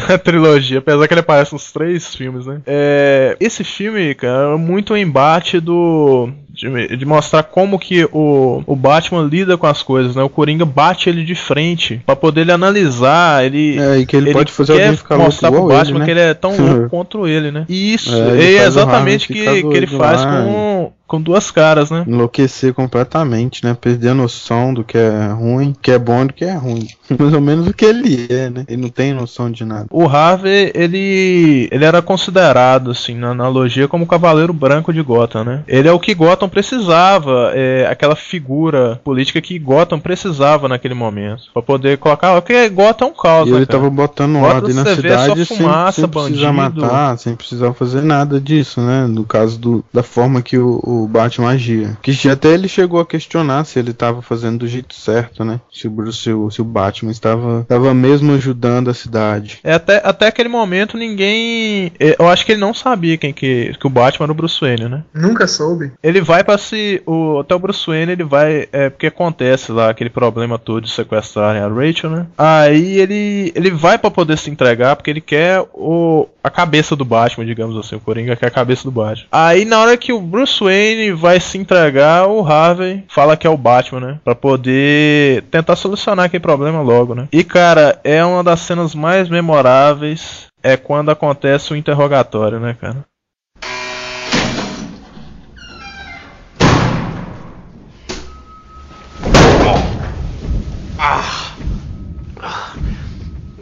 na 0.08 0.16
trilogia, 0.16 0.78
apesar 0.78 1.06
que 1.06 1.14
ele 1.14 1.20
aparece 1.20 1.52
nos 1.52 1.70
três 1.70 2.14
filmes, 2.14 2.46
né? 2.46 2.62
É, 2.66 3.36
esse 3.38 3.62
filme, 3.62 4.14
cara, 4.14 4.54
é 4.54 4.56
muito 4.56 4.94
o 4.94 4.96
embate 4.96 5.60
do. 5.60 6.30
De, 6.60 6.96
de 6.96 7.06
mostrar 7.06 7.42
como 7.42 7.78
que 7.78 8.04
o, 8.12 8.62
o 8.66 8.76
Batman 8.76 9.22
lida 9.22 9.56
com 9.56 9.66
as 9.66 9.82
coisas, 9.82 10.14
né? 10.14 10.22
O 10.22 10.28
Coringa 10.28 10.64
bate 10.64 11.08
ele 11.08 11.24
de 11.24 11.34
frente 11.34 12.00
pra 12.04 12.14
poder 12.14 12.42
ele 12.42 12.52
analisar, 12.52 13.44
ele, 13.44 13.78
É, 13.78 13.98
e 13.98 14.06
que 14.06 14.16
ele, 14.16 14.32
pode 14.32 14.52
fazer 14.52 14.74
quer 14.74 14.82
alguém 14.82 14.96
ficar 14.96 15.16
mostrar 15.16 15.50
pro 15.50 15.66
Batman 15.66 15.90
ele, 15.90 15.98
né? 16.00 16.04
que 16.04 16.10
ele 16.10 16.20
é 16.20 16.34
tão 16.34 16.56
louco 16.56 16.88
quanto 16.90 17.26
ele, 17.26 17.50
né? 17.50 17.64
E 17.68 17.94
isso, 17.94 18.14
É, 18.14 18.30
ele 18.30 18.56
é 18.56 18.62
o 18.62 18.66
exatamente 18.66 19.32
Harvey 19.32 19.62
que, 19.62 19.68
que 19.68 19.76
ele 19.76 19.86
faz 19.86 20.24
lá, 20.24 20.42
com, 20.42 20.92
com 21.10 21.20
duas 21.20 21.50
caras, 21.50 21.90
né? 21.90 22.04
Enlouquecer 22.06 22.72
completamente, 22.72 23.64
né? 23.64 23.76
Perder 23.78 24.10
a 24.10 24.14
noção 24.14 24.72
do 24.72 24.84
que 24.84 24.96
é 24.96 25.26
ruim, 25.32 25.74
que 25.82 25.90
é 25.90 25.98
bom 25.98 26.22
e 26.22 26.26
do 26.28 26.32
que 26.32 26.44
é 26.44 26.54
ruim. 26.54 26.86
Mais 27.18 27.34
ou 27.34 27.40
menos 27.40 27.66
o 27.66 27.74
que 27.74 27.84
ele 27.84 28.28
é, 28.30 28.48
né? 28.48 28.64
Ele 28.68 28.82
não 28.82 28.88
tem 28.88 29.12
noção 29.12 29.50
de 29.50 29.64
nada. 29.64 29.86
O 29.90 30.06
Harvey, 30.06 30.70
ele, 30.72 31.68
ele 31.72 31.84
era 31.84 32.00
considerado, 32.00 32.92
assim, 32.92 33.16
na 33.16 33.30
analogia, 33.30 33.88
como 33.88 34.04
o 34.04 34.06
Cavaleiro 34.06 34.52
Branco 34.52 34.92
de 34.92 35.02
Gotham, 35.02 35.42
né? 35.42 35.64
Ele 35.66 35.88
é 35.88 35.92
o 35.92 35.98
que 35.98 36.14
Gotham 36.14 36.48
precisava, 36.48 37.50
é 37.54 37.88
aquela 37.90 38.14
figura 38.14 39.00
política 39.02 39.40
que 39.40 39.58
Gotham 39.58 39.98
precisava 39.98 40.68
naquele 40.68 40.94
momento. 40.94 41.42
Pra 41.52 41.60
poder 41.60 41.98
colocar, 41.98 42.40
porque 42.40 42.68
Gotham 42.68 43.08
é 43.08 43.20
caos, 43.20 43.48
E 43.48 43.50
né, 43.50 43.56
ele 43.56 43.66
cara? 43.66 43.80
tava 43.80 43.90
botando 43.90 44.38
Bota 44.38 44.54
ordem 44.54 44.76
na 44.76 44.84
só 44.84 44.94
cidade 44.94 45.44
sem, 45.44 45.56
fumaça, 45.56 46.00
sem 46.02 46.08
precisar 46.08 46.52
matar, 46.52 47.18
sem 47.18 47.34
precisar 47.34 47.72
fazer 47.72 48.02
nada 48.02 48.40
disso, 48.40 48.80
né? 48.80 49.08
No 49.08 49.24
caso 49.24 49.58
do, 49.58 49.84
da 49.92 50.04
forma 50.04 50.40
que 50.40 50.56
o, 50.56 50.80
o 50.84 50.99
Batman 51.08 51.50
agia. 51.50 51.96
Que 52.02 52.12
já 52.12 52.32
até 52.32 52.48
ele 52.48 52.68
chegou 52.68 53.00
a 53.00 53.06
questionar 53.06 53.64
se 53.64 53.78
ele 53.78 53.92
tava 53.92 54.22
fazendo 54.22 54.58
do 54.60 54.68
jeito 54.68 54.94
certo, 54.94 55.44
né? 55.44 55.60
Se 55.72 55.86
o, 55.86 55.90
Bruce- 55.90 56.18
se 56.22 56.32
o, 56.32 56.50
se 56.50 56.60
o 56.60 56.64
Batman 56.64 57.10
estava, 57.12 57.60
estava 57.60 57.92
mesmo 57.94 58.32
ajudando 58.34 58.88
a 58.90 58.94
cidade. 58.94 59.58
É, 59.64 59.74
até, 59.74 60.00
até 60.04 60.26
aquele 60.28 60.48
momento 60.48 60.96
ninguém. 60.96 61.92
é, 61.98 62.16
Eu 62.18 62.28
acho 62.28 62.44
que 62.44 62.52
ele 62.52 62.60
não 62.60 62.74
sabia 62.74 63.16
quem 63.16 63.32
que, 63.32 63.72
que 63.78 63.86
o 63.86 63.90
Batman 63.90 64.24
era 64.26 64.32
o 64.32 64.34
Bruce 64.34 64.60
Wayne, 64.60 64.88
né? 64.88 65.04
Nunca 65.14 65.46
soube. 65.46 65.92
Ele 66.02 66.20
vai 66.20 66.42
pra 66.44 66.58
se. 66.58 67.02
O, 67.06 67.40
até 67.40 67.54
o 67.54 67.58
Bruce 67.58 67.86
Wayne 67.86 68.12
ele 68.12 68.24
vai. 68.24 68.68
É 68.72 68.90
porque 68.90 69.06
acontece 69.06 69.72
lá 69.72 69.90
aquele 69.90 70.10
problema 70.10 70.58
todo 70.58 70.84
de 70.84 70.90
sequestrarem 70.90 71.62
a 71.62 71.68
Rachel, 71.68 72.10
né? 72.10 72.26
Aí 72.36 72.98
ele. 72.98 73.52
Ele 73.54 73.70
vai 73.70 73.98
pra 73.98 74.10
poder 74.10 74.36
se 74.38 74.50
entregar 74.50 74.96
porque 74.96 75.10
ele 75.10 75.20
quer 75.20 75.60
o, 75.72 76.26
a 76.42 76.50
cabeça 76.50 76.96
do 76.96 77.04
Batman, 77.04 77.44
digamos 77.44 77.76
assim. 77.76 77.96
O 77.96 78.00
Coringa 78.00 78.36
quer 78.36 78.46
a 78.46 78.50
cabeça 78.50 78.84
do 78.84 78.90
Batman. 78.90 79.26
Aí 79.30 79.64
na 79.64 79.78
hora 79.78 79.96
que 79.96 80.12
o 80.12 80.20
Bruce 80.20 80.62
Wayne 80.62 81.12
vai 81.12 81.38
se 81.38 81.58
entregar, 81.58 82.26
o 82.26 82.44
Harvey 82.44 83.04
fala 83.08 83.36
que 83.36 83.46
é 83.46 83.50
o 83.50 83.56
Batman, 83.56 84.00
né? 84.00 84.20
Pra 84.24 84.34
poder 84.34 85.42
tentar 85.50 85.76
solucionar 85.76 86.26
aquele 86.26 86.42
problema 86.42 86.80
logo, 86.80 87.14
né? 87.14 87.28
E 87.30 87.44
cara, 87.44 88.00
é 88.02 88.24
uma 88.24 88.42
das 88.42 88.60
cenas 88.60 88.94
mais 88.94 89.28
memoráveis. 89.28 90.48
É 90.62 90.76
quando 90.76 91.10
acontece 91.10 91.72
o 91.72 91.76
interrogatório, 91.76 92.60
né, 92.60 92.76
cara? 92.78 93.04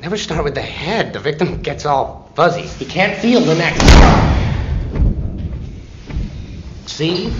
Never 0.01 0.17
start 0.17 0.43
with 0.43 0.55
the 0.55 0.63
head. 0.63 1.13
The 1.13 1.19
victim 1.19 1.63
gets 1.63 1.85
all 1.85 2.28
fuzzy. 2.39 2.63
He 2.79 2.85
can't 2.85 3.17
feel 3.17 3.41
the 3.41 3.57
neck. 3.57 3.75
See? 6.87 7.33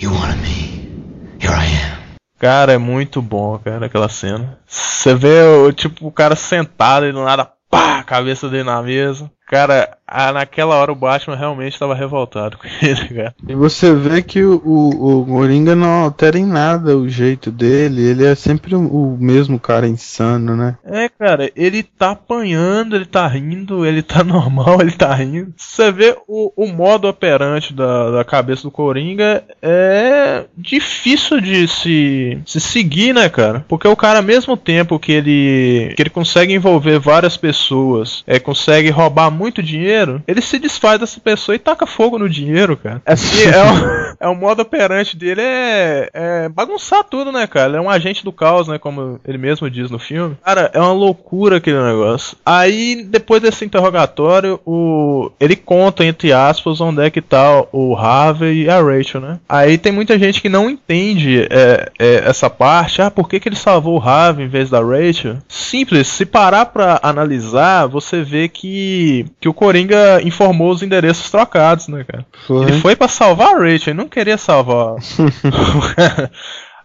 You 0.00 0.10
wanted 0.10 0.42
me. 0.42 0.90
Here 1.38 1.54
I 1.54 1.66
am. 1.66 1.96
Cara, 2.38 2.72
é 2.72 2.78
muito 2.78 3.22
bom, 3.22 3.56
cara, 3.58 3.86
aquela 3.86 4.08
cena. 4.08 4.58
Você 4.66 5.14
vê 5.14 5.72
tipo 5.74 6.08
o 6.08 6.12
cara 6.12 6.34
sentado 6.34 7.06
e 7.06 7.12
do 7.12 7.24
nada, 7.24 7.50
pá, 7.70 8.02
cabeça 8.02 8.48
dele 8.48 8.64
na 8.64 8.82
mesa. 8.82 9.30
Cara, 9.46 9.95
ah, 10.06 10.32
naquela 10.32 10.76
hora 10.76 10.92
o 10.92 10.96
Batman 10.96 11.36
realmente 11.36 11.72
estava 11.72 11.94
revoltado 11.94 12.56
com 12.58 12.66
ele, 12.82 13.08
cara. 13.08 13.34
E 13.48 13.54
você 13.54 13.94
vê 13.94 14.22
que 14.22 14.42
o, 14.42 14.60
o, 14.64 15.20
o 15.20 15.26
Coringa 15.26 15.74
não 15.74 16.04
altera 16.04 16.38
em 16.38 16.46
nada 16.46 16.96
o 16.96 17.08
jeito 17.08 17.50
dele, 17.50 18.02
ele 18.02 18.24
é 18.24 18.34
sempre 18.34 18.74
o, 18.74 18.80
o 18.80 19.18
mesmo 19.18 19.58
cara 19.58 19.88
insano, 19.88 20.56
né? 20.56 20.76
É, 20.84 21.08
cara, 21.08 21.50
ele 21.56 21.82
tá 21.82 22.10
apanhando, 22.10 22.94
ele 22.94 23.06
tá 23.06 23.26
rindo, 23.26 23.84
ele 23.84 24.02
tá 24.02 24.22
normal, 24.24 24.80
ele 24.80 24.92
tá 24.92 25.12
rindo. 25.14 25.52
Você 25.56 25.90
vê 25.90 26.16
o, 26.28 26.52
o 26.56 26.66
modo 26.66 27.08
operante 27.08 27.72
da, 27.72 28.10
da 28.10 28.24
cabeça 28.24 28.62
do 28.62 28.70
Coringa 28.70 29.42
é 29.60 30.44
difícil 30.56 31.40
de 31.40 31.66
se, 31.66 32.38
se 32.46 32.60
seguir, 32.60 33.12
né, 33.14 33.28
cara? 33.28 33.64
Porque 33.68 33.88
o 33.88 33.96
cara, 33.96 34.18
ao 34.18 34.24
mesmo 34.24 34.56
tempo 34.56 34.98
que 34.98 35.12
ele, 35.12 35.92
que 35.96 36.02
ele 36.02 36.10
consegue 36.10 36.52
envolver 36.52 36.98
várias 36.98 37.36
pessoas, 37.36 38.22
é, 38.26 38.38
consegue 38.38 38.90
roubar 38.90 39.30
muito 39.30 39.62
dinheiro, 39.62 39.95
ele 40.26 40.40
se 40.40 40.58
desfaz 40.58 40.98
dessa 40.98 41.20
pessoa 41.20 41.54
e 41.54 41.58
taca 41.58 41.86
fogo 41.86 42.18
no 42.18 42.28
dinheiro, 42.28 42.76
cara. 42.76 43.02
Assim, 43.04 43.44
é 43.44 43.62
o, 44.20 44.26
é 44.26 44.28
o 44.28 44.34
modo 44.34 44.62
operante 44.62 45.16
dele 45.16 45.40
é, 45.42 46.10
é 46.12 46.48
bagunçar 46.48 47.04
tudo, 47.04 47.32
né, 47.32 47.46
cara? 47.46 47.68
Ele 47.68 47.76
é 47.76 47.80
um 47.80 47.90
agente 47.90 48.24
do 48.24 48.32
caos, 48.32 48.68
né, 48.68 48.78
como 48.78 49.20
ele 49.26 49.38
mesmo 49.38 49.70
diz 49.70 49.90
no 49.90 49.98
filme. 49.98 50.36
Cara, 50.44 50.70
é 50.72 50.80
uma 50.80 50.92
loucura 50.92 51.56
aquele 51.56 51.82
negócio. 51.82 52.36
Aí, 52.44 53.04
depois 53.08 53.42
desse 53.42 53.64
interrogatório, 53.64 54.60
o 54.64 55.30
ele 55.38 55.56
conta, 55.56 56.04
entre 56.04 56.32
aspas, 56.32 56.80
onde 56.80 57.02
é 57.02 57.10
que 57.10 57.20
tá 57.20 57.64
o 57.72 57.94
Harvey 57.94 58.64
e 58.64 58.70
a 58.70 58.80
Rachel, 58.80 59.20
né? 59.20 59.38
Aí 59.48 59.78
tem 59.78 59.92
muita 59.92 60.18
gente 60.18 60.40
que 60.40 60.48
não 60.48 60.68
entende 60.68 61.46
é, 61.50 61.90
é, 61.98 62.22
essa 62.26 62.48
parte. 62.48 63.02
Ah, 63.02 63.10
por 63.10 63.28
que, 63.28 63.40
que 63.40 63.48
ele 63.48 63.56
salvou 63.56 63.98
o 63.98 64.02
Harvey 64.02 64.46
em 64.46 64.48
vez 64.48 64.70
da 64.70 64.80
Rachel? 64.80 65.38
Simples, 65.48 66.08
se 66.08 66.24
parar 66.24 66.66
pra 66.66 67.00
analisar, 67.02 67.86
você 67.86 68.22
vê 68.22 68.48
que, 68.48 69.26
que 69.40 69.48
o 69.48 69.54
Coringa 69.54 69.85
informou 70.22 70.70
os 70.70 70.82
endereços 70.82 71.30
trocados, 71.30 71.88
né, 71.88 72.04
cara? 72.04 72.26
Foi. 72.46 72.62
Ele 72.62 72.80
foi 72.80 72.96
pra 72.96 73.08
salvar 73.08 73.54
a 73.54 73.58
Rachel, 73.58 73.92
ele 73.92 73.94
não 73.94 74.08
queria 74.08 74.38
salvar. 74.38 74.96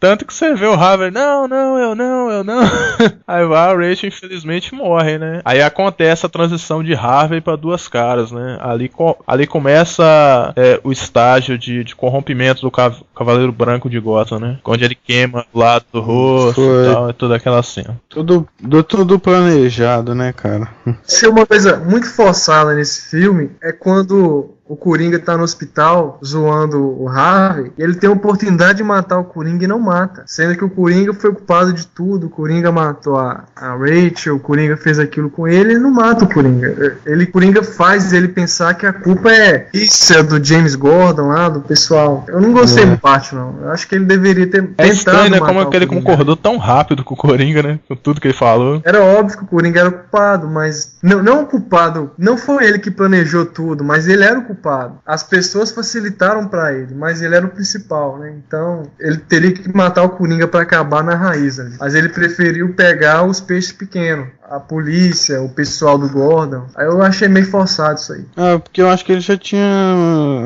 Tanto 0.02 0.26
que 0.26 0.34
você 0.34 0.56
vê 0.56 0.66
o 0.66 0.74
Harvey, 0.74 1.12
não, 1.12 1.48
não, 1.48 1.78
eu 1.78 1.94
não, 1.96 2.32
eu 2.32 2.44
não. 2.44 2.60
Aí 3.28 3.46
vai 3.46 3.72
a 3.72 3.76
Rachel, 3.76 4.10
infelizmente, 4.10 4.74
morre, 4.74 5.18
né? 5.20 5.42
Aí 5.46 5.62
acontece 5.62 6.26
a 6.26 6.30
transição 6.30 6.84
de 6.84 6.96
Harvey 6.96 7.40
pra 7.40 7.56
duas 7.56 7.88
caras, 7.88 8.32
né? 8.32 8.58
Ali, 8.62 8.90
co- 8.90 9.16
ali 9.28 9.46
começa 9.46 10.52
é, 10.56 10.80
o 10.84 10.92
estágio 10.92 11.56
de, 11.58 11.84
de 11.84 11.96
corrompimento 11.96 12.62
do 12.62 12.72
Cav- 12.72 13.04
Cavaleiro 13.16 13.52
Branco 13.52 13.88
de 13.90 14.00
Gotham, 14.00 14.40
né? 14.40 14.58
Onde 14.66 14.84
ele 14.84 14.96
queima 14.96 15.46
o 15.54 15.60
lado 15.60 15.86
do 15.94 16.02
rosto 16.02 16.56
Foi. 16.62 16.88
e 16.90 16.94
tal, 16.94 17.10
e 17.10 17.14
toda 17.14 17.36
aquela 17.36 17.62
cena. 17.62 18.00
Tudo, 18.10 18.48
do- 18.60 18.84
tudo 18.84 19.20
planejado, 19.20 20.16
né, 20.16 20.34
cara? 20.34 20.68
Se 21.04 21.28
uma 21.28 21.46
coisa 21.46 21.78
muito 21.78 22.10
forçada 22.10 22.74
nesse 22.74 23.10
filme 23.10 23.52
é 23.62 23.72
quando 23.72 24.56
o 24.72 24.78
Coringa 24.78 25.20
tá 25.20 25.36
no 25.36 25.44
hospital 25.44 26.18
zoando 26.26 26.80
o 26.98 27.10
Harvey, 27.10 27.74
e 27.78 27.84
ele 27.84 27.96
tem 27.96 28.10
a 28.10 28.14
oportunidade 28.14 28.78
de 28.78 28.84
matar 28.86 29.20
o 29.20 29.26
Coringa 29.26 29.66
e 29.66 29.68
não 29.68 29.78
mata. 29.78 30.24
Sendo 30.26 30.56
que 30.56 30.64
o 30.64 30.70
Coringa 30.70 31.14
foi 31.14 31.34
culpado 31.34 31.74
de 31.74 31.86
tudo, 31.86 32.28
o 32.28 32.30
Coringa 32.30 32.72
matou 32.72 33.20
a, 33.20 33.44
a 33.54 33.76
Rachel, 33.76 34.38
o 34.38 34.40
Coringa 34.40 34.78
fez 34.78 34.98
aquilo 34.98 35.30
com 35.30 35.46
ele, 35.46 35.72
ele 35.72 35.80
não 35.80 35.92
mata 35.92 36.24
o 36.24 36.34
Coringa. 36.34 36.98
Ele, 37.06 37.26
o 37.26 37.32
Coringa 37.34 37.62
faz 37.62 38.14
ele 38.14 38.30
pensar 38.30 38.74
que 38.76 38.86
a 38.86 38.94
culpa 38.94 39.30
é 39.30 39.68
isso, 39.74 40.14
é 40.14 40.24
do 40.24 40.42
James 40.42 40.76
Gordon 40.76 41.28
lá, 41.28 41.50
do 41.50 41.60
pessoal. 41.60 42.24
Eu 42.30 42.40
não 42.40 42.54
gostei 42.54 42.86
É. 42.86 42.88
do 42.88 43.00
não. 43.34 43.56
Eu 43.64 43.72
acho 43.72 43.86
que 43.86 43.96
ele 43.96 44.06
deveria 44.06 44.48
ter 44.48 44.60
É 44.60 44.62
tentado 44.62 44.90
estranho, 44.90 45.32
né? 45.32 45.40
Como 45.40 45.70
que 45.70 45.76
ele 45.76 45.88
concordou 45.88 46.38
tão 46.38 46.58
rápido 46.58 47.04
com 47.04 47.14
o 47.14 47.18
Coringa, 47.18 47.62
né? 47.62 47.80
Com 47.90 47.96
tudo 47.98 48.22
que 48.22 48.28
ele 48.28 48.34
falou. 48.34 48.82
Era 48.86 49.04
óbvio 49.04 49.38
que 49.38 49.44
o 49.44 49.48
Coringa 49.48 49.82
era 49.82 49.90
o 49.90 49.92
culpado, 49.92 50.48
mas. 50.48 50.96
Não, 51.04 51.22
não 51.22 51.44
o 51.44 51.46
culpado. 51.46 52.12
Não 52.18 52.38
foi 52.38 52.66
ele 52.66 52.80
que 52.80 52.90
planejou 52.90 53.46
tudo, 53.46 53.84
mas 53.84 54.08
ele 54.08 54.24
era 54.24 54.40
o 54.40 54.44
culpado. 54.44 54.61
Culpado. 54.62 55.00
As 55.06 55.24
pessoas 55.24 55.72
facilitaram 55.72 56.48
pra 56.48 56.74
ele, 56.74 56.94
mas 56.94 57.22
ele 57.22 57.36
era 57.36 57.46
o 57.46 57.50
principal, 57.50 58.18
né? 58.20 58.34
Então, 58.46 58.84
ele 59.00 59.18
teria 59.18 59.52
que 59.52 59.76
matar 59.76 60.04
o 60.04 60.10
Coringa 60.10 60.48
pra 60.48 60.62
acabar 60.62 61.04
na 61.04 61.16
raiz. 61.16 61.60
ali. 61.60 61.76
Mas 61.80 61.96
ele 61.96 62.10
preferiu 62.10 62.74
pegar 62.74 63.24
os 63.24 63.42
peixes 63.42 63.72
pequenos. 63.72 64.28
A 64.50 64.60
polícia, 64.60 65.42
o 65.42 65.50
pessoal 65.50 65.98
do 65.98 66.10
Gordon. 66.10 66.66
Aí 66.76 66.86
eu 66.86 67.02
achei 67.02 67.28
meio 67.30 67.46
forçado 67.50 68.00
isso 68.00 68.12
aí. 68.14 68.26
Ah, 68.36 68.60
porque 68.60 68.82
eu 68.82 68.90
acho 68.90 69.06
que 69.06 69.14
ele 69.14 69.22
já 69.22 69.38
tinha. 69.38 69.64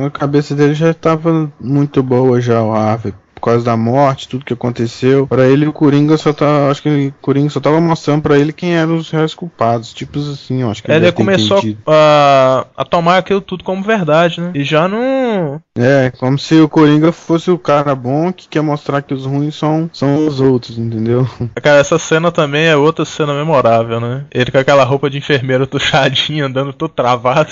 A 0.06 0.12
cabeça 0.12 0.54
dele 0.54 0.75
já 0.75 0.91
estava 0.91 1.51
muito 1.60 2.04
boa 2.04 2.39
já, 2.39 2.62
o 2.62 2.71
Harvey. 2.71 3.13
Por 3.45 3.51
causa 3.51 3.63
da 3.65 3.77
morte, 3.77 4.27
tudo 4.27 4.43
que 4.43 4.53
aconteceu. 4.53 5.27
Pra 5.27 5.45
ele, 5.45 5.67
o 5.67 5.71
Coringa 5.71 6.17
só 6.17 6.34
tá. 6.34 6.67
Acho 6.71 6.81
que 6.81 6.89
ele- 6.89 7.08
o 7.10 7.13
Coringa 7.21 7.51
só 7.51 7.60
tava 7.60 7.79
mostrando 7.79 8.23
pra 8.23 8.39
ele 8.39 8.51
quem 8.51 8.75
eram 8.75 8.95
os 8.97 9.12
reais 9.12 9.36
culpados. 9.36 9.93
Tipos 9.93 10.27
assim, 10.27 10.63
acho 10.63 10.81
que 10.81 10.89
Ele 10.89 11.01
deve 11.01 11.12
ter 11.12 11.23
começou 11.23 11.62
a, 11.86 12.65
a 12.75 12.84
tomar 12.84 13.19
aquilo 13.19 13.41
tudo 13.41 13.63
como 13.63 13.84
verdade, 13.84 14.41
né? 14.41 14.49
E 14.55 14.63
já 14.63 14.88
não. 14.88 15.62
É, 15.77 16.12
como 16.17 16.39
se 16.39 16.55
o 16.60 16.67
Coringa 16.67 17.12
fosse 17.12 17.51
o 17.51 17.60
cara 17.60 17.93
bom 17.93 18.34
que 18.34 18.47
quer 18.47 18.62
mostrar 18.62 19.03
que 19.03 19.13
os 19.13 19.25
ruins 19.27 19.53
são, 19.55 19.89
são 19.93 20.25
os 20.25 20.39
outros, 20.39 20.79
entendeu? 20.79 21.27
Cara, 21.62 21.79
essa 21.79 21.99
cena 21.99 22.31
também 22.31 22.65
é 22.65 22.75
outra 22.75 23.05
cena 23.05 23.31
memorável, 23.34 23.99
né? 23.99 24.23
Ele 24.34 24.49
com 24.51 24.58
aquela 24.58 24.84
roupa 24.84 25.08
de 25.10 25.19
enfermeiro 25.19 25.67
tuchadinho, 25.67 26.45
andando 26.47 26.73
todo 26.73 26.89
travado. 26.91 27.51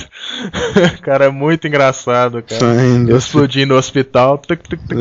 cara, 1.03 1.25
é 1.25 1.29
muito 1.29 1.67
engraçado, 1.67 2.41
cara. 2.41 2.59
Saindo. 2.59 3.15
Explodindo 3.15 3.75
o 3.75 3.77
hospital. 3.77 4.37
Tuc, 4.39 4.59
tuc, 4.67 4.79
tuc. 4.87 4.97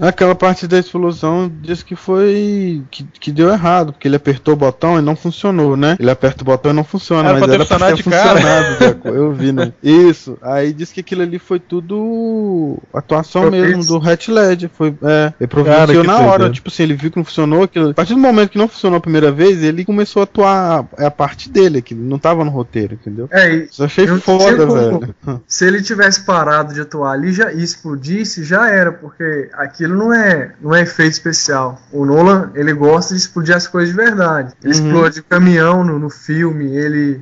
É. 0.00 0.07
Aquela 0.08 0.34
parte 0.34 0.66
da 0.66 0.78
explosão 0.78 1.50
diz 1.60 1.82
que 1.82 1.94
foi. 1.94 2.82
Que, 2.90 3.04
que 3.04 3.32
deu 3.32 3.50
errado, 3.50 3.92
porque 3.92 4.08
ele 4.08 4.16
apertou 4.16 4.54
o 4.54 4.56
botão 4.56 4.98
e 4.98 5.02
não 5.02 5.14
funcionou, 5.14 5.76
né? 5.76 5.96
Ele 5.98 6.10
aperta 6.10 6.42
o 6.42 6.46
botão 6.46 6.72
e 6.72 6.74
não 6.74 6.84
funciona, 6.84 7.28
Era 7.28 7.38
mas 7.38 7.44
pra 7.44 7.54
era 7.54 7.66
pra 7.66 7.78
ter 7.78 8.02
funcionado 8.02 8.76
cara. 8.78 9.16
Eu 9.16 9.32
né? 9.52 9.72
Isso. 9.82 10.36
Aí 10.42 10.72
diz 10.72 10.92
que 10.92 11.00
aquilo 11.00 11.22
ali 11.22 11.38
foi 11.38 11.58
tudo 11.58 12.78
atuação 12.92 13.42
Propício. 13.42 13.66
mesmo 13.76 13.84
do 14.00 14.08
Hat 14.08 14.30
Led. 14.30 14.70
Foi, 14.74 14.94
é, 15.02 15.32
ele 15.40 15.46
providenciou 15.46 16.02
que 16.02 16.06
na 16.06 16.16
hora. 16.18 16.28
doideira. 16.28 16.52
Tipo 16.54 16.68
assim, 16.68 16.82
ele 16.82 16.94
viu 16.94 17.10
que 17.10 17.16
não 17.16 17.24
funcionou. 17.24 17.62
Aquilo, 17.62 17.90
a 17.90 17.94
partir 17.94 18.14
do 18.14 18.20
momento 18.20 18.50
que 18.50 18.58
não 18.58 18.68
funcionou 18.68 18.98
a 18.98 19.00
primeira 19.00 19.30
vez, 19.32 19.62
ele 19.62 19.84
começou 19.84 20.20
a 20.20 20.24
atuar. 20.24 20.86
É 20.98 21.06
a 21.06 21.10
parte 21.10 21.48
dele, 21.50 21.82
que 21.82 21.94
não 21.94 22.18
tava 22.18 22.44
no 22.44 22.50
roteiro, 22.50 22.94
entendeu? 22.94 23.28
É, 23.30 23.54
Isso 23.56 23.82
eu 23.82 23.86
achei 23.86 24.08
Eu 24.08 24.20
foda, 24.20 24.66
como- 24.66 25.00
velho. 25.00 25.14
se 25.46 25.64
ele 25.66 25.82
tivesse 25.82 26.24
parado 26.24 26.72
de 26.74 26.80
atuar 26.80 27.12
ali 27.12 27.32
já, 27.32 27.52
e 27.52 27.62
explodisse, 27.62 28.44
já 28.44 28.68
era, 28.70 28.92
porque 28.92 29.48
aquilo 29.54 29.96
não 29.96 30.12
é, 30.12 30.52
não 30.60 30.74
é 30.74 30.82
efeito 30.82 31.12
especial. 31.12 31.80
O 31.92 32.04
Nolan, 32.04 32.50
ele 32.54 32.72
gosta 32.72 33.14
de 33.14 33.20
explodir 33.20 33.54
as 33.56 33.66
coisas 33.66 33.90
de 33.90 33.96
verdade. 33.96 34.52
Ele 34.62 34.74
Uhum. 34.78 34.86
explode 34.86 35.20
o 35.20 35.24
caminhão 35.24 35.84
no, 35.84 35.98
no 35.98 36.10
filme, 36.10 36.66
ele 36.76 37.20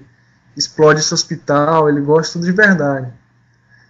explode 0.56 1.00
esse 1.00 1.12
hospital, 1.12 1.88
ele 1.88 2.00
gosta 2.00 2.34
tudo 2.34 2.46
de 2.46 2.52
verdade. 2.52 3.08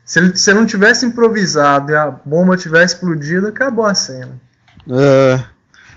Se 0.05 0.19
ele, 0.19 0.37
se 0.37 0.51
ele 0.51 0.61
não 0.61 0.67
tivesse 0.67 1.05
improvisado 1.05 1.91
e 1.91 1.97
a 1.97 2.11
bomba 2.11 2.57
tivesse 2.57 2.95
explodido, 2.95 3.49
acabou 3.49 3.85
a 3.85 3.95
cena. 3.95 4.41
É, 4.89 5.43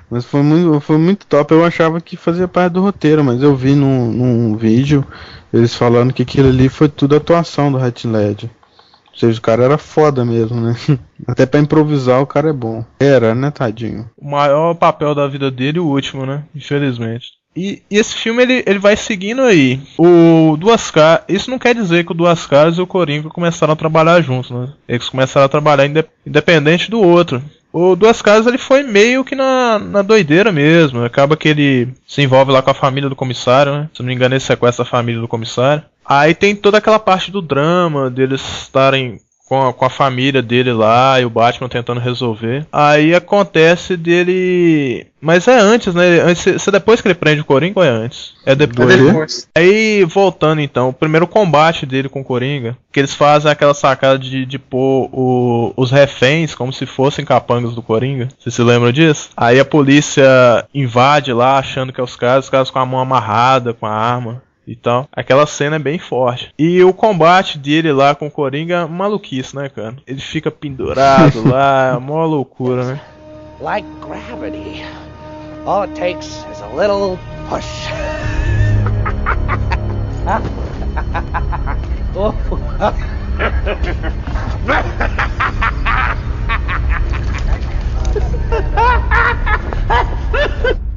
mas 0.10 0.26
foi 0.26 0.42
muito, 0.42 0.80
foi 0.80 0.98
muito 0.98 1.28
top. 1.28 1.54
Eu 1.54 1.64
achava 1.64 2.02
que 2.02 2.18
fazia 2.18 2.48
parte 2.48 2.74
do 2.74 2.82
roteiro, 2.82 3.24
mas 3.24 3.42
eu 3.42 3.56
vi 3.56 3.76
num, 3.76 4.12
num 4.12 4.58
vídeo 4.58 5.06
eles 5.54 5.76
falando 5.76 6.14
que 6.14 6.24
aquilo 6.24 6.50
ali 6.50 6.70
foi 6.70 6.90
tudo 6.90 7.16
atuação 7.16 7.72
do 7.72 7.78
Hat 7.78 8.08
Led. 8.08 8.50
Ou 9.12 9.20
seja, 9.20 9.40
o 9.40 9.42
cara 9.42 9.64
era 9.64 9.78
foda 9.78 10.24
mesmo, 10.24 10.62
né? 10.62 10.76
Até 11.28 11.46
pra 11.46 11.60
improvisar 11.60 12.22
o 12.22 12.28
cara 12.28 12.50
é 12.50 12.54
bom. 12.54 12.86
Era, 13.00 13.36
né, 13.36 13.52
tadinho? 13.52 14.10
O 14.18 14.30
maior 14.30 14.74
papel 14.76 15.14
da 15.14 15.28
vida 15.28 15.52
dele 15.52 15.78
e 15.78 15.82
o 15.82 15.88
último, 15.88 16.26
né? 16.26 16.46
Infelizmente. 16.56 17.39
E, 17.56 17.82
e 17.90 17.98
esse 17.98 18.16
filme 18.16 18.44
ele, 18.44 18.64
ele 18.66 18.80
vai 18.80 18.96
seguindo 18.96 19.42
aí. 19.42 19.82
O 19.98 20.56
Duas 20.58 20.92
Caras. 20.92 21.24
Isso 21.28 21.50
não 21.50 21.60
quer 21.60 21.74
dizer 21.76 22.06
que 22.06 22.12
o 22.12 22.16
Duas 22.16 22.46
Caras 22.46 22.78
e 22.78 22.82
o 22.82 22.88
Coringa 22.88 23.30
começaram 23.30 23.74
a 23.74 23.76
trabalhar 23.76 24.22
juntos, 24.22 24.52
né? 24.52 24.70
Eles 24.88 25.10
começaram 25.10 25.46
a 25.46 25.50
trabalhar 25.50 25.86
inde- 25.86 26.06
independente 26.26 26.90
do 26.90 27.02
outro. 27.02 27.42
O 27.72 27.96
Duas 27.96 28.22
Caras 28.22 28.48
ele 28.48 28.58
foi 28.58 28.84
meio 28.84 29.24
que 29.24 29.36
na, 29.36 29.78
na 29.80 30.02
doideira 30.02 30.52
mesmo. 30.52 31.04
Acaba 31.04 31.36
que 31.38 31.50
ele 31.50 31.90
se 32.08 32.22
envolve 32.22 32.52
lá 32.52 32.62
com 32.62 32.72
a 32.72 32.76
família 32.76 33.10
do 33.10 33.16
comissário, 33.16 33.74
né? 33.74 33.90
Se 33.94 34.02
não 34.02 34.08
me 34.08 34.14
engano, 34.16 34.34
ele 34.36 34.40
sequestra 34.40 34.84
a 34.84 34.88
família 34.88 35.22
do 35.22 35.28
comissário. 35.28 35.84
Aí 36.06 36.34
tem 36.34 36.56
toda 36.56 36.78
aquela 36.80 36.98
parte 36.98 37.30
do 37.30 37.42
drama 37.42 38.10
deles 38.10 38.42
estarem 38.64 39.20
com 39.50 39.68
a, 39.68 39.74
com 39.74 39.84
a 39.84 39.90
família 39.90 40.42
dele 40.44 40.72
lá 40.72 41.20
e 41.20 41.26
o 41.26 41.30
Batman 41.30 41.68
tentando 41.68 42.00
resolver. 42.00 42.66
Aí 42.72 43.16
acontece 43.16 43.98
dele. 43.98 45.08
Mas 45.20 45.48
é 45.48 45.60
antes, 45.60 45.94
né? 45.94 46.22
Antes, 46.22 46.66
é 46.68 46.72
depois 46.72 47.02
que 47.02 47.08
ele 47.08 47.16
prende 47.16 47.42
o 47.42 47.46
Coringa 47.46 47.80
ou 47.80 47.84
é 47.86 47.90
antes? 47.90 48.34
É 48.46 48.52
É 48.52 48.56
depois. 48.56 48.96
depois. 49.04 49.48
Aí, 49.56 50.06
voltando 50.06 50.62
então, 50.62 50.90
o 50.90 50.94
primeiro 50.94 51.28
combate 51.28 51.86
dele 51.86 52.08
com 52.08 52.22
o 52.22 52.24
Coringa, 52.24 52.78
que 52.94 53.00
eles 53.00 53.14
fazem 53.14 53.52
aquela 53.52 53.74
sacada 53.74 54.18
de, 54.18 54.46
de 54.46 54.58
pôr 54.60 55.10
o- 55.12 55.74
os 55.76 55.92
reféns 55.92 56.56
como 56.56 56.72
se 56.72 56.86
fossem 56.86 57.26
capangas 57.26 57.74
do 57.76 57.82
Coringa. 57.82 58.30
Você 58.40 58.50
se 58.52 58.62
lembra 58.64 58.94
disso? 58.94 59.30
Aí 59.36 59.60
a 59.60 59.66
polícia 59.66 60.24
invade 60.74 61.34
lá, 61.34 61.58
achando 61.58 61.92
que 61.92 62.00
é 62.00 62.04
os 62.04 62.16
caras, 62.16 62.46
os 62.46 62.50
caras 62.50 62.70
com 62.70 62.80
a 62.80 62.86
mão 62.86 63.00
amarrada, 63.00 63.74
com 63.74 63.86
a 63.86 63.92
arma 63.92 64.42
e 64.70 64.76
tal. 64.76 65.08
Aquela 65.12 65.48
cena 65.48 65.78
é 65.78 65.80
bem 65.80 65.98
forte. 65.98 66.54
E 66.58 66.84
o 66.84 66.94
combate 66.94 67.58
dele 67.58 67.92
lá 67.92 68.14
com 68.14 68.28
o 68.28 68.32
Coringa, 68.32 68.88
maluquice, 68.88 69.56
né, 69.56 69.68
cara? 69.68 69.96
Ele 70.06 70.22
fica 70.22 70.52
pendurado 70.52 71.50
lá, 71.50 71.96
é 71.96 71.98
mó 72.00 72.24
loucura, 72.26 72.86
né? 72.86 73.02
Like 73.60 73.88
gravity. 74.00 74.84
All 75.66 75.82
it 75.82 75.96
takes 75.96 76.46
is 76.52 76.62
a 76.62 76.68
little 76.68 77.18
push. 77.50 77.90
oh. 82.16 82.30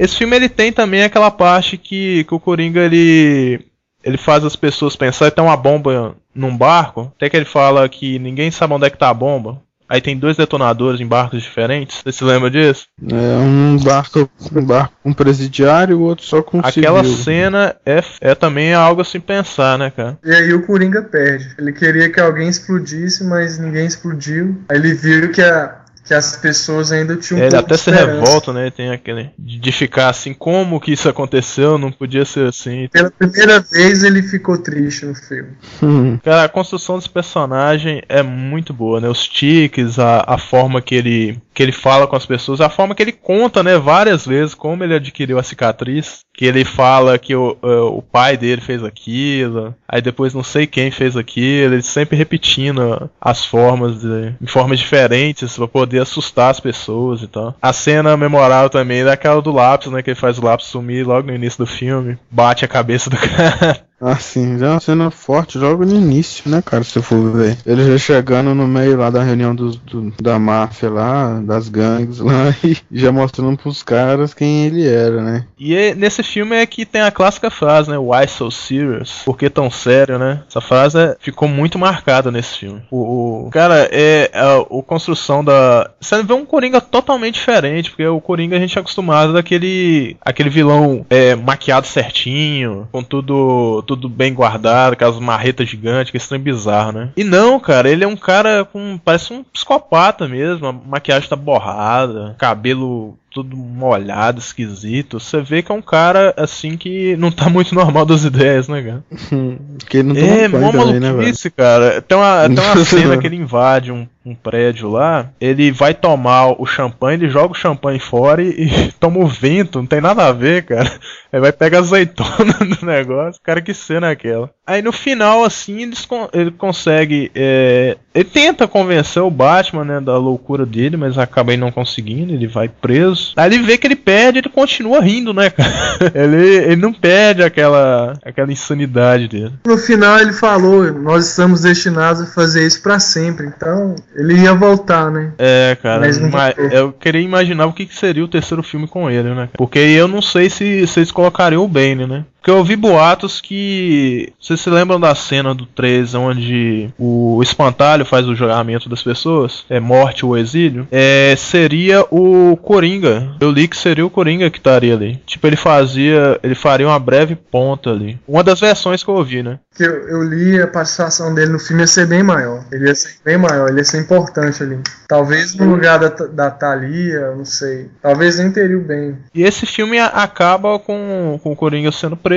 Esse 0.00 0.16
filme 0.16 0.34
ele 0.34 0.48
tem 0.48 0.72
também 0.72 1.02
aquela 1.02 1.30
parte 1.30 1.76
que, 1.76 2.24
que 2.24 2.34
o 2.34 2.40
Coringa 2.40 2.80
ele 2.80 3.60
ele 4.02 4.16
faz 4.16 4.42
as 4.42 4.56
pessoas 4.56 4.96
pensar 4.96 5.30
tem 5.30 5.44
uma 5.44 5.58
bomba 5.58 6.16
num 6.34 6.56
barco, 6.56 7.12
até 7.14 7.28
que 7.28 7.36
ele 7.36 7.44
fala 7.44 7.86
que 7.86 8.18
ninguém 8.18 8.50
sabe 8.50 8.72
onde 8.72 8.86
é 8.86 8.90
que 8.90 8.96
tá 8.96 9.10
a 9.10 9.14
bomba. 9.14 9.60
Aí 9.90 10.00
tem 10.00 10.16
dois 10.16 10.36
detonadores 10.36 11.00
em 11.00 11.06
barcos 11.06 11.42
diferentes. 11.42 12.00
Você 12.00 12.12
se 12.12 12.22
lembra 12.22 12.48
disso? 12.48 12.86
É 13.10 13.38
um 13.38 13.76
barco, 13.76 14.30
um 14.54 14.64
barco 14.64 14.94
com 15.02 15.12
presidiário 15.12 15.94
e 15.94 15.96
o 15.96 16.02
outro 16.02 16.24
só 16.24 16.40
com 16.42 16.60
Aquela 16.60 17.02
civil. 17.02 17.18
cena 17.18 17.74
é, 17.84 18.00
é 18.20 18.34
também 18.36 18.72
algo 18.72 19.02
a 19.02 19.04
se 19.04 19.18
pensar, 19.18 19.76
né, 19.76 19.90
cara? 19.90 20.16
E 20.24 20.32
aí 20.32 20.54
o 20.54 20.64
Coringa 20.64 21.02
perde. 21.02 21.56
Ele 21.58 21.72
queria 21.72 22.08
que 22.08 22.20
alguém 22.20 22.48
explodisse, 22.48 23.24
mas 23.24 23.58
ninguém 23.58 23.84
explodiu. 23.84 24.62
Aí 24.68 24.78
ele 24.78 24.94
viu 24.94 25.32
que, 25.32 25.42
a, 25.42 25.79
que 26.10 26.14
as 26.14 26.34
pessoas 26.34 26.90
ainda 26.90 27.14
tinham 27.14 27.38
um 27.38 27.44
Ele 27.44 27.52
pouco 27.52 27.66
até 27.66 27.76
de 27.76 27.80
se 27.80 27.90
revolta, 27.92 28.52
né? 28.52 28.68
Tem 28.68 28.90
aquele 28.90 29.30
de 29.38 29.60
de 29.60 29.70
ficar 29.70 30.08
assim, 30.08 30.34
como 30.34 30.80
que 30.80 30.92
isso 30.92 31.08
aconteceu? 31.08 31.78
Não 31.78 31.92
podia 31.92 32.24
ser 32.24 32.48
assim. 32.48 32.88
Pela 32.88 33.12
primeira 33.12 33.60
vez 33.60 34.02
ele 34.02 34.20
ficou 34.20 34.58
triste 34.58 35.06
no 35.06 35.14
filme. 35.14 35.50
Hum, 35.80 36.18
Cara, 36.18 36.42
a 36.42 36.48
construção 36.48 36.96
desse 36.96 37.08
personagem 37.08 38.02
é 38.08 38.24
muito 38.24 38.74
boa, 38.74 39.00
né? 39.00 39.08
Os 39.08 39.28
tiques, 39.28 40.00
a, 40.00 40.24
a 40.26 40.36
forma 40.36 40.82
que 40.82 40.96
ele, 40.96 41.38
que 41.60 41.64
ele 41.64 41.72
fala 41.72 42.06
com 42.06 42.16
as 42.16 42.24
pessoas, 42.24 42.58
a 42.62 42.70
forma 42.70 42.94
que 42.94 43.02
ele 43.02 43.12
conta, 43.12 43.62
né, 43.62 43.76
várias 43.76 44.24
vezes 44.26 44.54
como 44.54 44.82
ele 44.82 44.94
adquiriu 44.94 45.38
a 45.38 45.42
cicatriz. 45.42 46.20
Que 46.32 46.46
ele 46.46 46.64
fala 46.64 47.18
que 47.18 47.34
o, 47.34 47.54
eh, 47.62 47.80
o 47.80 48.00
pai 48.00 48.34
dele 48.34 48.62
fez 48.62 48.82
aquilo, 48.82 49.74
aí 49.86 50.00
depois 50.00 50.32
não 50.32 50.42
sei 50.42 50.66
quem 50.66 50.90
fez 50.90 51.14
aquilo, 51.14 51.74
ele 51.74 51.82
sempre 51.82 52.16
repetindo 52.16 53.10
as 53.20 53.44
formas, 53.44 54.00
de, 54.00 54.32
em 54.40 54.46
formas 54.46 54.78
diferentes, 54.78 55.54
pra 55.58 55.68
poder 55.68 56.00
assustar 56.00 56.50
as 56.50 56.58
pessoas 56.60 57.20
e 57.20 57.26
tal. 57.26 57.54
A 57.60 57.74
cena 57.74 58.16
memorável 58.16 58.70
também 58.70 59.00
é 59.00 59.04
daquela 59.04 59.42
do 59.42 59.52
lápis, 59.52 59.90
né? 59.92 60.02
Que 60.02 60.10
ele 60.10 60.18
faz 60.18 60.38
o 60.38 60.44
lápis 60.44 60.68
sumir 60.68 61.06
logo 61.06 61.26
no 61.26 61.34
início 61.34 61.58
do 61.58 61.66
filme, 61.66 62.16
bate 62.30 62.64
a 62.64 62.68
cabeça 62.68 63.10
do 63.10 63.16
cara. 63.20 63.80
Assim, 64.00 64.56
já 64.58 64.68
é 64.68 64.70
uma 64.70 64.80
cena 64.80 65.10
forte 65.10 65.58
logo 65.58 65.84
no 65.84 65.94
início, 65.94 66.50
né, 66.50 66.62
cara? 66.64 66.82
Se 66.82 67.02
for 67.02 67.32
ver. 67.36 67.58
Ele 67.66 67.84
já 67.84 67.98
chegando 67.98 68.54
no 68.54 68.66
meio 68.66 68.96
lá 68.96 69.10
da 69.10 69.22
reunião 69.22 69.54
dos, 69.54 69.76
do- 69.76 70.10
da 70.22 70.38
máfia 70.38 70.88
lá, 70.88 71.38
das 71.50 71.68
gangues 71.68 72.18
lá, 72.20 72.54
e 72.64 72.76
já 72.92 73.10
mostrando 73.12 73.56
pros 73.58 73.82
caras 73.82 74.32
quem 74.32 74.66
ele 74.66 74.86
era, 74.86 75.20
né? 75.22 75.46
E 75.58 75.74
é- 75.74 75.94
nesse 75.94 76.22
filme 76.22 76.54
é 76.56 76.64
que 76.64 76.86
tem 76.86 77.02
a 77.02 77.10
clássica 77.10 77.50
frase, 77.50 77.90
né? 77.90 77.98
Why 77.98 78.26
so 78.28 78.50
serious? 78.50 79.22
Por 79.24 79.36
que 79.36 79.50
tão 79.50 79.70
sério, 79.70 80.18
né? 80.18 80.42
Essa 80.48 80.60
frase 80.60 80.98
é- 80.98 81.16
ficou 81.20 81.48
muito 81.48 81.78
marcada 81.78 82.30
nesse 82.30 82.58
filme. 82.58 82.82
O, 82.90 83.46
o- 83.46 83.50
cara, 83.50 83.88
é 83.92 84.30
a, 84.32 84.58
a 84.58 84.82
construção 84.82 85.44
da. 85.44 85.90
Você 86.00 86.22
vê 86.22 86.32
um 86.32 86.46
Coringa 86.46 86.80
totalmente 86.80 87.34
diferente, 87.34 87.90
porque 87.90 88.06
o 88.06 88.20
Coringa 88.20 88.56
a 88.56 88.60
gente 88.60 88.76
é 88.76 88.80
acostumado 88.80 89.32
daquele 89.32 90.16
aquele 90.20 90.50
vilão 90.50 91.04
é, 91.10 91.34
maquiado 91.34 91.86
certinho, 91.86 92.88
com 92.92 93.02
tudo 93.02 93.82
tudo 93.86 94.08
bem 94.08 94.32
guardado, 94.34 94.92
aquelas 94.92 95.18
marretas 95.18 95.68
gigantes, 95.68 96.10
que 96.10 96.16
é 96.16 96.20
estranho 96.20 96.42
bizarro, 96.42 96.92
né? 96.92 97.10
E 97.16 97.24
não, 97.24 97.58
cara, 97.58 97.88
ele 97.90 98.04
é 98.04 98.08
um 98.08 98.16
cara 98.16 98.64
com. 98.64 98.98
parece 99.04 99.32
um 99.32 99.42
psicopata 99.42 100.28
mesmo, 100.28 100.66
a 100.66 100.72
maquiagem 100.72 101.28
tá 101.30 101.36
borrada, 101.36 102.34
cabelo 102.38 103.16
todo 103.30 103.56
molhado, 103.56 104.40
esquisito. 104.40 105.20
Você 105.20 105.40
vê 105.40 105.62
que 105.62 105.70
é 105.70 105.74
um 105.74 105.82
cara, 105.82 106.34
assim, 106.36 106.76
que 106.76 107.16
não 107.16 107.30
tá 107.30 107.48
muito 107.48 107.74
normal 107.74 108.04
das 108.04 108.24
ideias, 108.24 108.68
né, 108.68 108.82
cara? 108.82 109.04
Porque 109.78 109.98
ele 109.98 110.08
não 110.08 110.16
É, 110.16 110.48
mó 110.48 110.58
né, 110.58 110.72
maluquice, 110.72 111.50
cara. 111.50 112.02
Tem 112.02 112.18
uma, 112.18 112.48
tem 112.48 112.58
uma 112.58 112.76
cena 112.84 113.18
que 113.18 113.26
ele 113.26 113.36
invade 113.36 113.92
um, 113.92 114.06
um 114.24 114.34
prédio 114.34 114.90
lá, 114.90 115.30
ele 115.40 115.72
vai 115.72 115.94
tomar 115.94 116.60
o 116.60 116.66
champanhe, 116.66 117.16
ele 117.22 117.30
joga 117.30 117.52
o 117.52 117.56
champanhe 117.56 117.98
fora 117.98 118.42
e, 118.42 118.48
e 118.88 118.92
toma 118.98 119.18
o 119.18 119.26
vento, 119.26 119.78
não 119.78 119.86
tem 119.86 120.00
nada 120.00 120.26
a 120.26 120.32
ver, 120.32 120.64
cara. 120.64 120.90
Aí 121.32 121.40
vai 121.40 121.52
pegar 121.52 121.78
azeitona 121.78 122.56
no 122.80 122.86
negócio, 122.86 123.40
cara, 123.42 123.60
que 123.62 123.72
cena 123.72 124.08
é 124.08 124.12
aquela? 124.12 124.50
Aí 124.66 124.82
no 124.82 124.92
final, 124.92 125.44
assim, 125.44 125.90
con- 126.08 126.28
ele 126.32 126.50
consegue. 126.50 127.30
é, 127.34 127.96
ele 128.14 128.24
tenta 128.24 128.66
convencer 128.68 129.22
o 129.22 129.30
Batman, 129.30 129.84
né, 129.84 130.00
da 130.00 130.16
loucura 130.18 130.66
dele, 130.66 130.96
mas 130.96 131.16
acaba 131.18 131.52
aí 131.52 131.56
não 131.56 131.70
conseguindo, 131.72 132.32
ele 132.34 132.46
vai 132.46 132.68
preso. 132.68 133.32
Aí 133.36 133.52
ele 133.52 133.62
vê 133.62 133.78
que 133.78 133.86
ele 133.86 133.96
perde, 133.96 134.38
ele 134.40 134.48
continua 134.48 135.00
rindo, 135.00 135.32
né, 135.32 135.50
cara? 135.50 135.70
Ele, 136.14 136.56
ele 136.56 136.76
não 136.76 136.92
perde 136.92 137.42
aquela, 137.42 138.14
aquela 138.24 138.50
insanidade 138.52 139.28
dele. 139.28 139.52
No 139.66 139.76
final 139.78 140.18
ele 140.18 140.32
falou, 140.32 140.92
nós 140.92 141.28
estamos 141.28 141.60
destinados 141.62 142.22
a 142.22 142.26
fazer 142.26 142.66
isso 142.66 142.82
pra 142.82 142.98
sempre. 142.98 143.46
Então, 143.46 143.94
ele 144.14 144.34
ia 144.42 144.54
voltar, 144.54 145.10
né? 145.10 145.32
É, 145.38 145.76
cara, 145.82 146.00
Mas 146.00 146.18
não 146.18 146.30
ma- 146.30 146.48
ficou. 146.50 146.64
eu 146.66 146.92
queria 146.92 147.20
imaginar 147.20 147.66
o 147.66 147.72
que, 147.72 147.86
que 147.86 147.94
seria 147.94 148.24
o 148.24 148.28
terceiro 148.28 148.62
filme 148.62 148.86
com 148.88 149.08
ele, 149.10 149.34
né? 149.34 149.48
Porque 149.54 149.78
eu 149.78 150.08
não 150.08 150.20
sei 150.20 150.50
se, 150.50 150.86
eles 151.00 151.12
colocariam 151.12 151.64
o 151.64 151.68
Bane, 151.68 152.06
né? 152.06 152.24
Porque 152.40 152.50
eu 152.50 152.56
ouvi 152.56 152.74
boatos 152.74 153.38
que. 153.38 154.32
Vocês 154.40 154.60
se 154.60 154.70
lembram 154.70 154.98
da 154.98 155.14
cena 155.14 155.54
do 155.54 155.66
3 155.66 156.14
onde 156.14 156.88
o 156.98 157.38
espantalho 157.42 158.06
faz 158.06 158.26
o 158.26 158.34
julgamento 158.34 158.88
das 158.88 159.02
pessoas? 159.02 159.64
É 159.68 159.78
morte 159.78 160.24
ou 160.24 160.36
exílio? 160.38 160.88
É, 160.90 161.34
seria 161.36 162.02
o 162.10 162.56
Coringa. 162.56 163.36
Eu 163.40 163.50
li 163.50 163.68
que 163.68 163.76
seria 163.76 164.06
o 164.06 164.10
Coringa 164.10 164.50
que 164.50 164.56
estaria 164.56 164.94
ali. 164.94 165.20
Tipo, 165.26 165.46
ele 165.46 165.56
fazia. 165.56 166.40
Ele 166.42 166.54
faria 166.54 166.86
uma 166.86 166.98
breve 166.98 167.36
ponta 167.36 167.90
ali. 167.90 168.18
Uma 168.26 168.42
das 168.42 168.58
versões 168.58 169.04
que 169.04 169.10
eu 169.10 169.16
ouvi, 169.16 169.42
né? 169.42 169.58
Que 169.74 169.84
eu, 169.84 170.08
eu 170.08 170.22
li 170.22 170.60
a 170.60 170.66
participação 170.66 171.34
dele 171.34 171.52
no 171.52 171.58
filme 171.58 171.82
ia 171.82 171.86
ser 171.86 172.06
bem 172.06 172.22
maior. 172.22 172.64
Ele 172.72 172.86
ia 172.86 172.94
ser 172.94 173.16
bem 173.22 173.36
maior, 173.36 173.68
ele 173.68 173.80
ia 173.80 173.84
ser 173.84 174.00
importante 174.00 174.62
ali. 174.62 174.80
Talvez 175.06 175.54
no 175.54 175.70
lugar 175.70 175.98
da, 175.98 176.08
da 176.08 176.50
Thalia, 176.50 177.34
não 177.36 177.44
sei. 177.44 177.90
Talvez 178.00 178.38
nem 178.38 178.50
teria 178.50 178.78
o 178.78 178.82
bem. 178.82 179.18
E 179.34 179.42
esse 179.42 179.66
filme 179.66 179.98
acaba 179.98 180.78
com, 180.78 181.38
com 181.42 181.52
o 181.52 181.56
Coringa 181.56 181.92
sendo 181.92 182.16
preso 182.16 182.29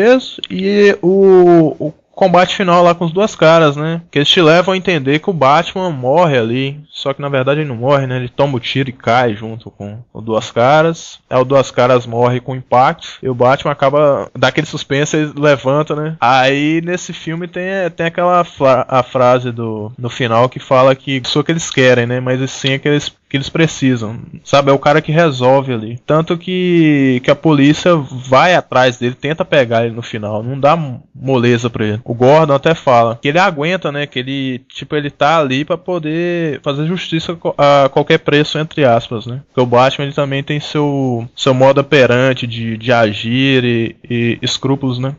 e 0.49 0.97
o, 1.01 1.75
o 1.87 1.93
combate 2.15 2.55
final 2.55 2.83
lá 2.83 2.93
com 2.93 3.05
os 3.05 3.11
duas 3.11 3.35
caras, 3.35 3.75
né? 3.75 4.01
Que 4.11 4.19
eles 4.19 4.29
te 4.29 4.41
levam 4.41 4.73
a 4.73 4.77
entender 4.77 5.19
que 5.19 5.29
o 5.29 5.33
Batman 5.33 5.89
morre 5.89 6.37
ali. 6.37 6.79
Só 6.91 7.11
que 7.13 7.21
na 7.21 7.27
verdade 7.27 7.59
ele 7.61 7.67
não 7.69 7.75
morre, 7.75 8.05
né? 8.07 8.17
Ele 8.17 8.29
toma 8.29 8.55
o 8.55 8.59
tiro 8.59 8.89
e 8.89 8.93
cai 8.93 9.33
junto 9.33 9.69
com 9.71 9.97
o 10.13 10.21
duas 10.21 10.51
caras. 10.51 11.19
É 11.29 11.37
o 11.37 11.43
duas 11.43 11.71
caras 11.71 12.05
morre 12.05 12.39
com 12.39 12.55
impacto. 12.55 13.07
E 13.21 13.27
o 13.27 13.33
Batman 13.33 13.71
acaba 13.71 14.29
daquele 14.37 14.67
suspense, 14.67 15.17
ele 15.17 15.33
levanta, 15.35 15.95
né? 15.95 16.15
Aí 16.21 16.81
nesse 16.85 17.11
filme 17.13 17.47
tem, 17.47 17.63
tem 17.95 18.05
aquela 18.05 18.43
fra- 18.43 18.85
a 18.87 19.01
frase 19.03 19.51
do 19.51 19.91
no 19.97 20.09
final 20.09 20.47
que 20.47 20.59
fala 20.59 20.95
que 20.95 21.21
só 21.25 21.41
que 21.43 21.51
eles 21.51 21.69
querem, 21.71 22.05
né? 22.05 22.19
Mas 22.19 22.49
sim 22.51 22.73
é 22.73 22.79
que 22.79 22.87
eles 22.87 23.11
que 23.33 23.37
eles 23.37 23.49
precisam, 23.49 24.19
sabe? 24.43 24.69
É 24.69 24.73
o 24.73 24.77
cara 24.77 25.01
que 25.01 25.11
resolve 25.11 25.73
ali. 25.73 25.99
Tanto 26.05 26.37
que, 26.37 27.19
que 27.23 27.31
a 27.31 27.35
polícia 27.35 27.95
vai 27.95 28.53
atrás 28.53 28.97
dele, 28.97 29.15
tenta 29.15 29.43
pegar 29.43 29.87
ele 29.87 29.95
no 29.95 30.03
final, 30.03 30.43
não 30.43 30.59
dá 30.59 30.77
moleza 31.15 31.67
pra 31.67 31.83
ele. 31.83 32.01
O 32.03 32.13
Gordon 32.13 32.53
até 32.53 32.75
fala 32.75 33.17
que 33.19 33.29
ele 33.29 33.39
aguenta, 33.39 33.91
né? 33.91 34.05
Que 34.05 34.19
ele, 34.19 34.59
tipo, 34.69 34.95
ele 34.95 35.09
tá 35.09 35.39
ali 35.39 35.65
pra 35.65 35.79
poder 35.79 36.61
fazer 36.61 36.85
justiça 36.85 37.35
a 37.57 37.89
qualquer 37.89 38.19
preço, 38.19 38.59
entre 38.59 38.85
aspas, 38.85 39.25
né? 39.25 39.41
Porque 39.47 39.61
o 39.61 39.65
Batman 39.65 40.05
ele 40.05 40.13
também 40.13 40.43
tem 40.43 40.59
seu, 40.59 41.27
seu 41.35 41.55
modo 41.55 41.81
operante 41.81 42.45
de, 42.45 42.77
de 42.77 42.91
agir 42.91 43.63
e, 43.63 43.95
e 44.07 44.39
escrúpulos, 44.43 44.99
né? 44.99 45.15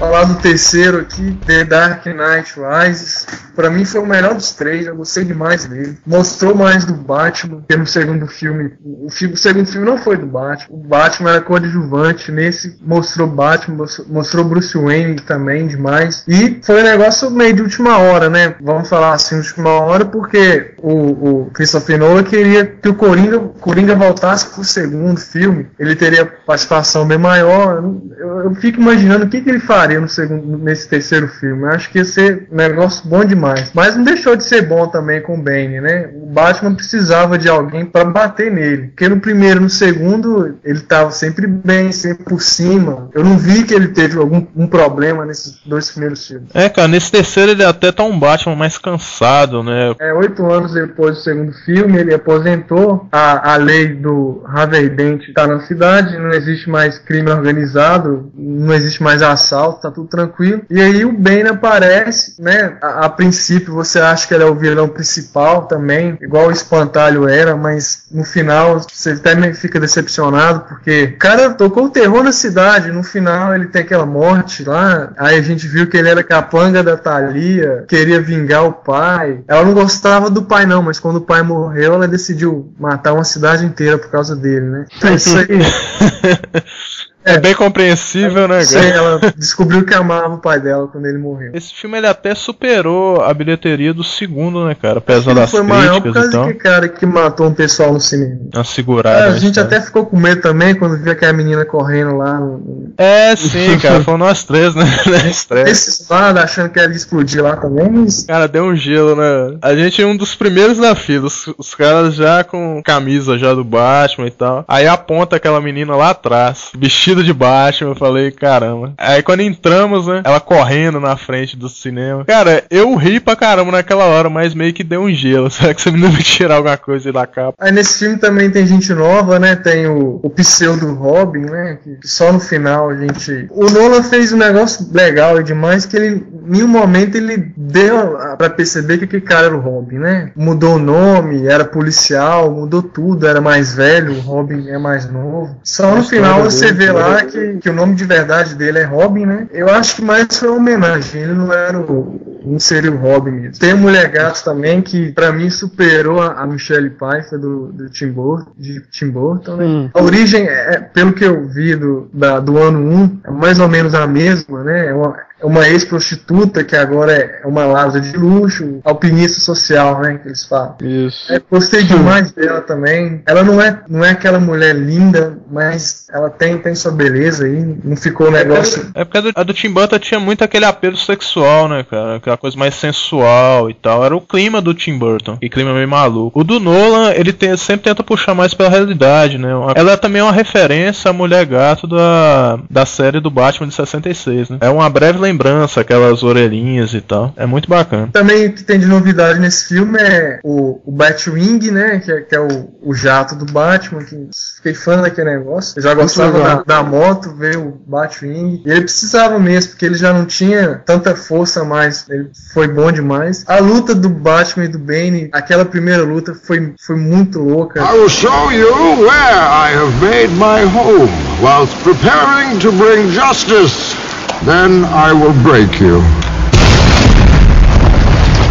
Falar 0.00 0.24
do 0.24 0.36
terceiro 0.36 0.98
aqui, 1.00 1.36
The 1.46 1.62
Dark 1.64 2.06
Knight 2.06 2.54
Rises. 2.58 3.26
Pra 3.54 3.68
mim 3.68 3.84
foi 3.84 4.00
o 4.00 4.06
melhor 4.06 4.34
dos 4.34 4.52
três, 4.52 4.86
eu 4.86 4.96
gostei 4.96 5.24
demais 5.24 5.66
dele. 5.66 5.98
Mostrou 6.06 6.54
mais 6.54 6.86
do 6.86 6.94
Batman, 6.94 7.62
que 7.68 7.76
no 7.76 7.86
segundo 7.86 8.26
filme. 8.26 8.72
O, 8.82 9.08
o 9.08 9.36
segundo 9.36 9.66
filme 9.66 9.84
não 9.86 9.98
foi 9.98 10.16
do 10.16 10.24
Batman. 10.24 10.66
O 10.74 10.78
Batman 10.78 11.30
era 11.32 11.40
coadjuvante. 11.42 12.32
Nesse 12.32 12.78
mostrou 12.80 13.26
Batman, 13.26 13.84
mostrou- 14.08 14.44
Bruce 14.46 14.74
Wayne 14.78 15.16
também 15.16 15.66
demais. 15.66 16.24
E 16.26 16.58
foi 16.62 16.80
um 16.80 16.84
negócio 16.84 17.30
meio 17.30 17.52
de 17.52 17.60
última 17.62 17.98
hora, 17.98 18.30
né? 18.30 18.54
Vamos 18.62 18.88
falar 18.88 19.12
assim, 19.12 19.36
última 19.36 19.68
hora, 19.82 20.06
porque 20.06 20.74
o, 20.78 21.42
o 21.42 21.50
Christopher 21.52 21.98
Nolan 21.98 22.22
queria 22.22 22.64
que 22.64 22.88
o 22.88 22.94
Coringa, 22.94 23.38
Coringa 23.60 23.94
voltasse 23.94 24.46
pro 24.46 24.64
segundo 24.64 25.20
filme. 25.20 25.66
Ele 25.78 25.94
teria 25.94 26.24
participação 26.24 27.06
bem 27.06 27.18
maior. 27.18 27.82
Eu- 28.18 28.40
eu 28.44 28.54
fico 28.54 28.80
imaginando 28.80 29.26
o 29.26 29.28
que, 29.28 29.42
que 29.42 29.50
ele 29.50 29.60
faria 29.60 29.89
no 29.98 30.08
segundo, 30.08 30.58
nesse 30.58 30.88
terceiro 30.88 31.28
filme. 31.28 31.62
Eu 31.62 31.70
acho 31.70 31.90
que 31.90 31.98
ia 31.98 32.04
ser 32.04 32.48
um 32.50 32.56
negócio 32.56 33.08
bom 33.08 33.24
demais. 33.24 33.70
Mas 33.74 33.96
não 33.96 34.04
deixou 34.04 34.36
de 34.36 34.44
ser 34.44 34.62
bom 34.62 34.86
também 34.86 35.20
com 35.20 35.34
o 35.34 35.42
Bane, 35.42 35.80
né? 35.80 36.10
O 36.14 36.26
Batman 36.26 36.74
precisava 36.74 37.38
de 37.38 37.48
alguém 37.48 37.84
para 37.84 38.04
bater 38.04 38.50
nele. 38.50 38.88
Porque 38.88 39.08
no 39.08 39.20
primeiro 39.20 39.60
e 39.60 39.62
no 39.64 39.70
segundo 39.70 40.58
ele 40.64 40.80
tava 40.80 41.10
sempre 41.10 41.46
bem, 41.46 41.92
sempre 41.92 42.24
por 42.24 42.40
cima. 42.40 43.08
Eu 43.14 43.24
não 43.24 43.38
vi 43.38 43.64
que 43.64 43.74
ele 43.74 43.88
teve 43.88 44.18
algum 44.18 44.46
um 44.56 44.66
problema 44.66 45.24
nesses 45.24 45.60
dois 45.64 45.90
primeiros 45.90 46.26
filmes. 46.26 46.48
É, 46.54 46.68
cara, 46.68 46.88
nesse 46.88 47.10
terceiro 47.10 47.52
ele 47.52 47.64
até 47.64 47.92
tá 47.92 48.02
um 48.04 48.18
Batman 48.18 48.56
mais 48.56 48.78
cansado, 48.78 49.62
né? 49.62 49.94
É, 50.00 50.12
oito 50.14 50.44
anos 50.50 50.72
depois 50.72 51.16
do 51.16 51.22
segundo 51.22 51.52
filme, 51.64 51.98
ele 51.98 52.14
aposentou. 52.14 53.08
A, 53.12 53.54
a 53.54 53.56
lei 53.56 53.88
do 53.88 54.42
Harvey 54.46 54.88
Dent 54.88 55.28
está 55.28 55.46
na 55.46 55.60
cidade, 55.60 56.18
não 56.18 56.30
existe 56.30 56.68
mais 56.68 56.98
crime 56.98 57.30
organizado, 57.30 58.30
não 58.34 58.74
existe 58.74 59.02
mais 59.02 59.22
assalto, 59.22 59.79
tá 59.80 59.90
tudo 59.90 60.08
tranquilo. 60.08 60.62
E 60.70 60.80
aí 60.80 61.04
o 61.04 61.12
Bane 61.12 61.48
aparece, 61.48 62.34
né? 62.38 62.76
A, 62.80 63.06
a 63.06 63.08
princípio 63.08 63.74
você 63.74 63.98
acha 63.98 64.26
que 64.26 64.34
ele 64.34 64.44
é 64.44 64.46
o 64.46 64.54
vilão 64.54 64.88
principal 64.88 65.66
também, 65.66 66.16
igual 66.20 66.48
o 66.48 66.52
Espantalho 66.52 67.28
era, 67.28 67.56
mas 67.56 68.04
no 68.10 68.24
final 68.24 68.80
você 68.80 69.10
até 69.10 69.52
fica 69.54 69.80
decepcionado, 69.80 70.60
porque 70.68 71.12
o 71.14 71.18
cara 71.18 71.50
tocou 71.50 71.84
o 71.84 71.90
terror 71.90 72.22
na 72.22 72.32
cidade, 72.32 72.92
no 72.92 73.02
final 73.02 73.54
ele 73.54 73.66
tem 73.66 73.82
aquela 73.82 74.06
morte 74.06 74.64
lá, 74.64 75.12
aí 75.16 75.38
a 75.38 75.42
gente 75.42 75.66
viu 75.66 75.88
que 75.88 75.96
ele 75.96 76.08
era 76.08 76.22
capanga 76.22 76.82
da 76.82 76.96
Thalia, 76.96 77.84
queria 77.88 78.20
vingar 78.20 78.64
o 78.64 78.72
pai. 78.72 79.42
Ela 79.46 79.64
não 79.64 79.74
gostava 79.74 80.30
do 80.30 80.42
pai 80.42 80.66
não, 80.66 80.82
mas 80.82 80.98
quando 80.98 81.16
o 81.16 81.20
pai 81.20 81.42
morreu, 81.42 81.94
ela 81.94 82.08
decidiu 82.08 82.72
matar 82.78 83.12
uma 83.12 83.24
cidade 83.24 83.64
inteira 83.64 83.98
por 83.98 84.10
causa 84.10 84.36
dele, 84.36 84.66
né? 84.66 84.86
É 85.02 85.14
isso 85.14 85.36
aí. 85.36 85.46
É 87.34 87.38
bem 87.40 87.54
compreensível, 87.54 88.46
né, 88.48 88.64
cara? 88.64 88.86
ela 88.86 89.20
descobriu 89.36 89.84
que 89.84 89.94
amava 89.94 90.34
o 90.34 90.38
pai 90.38 90.60
dela 90.60 90.88
quando 90.88 91.06
ele 91.06 91.18
morreu. 91.18 91.50
Esse 91.54 91.74
filme 91.74 91.98
ele 91.98 92.06
até 92.06 92.34
superou 92.34 93.22
a 93.22 93.32
bilheteria 93.34 93.92
do 93.94 94.02
segundo, 94.04 94.66
né, 94.66 94.74
cara? 94.80 94.98
Apesar 94.98 95.34
das 95.34 95.50
foi 95.50 95.62
maior 95.62 96.00
por 96.00 96.12
críticas 96.12 96.22
causa 96.22 96.28
e 96.28 96.32
tal. 96.32 96.40
daquele 96.46 96.58
cara 96.58 96.88
que 96.88 97.06
matou 97.06 97.46
um 97.48 97.54
pessoal 97.54 97.92
no 97.92 98.00
cinema. 98.00 98.38
É, 98.54 98.64
segurada. 98.64 99.24
a 99.24 99.30
na 99.30 99.38
gente 99.38 99.50
história. 99.58 99.76
até 99.76 99.80
ficou 99.80 100.06
com 100.06 100.18
medo 100.18 100.40
também 100.40 100.74
quando 100.74 100.96
viu 101.02 101.12
aquela 101.12 101.32
menina 101.32 101.64
correndo 101.64 102.16
lá. 102.16 102.38
no- 102.38 102.92
É, 102.98 103.34
sim, 103.36 103.78
cara. 103.78 104.00
Foram 104.04 104.18
nós 104.18 104.44
três, 104.44 104.74
né? 104.74 104.84
Na 105.06 105.28
estreia. 105.28 105.68
Esses 105.68 106.08
lá 106.08 106.30
achando 106.30 106.70
que 106.70 106.78
ela 106.78 106.88
ia 106.90 106.96
explodir 106.96 107.42
lá 107.42 107.56
também, 107.56 107.88
mas 107.90 108.24
Cara, 108.24 108.46
deu 108.48 108.64
um 108.64 108.76
gelo, 108.76 109.14
né? 109.16 109.56
A 109.62 109.74
gente 109.74 110.00
é 110.02 110.06
um 110.06 110.16
dos 110.16 110.34
primeiros 110.34 110.78
na 110.78 110.94
fila. 110.94 111.26
Os, 111.26 111.46
os 111.58 111.74
caras 111.74 112.14
já 112.14 112.42
com 112.44 112.82
camisa 112.84 113.38
já 113.38 113.54
do 113.54 113.64
Batman 113.64 114.26
e 114.26 114.30
tal. 114.30 114.64
Aí 114.68 114.86
aponta 114.86 115.36
aquela 115.36 115.60
menina 115.60 115.94
lá 115.96 116.10
atrás, 116.10 116.70
vestida 116.76 117.19
de 117.24 117.32
Batman. 117.32 117.90
Eu 117.90 117.94
falei, 117.96 118.30
caramba. 118.30 118.92
Aí 118.98 119.22
quando 119.22 119.40
entramos, 119.40 120.06
né? 120.06 120.22
Ela 120.24 120.40
correndo 120.40 121.00
na 121.00 121.16
frente 121.16 121.56
do 121.56 121.68
cinema. 121.68 122.24
Cara, 122.24 122.64
eu 122.70 122.94
ri 122.96 123.20
pra 123.20 123.36
caramba 123.36 123.72
naquela 123.72 124.04
hora, 124.04 124.28
mas 124.30 124.54
meio 124.54 124.72
que 124.72 124.84
deu 124.84 125.02
um 125.02 125.10
gelo. 125.12 125.50
Será 125.50 125.74
que 125.74 125.82
você 125.82 125.90
me 125.90 126.00
vai 126.08 126.22
tirar 126.22 126.56
alguma 126.56 126.76
coisa 126.76 127.12
da 127.12 127.26
capa? 127.26 127.54
Aí 127.60 127.72
nesse 127.72 127.98
filme 127.98 128.16
também 128.18 128.50
tem 128.50 128.66
gente 128.66 128.92
nova, 128.92 129.38
né? 129.38 129.56
Tem 129.56 129.86
o, 129.86 130.20
o 130.22 130.30
pseudo 130.30 130.92
Robin, 130.94 131.40
né? 131.40 131.78
Que, 131.82 132.06
só 132.06 132.32
no 132.32 132.40
final 132.40 132.90
a 132.90 132.96
gente. 132.96 133.46
O 133.50 133.68
Nolan 133.70 134.02
fez 134.02 134.32
um 134.32 134.36
negócio 134.36 134.86
legal 134.92 135.40
e 135.40 135.44
demais 135.44 135.84
que 135.86 135.96
ele, 135.96 136.08
em 136.16 136.24
nenhum 136.50 136.68
momento, 136.68 137.16
ele 137.16 137.52
deu 137.56 138.16
a- 138.18 138.36
pra 138.36 138.50
perceber 138.50 138.98
que 138.98 139.04
aquele 139.04 139.22
cara 139.22 139.46
era 139.46 139.56
o 139.56 139.60
Robin, 139.60 139.98
né? 139.98 140.30
Mudou 140.36 140.76
o 140.76 140.78
nome, 140.78 141.46
era 141.46 141.64
policial, 141.64 142.50
mudou 142.50 142.82
tudo, 142.82 143.26
era 143.26 143.40
mais 143.40 143.74
velho, 143.74 144.12
o 144.14 144.20
Robin 144.20 144.68
é 144.68 144.78
mais 144.78 145.10
novo. 145.10 145.56
Só 145.64 145.94
no 145.94 146.02
final 146.04 146.42
você 146.42 146.72
vê 146.72 146.86
né? 146.92 146.99
Lá 147.00 147.24
que, 147.24 147.54
que 147.58 147.70
o 147.70 147.72
nome 147.72 147.94
de 147.94 148.04
verdade 148.04 148.54
dele 148.54 148.78
é 148.78 148.84
Robin, 148.84 149.26
né? 149.26 149.46
Eu 149.52 149.68
acho 149.68 149.96
que 149.96 150.02
mais 150.02 150.26
foi 150.38 150.48
uma 150.48 150.58
homenagem. 150.58 151.22
Ele 151.22 151.34
não 151.34 151.52
era 151.52 151.78
o. 151.78 152.40
não 152.44 152.58
seria 152.58 152.90
o 152.92 152.96
Robin 152.96 153.30
mesmo. 153.32 153.58
Tem 153.58 153.72
o 153.74 153.78
Mulher 153.78 154.08
Gato 154.10 154.42
também, 154.44 154.80
que 154.82 155.12
pra 155.12 155.32
mim 155.32 155.50
superou 155.50 156.20
a, 156.20 156.32
a 156.42 156.46
Michelle 156.46 156.90
Pfeiffer 156.90 157.38
do, 157.38 157.66
do 157.72 157.88
Tim 157.90 158.10
Burton, 158.12 158.50
de 158.56 158.80
Tim 158.90 159.10
Burton, 159.10 159.56
né? 159.56 159.64
Hum. 159.64 159.90
A 159.94 160.02
origem, 160.02 160.46
é, 160.46 160.80
pelo 160.80 161.12
que 161.12 161.24
eu 161.24 161.46
vi 161.46 161.74
do, 161.76 162.08
da- 162.12 162.40
do 162.40 162.58
ano 162.58 162.80
1, 162.80 163.20
é 163.24 163.30
mais 163.30 163.58
ou 163.58 163.68
menos 163.68 163.94
a 163.94 164.06
mesma, 164.06 164.62
né? 164.64 164.86
É 164.88 164.94
uma, 164.94 165.16
uma 165.42 165.68
ex-prostituta 165.68 166.64
que 166.64 166.76
agora 166.76 167.12
é 167.12 167.42
uma 167.46 167.64
lasa 167.64 168.00
de 168.00 168.16
luxo, 168.16 168.80
alpinista 168.84 169.40
social, 169.40 170.00
né, 170.00 170.18
que 170.22 170.28
eles 170.28 170.44
falam. 170.44 170.76
Isso. 170.82 171.32
É, 171.32 171.40
gostei 171.50 171.82
demais 171.82 172.32
dela 172.32 172.60
também. 172.60 173.22
Ela 173.26 173.42
não 173.42 173.60
é, 173.60 173.80
não 173.88 174.04
é 174.04 174.10
aquela 174.10 174.38
mulher 174.38 174.74
linda, 174.74 175.38
mas 175.50 176.06
ela 176.12 176.30
tem, 176.30 176.58
tem 176.58 176.74
sua 176.74 176.92
beleza 176.92 177.44
aí. 177.44 177.76
Não 177.84 177.96
ficou 177.96 178.28
um 178.28 178.32
negócio. 178.32 178.90
É 178.94 179.04
porque 179.04 179.18
a 179.18 179.20
do, 179.20 179.32
a 179.34 179.42
do 179.42 179.52
Tim 179.54 179.70
Burton 179.70 179.98
tinha 179.98 180.20
muito 180.20 180.42
aquele 180.42 180.64
apelo 180.64 180.96
sexual, 180.96 181.68
né, 181.68 181.84
cara? 181.88 182.16
Aquela 182.16 182.36
coisa 182.36 182.56
mais 182.58 182.74
sensual 182.74 183.70
e 183.70 183.74
tal. 183.74 184.04
Era 184.04 184.16
o 184.16 184.20
clima 184.20 184.60
do 184.60 184.74
Tim 184.74 184.98
Burton. 184.98 185.38
E 185.40 185.48
clima 185.48 185.72
meio 185.72 185.88
maluco. 185.88 186.40
O 186.40 186.44
do 186.44 186.60
Nolan, 186.60 187.12
ele 187.12 187.32
tem- 187.32 187.56
sempre 187.56 187.84
tenta 187.84 188.02
puxar 188.02 188.34
mais 188.34 188.54
pela 188.54 188.68
realidade, 188.68 189.38
né? 189.38 189.48
Ela 189.74 189.92
é 189.92 189.96
também 189.96 190.22
uma 190.22 190.32
referência 190.32 191.10
à 191.10 191.12
mulher 191.12 191.44
gato 191.46 191.86
da, 191.86 192.58
da 192.68 192.86
série 192.86 193.20
do 193.20 193.30
Batman 193.30 193.68
de 193.68 193.74
66, 193.74 194.50
né? 194.50 194.58
É 194.60 194.68
uma 194.68 194.88
breve 194.88 195.18
lembrança, 195.30 195.80
aquelas 195.80 196.22
orelhinhas 196.22 196.92
e 196.92 197.00
tal. 197.00 197.32
É 197.36 197.46
muito 197.46 197.68
bacana. 197.68 198.08
Também 198.12 198.46
o 198.46 198.52
que 198.52 198.64
tem 198.64 198.78
de 198.78 198.86
novidade 198.86 199.38
nesse 199.38 199.66
filme 199.66 199.98
é 199.98 200.40
o, 200.42 200.80
o 200.84 200.92
Batwing, 200.92 201.70
né? 201.70 202.00
Que 202.00 202.12
é, 202.12 202.20
que 202.20 202.34
é 202.34 202.40
o, 202.40 202.70
o 202.82 202.94
jato 202.94 203.34
do 203.34 203.50
Batman. 203.50 204.04
Que 204.04 204.28
fiquei 204.56 204.74
fã 204.74 205.00
daquele 205.00 205.30
negócio. 205.30 205.78
Eu 205.78 205.82
já 205.82 205.94
gostava 205.94 206.38
da, 206.38 206.62
da 206.62 206.82
moto, 206.82 207.34
ver 207.34 207.56
o 207.56 207.80
Batwing. 207.86 208.62
E 208.66 208.70
ele 208.70 208.82
precisava 208.82 209.38
mesmo, 209.38 209.70
porque 209.70 209.86
ele 209.86 209.94
já 209.94 210.12
não 210.12 210.26
tinha 210.26 210.82
tanta 210.84 211.14
força 211.14 211.64
mais. 211.64 212.06
Ele 212.08 212.30
foi 212.52 212.68
bom 212.68 212.90
demais. 212.90 213.44
A 213.46 213.58
luta 213.58 213.94
do 213.94 214.08
Batman 214.08 214.64
e 214.64 214.68
do 214.68 214.78
Bane, 214.78 215.30
aquela 215.32 215.64
primeira 215.64 216.02
luta 216.02 216.34
foi, 216.34 216.74
foi 216.80 216.96
muito 216.96 217.38
louca. 217.38 217.80
I 217.80 217.92
will 217.98 218.08
show 218.08 218.52
you 218.52 218.70
where 219.00 219.38
I 219.38 219.72
have 219.72 219.92
made 220.02 220.32
my 220.34 220.64
home 220.64 221.10
whilst 221.40 221.76
preparing 221.82 222.58
to 222.60 222.72
bring 222.72 223.10
justice. 223.10 224.09
Then 224.44 224.84
I 224.86 225.12
will 225.12 225.34
break 225.42 225.82
you. 225.82 226.00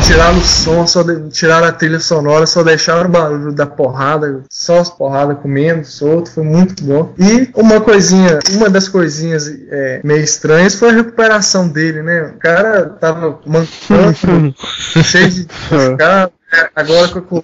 Tiraram 0.06 0.38
o 0.38 0.42
som, 0.42 0.88
só 0.88 1.04
de- 1.04 1.30
tiraram 1.30 1.68
a 1.68 1.72
trilha 1.72 2.00
sonora, 2.00 2.46
só 2.48 2.64
deixaram 2.64 3.10
o 3.10 3.12
barulho 3.12 3.52
da 3.52 3.68
porrada, 3.68 4.42
só 4.50 4.80
as 4.80 4.90
porradas 4.90 5.38
comendo, 5.40 5.86
solto, 5.86 6.32
foi 6.32 6.44
muito 6.44 6.84
bom. 6.84 7.14
E 7.18 7.50
uma 7.54 7.80
coisinha, 7.80 8.40
uma 8.54 8.70
das 8.72 8.88
coisinhas 8.88 9.48
é, 9.70 10.02
meio 10.04 10.24
estranhas 10.24 10.74
foi 10.76 10.90
a 10.90 10.94
recuperação 10.94 11.68
dele, 11.68 12.02
né? 12.02 12.34
O 12.36 12.40
cara 12.40 12.86
tava 13.00 13.40
mancando, 13.46 14.56
cheio 15.04 15.30
de 15.30 15.48
machucado, 15.72 16.32
é, 16.52 16.70
agora 16.76 17.06
a 17.16 17.22
coluna 17.22 17.44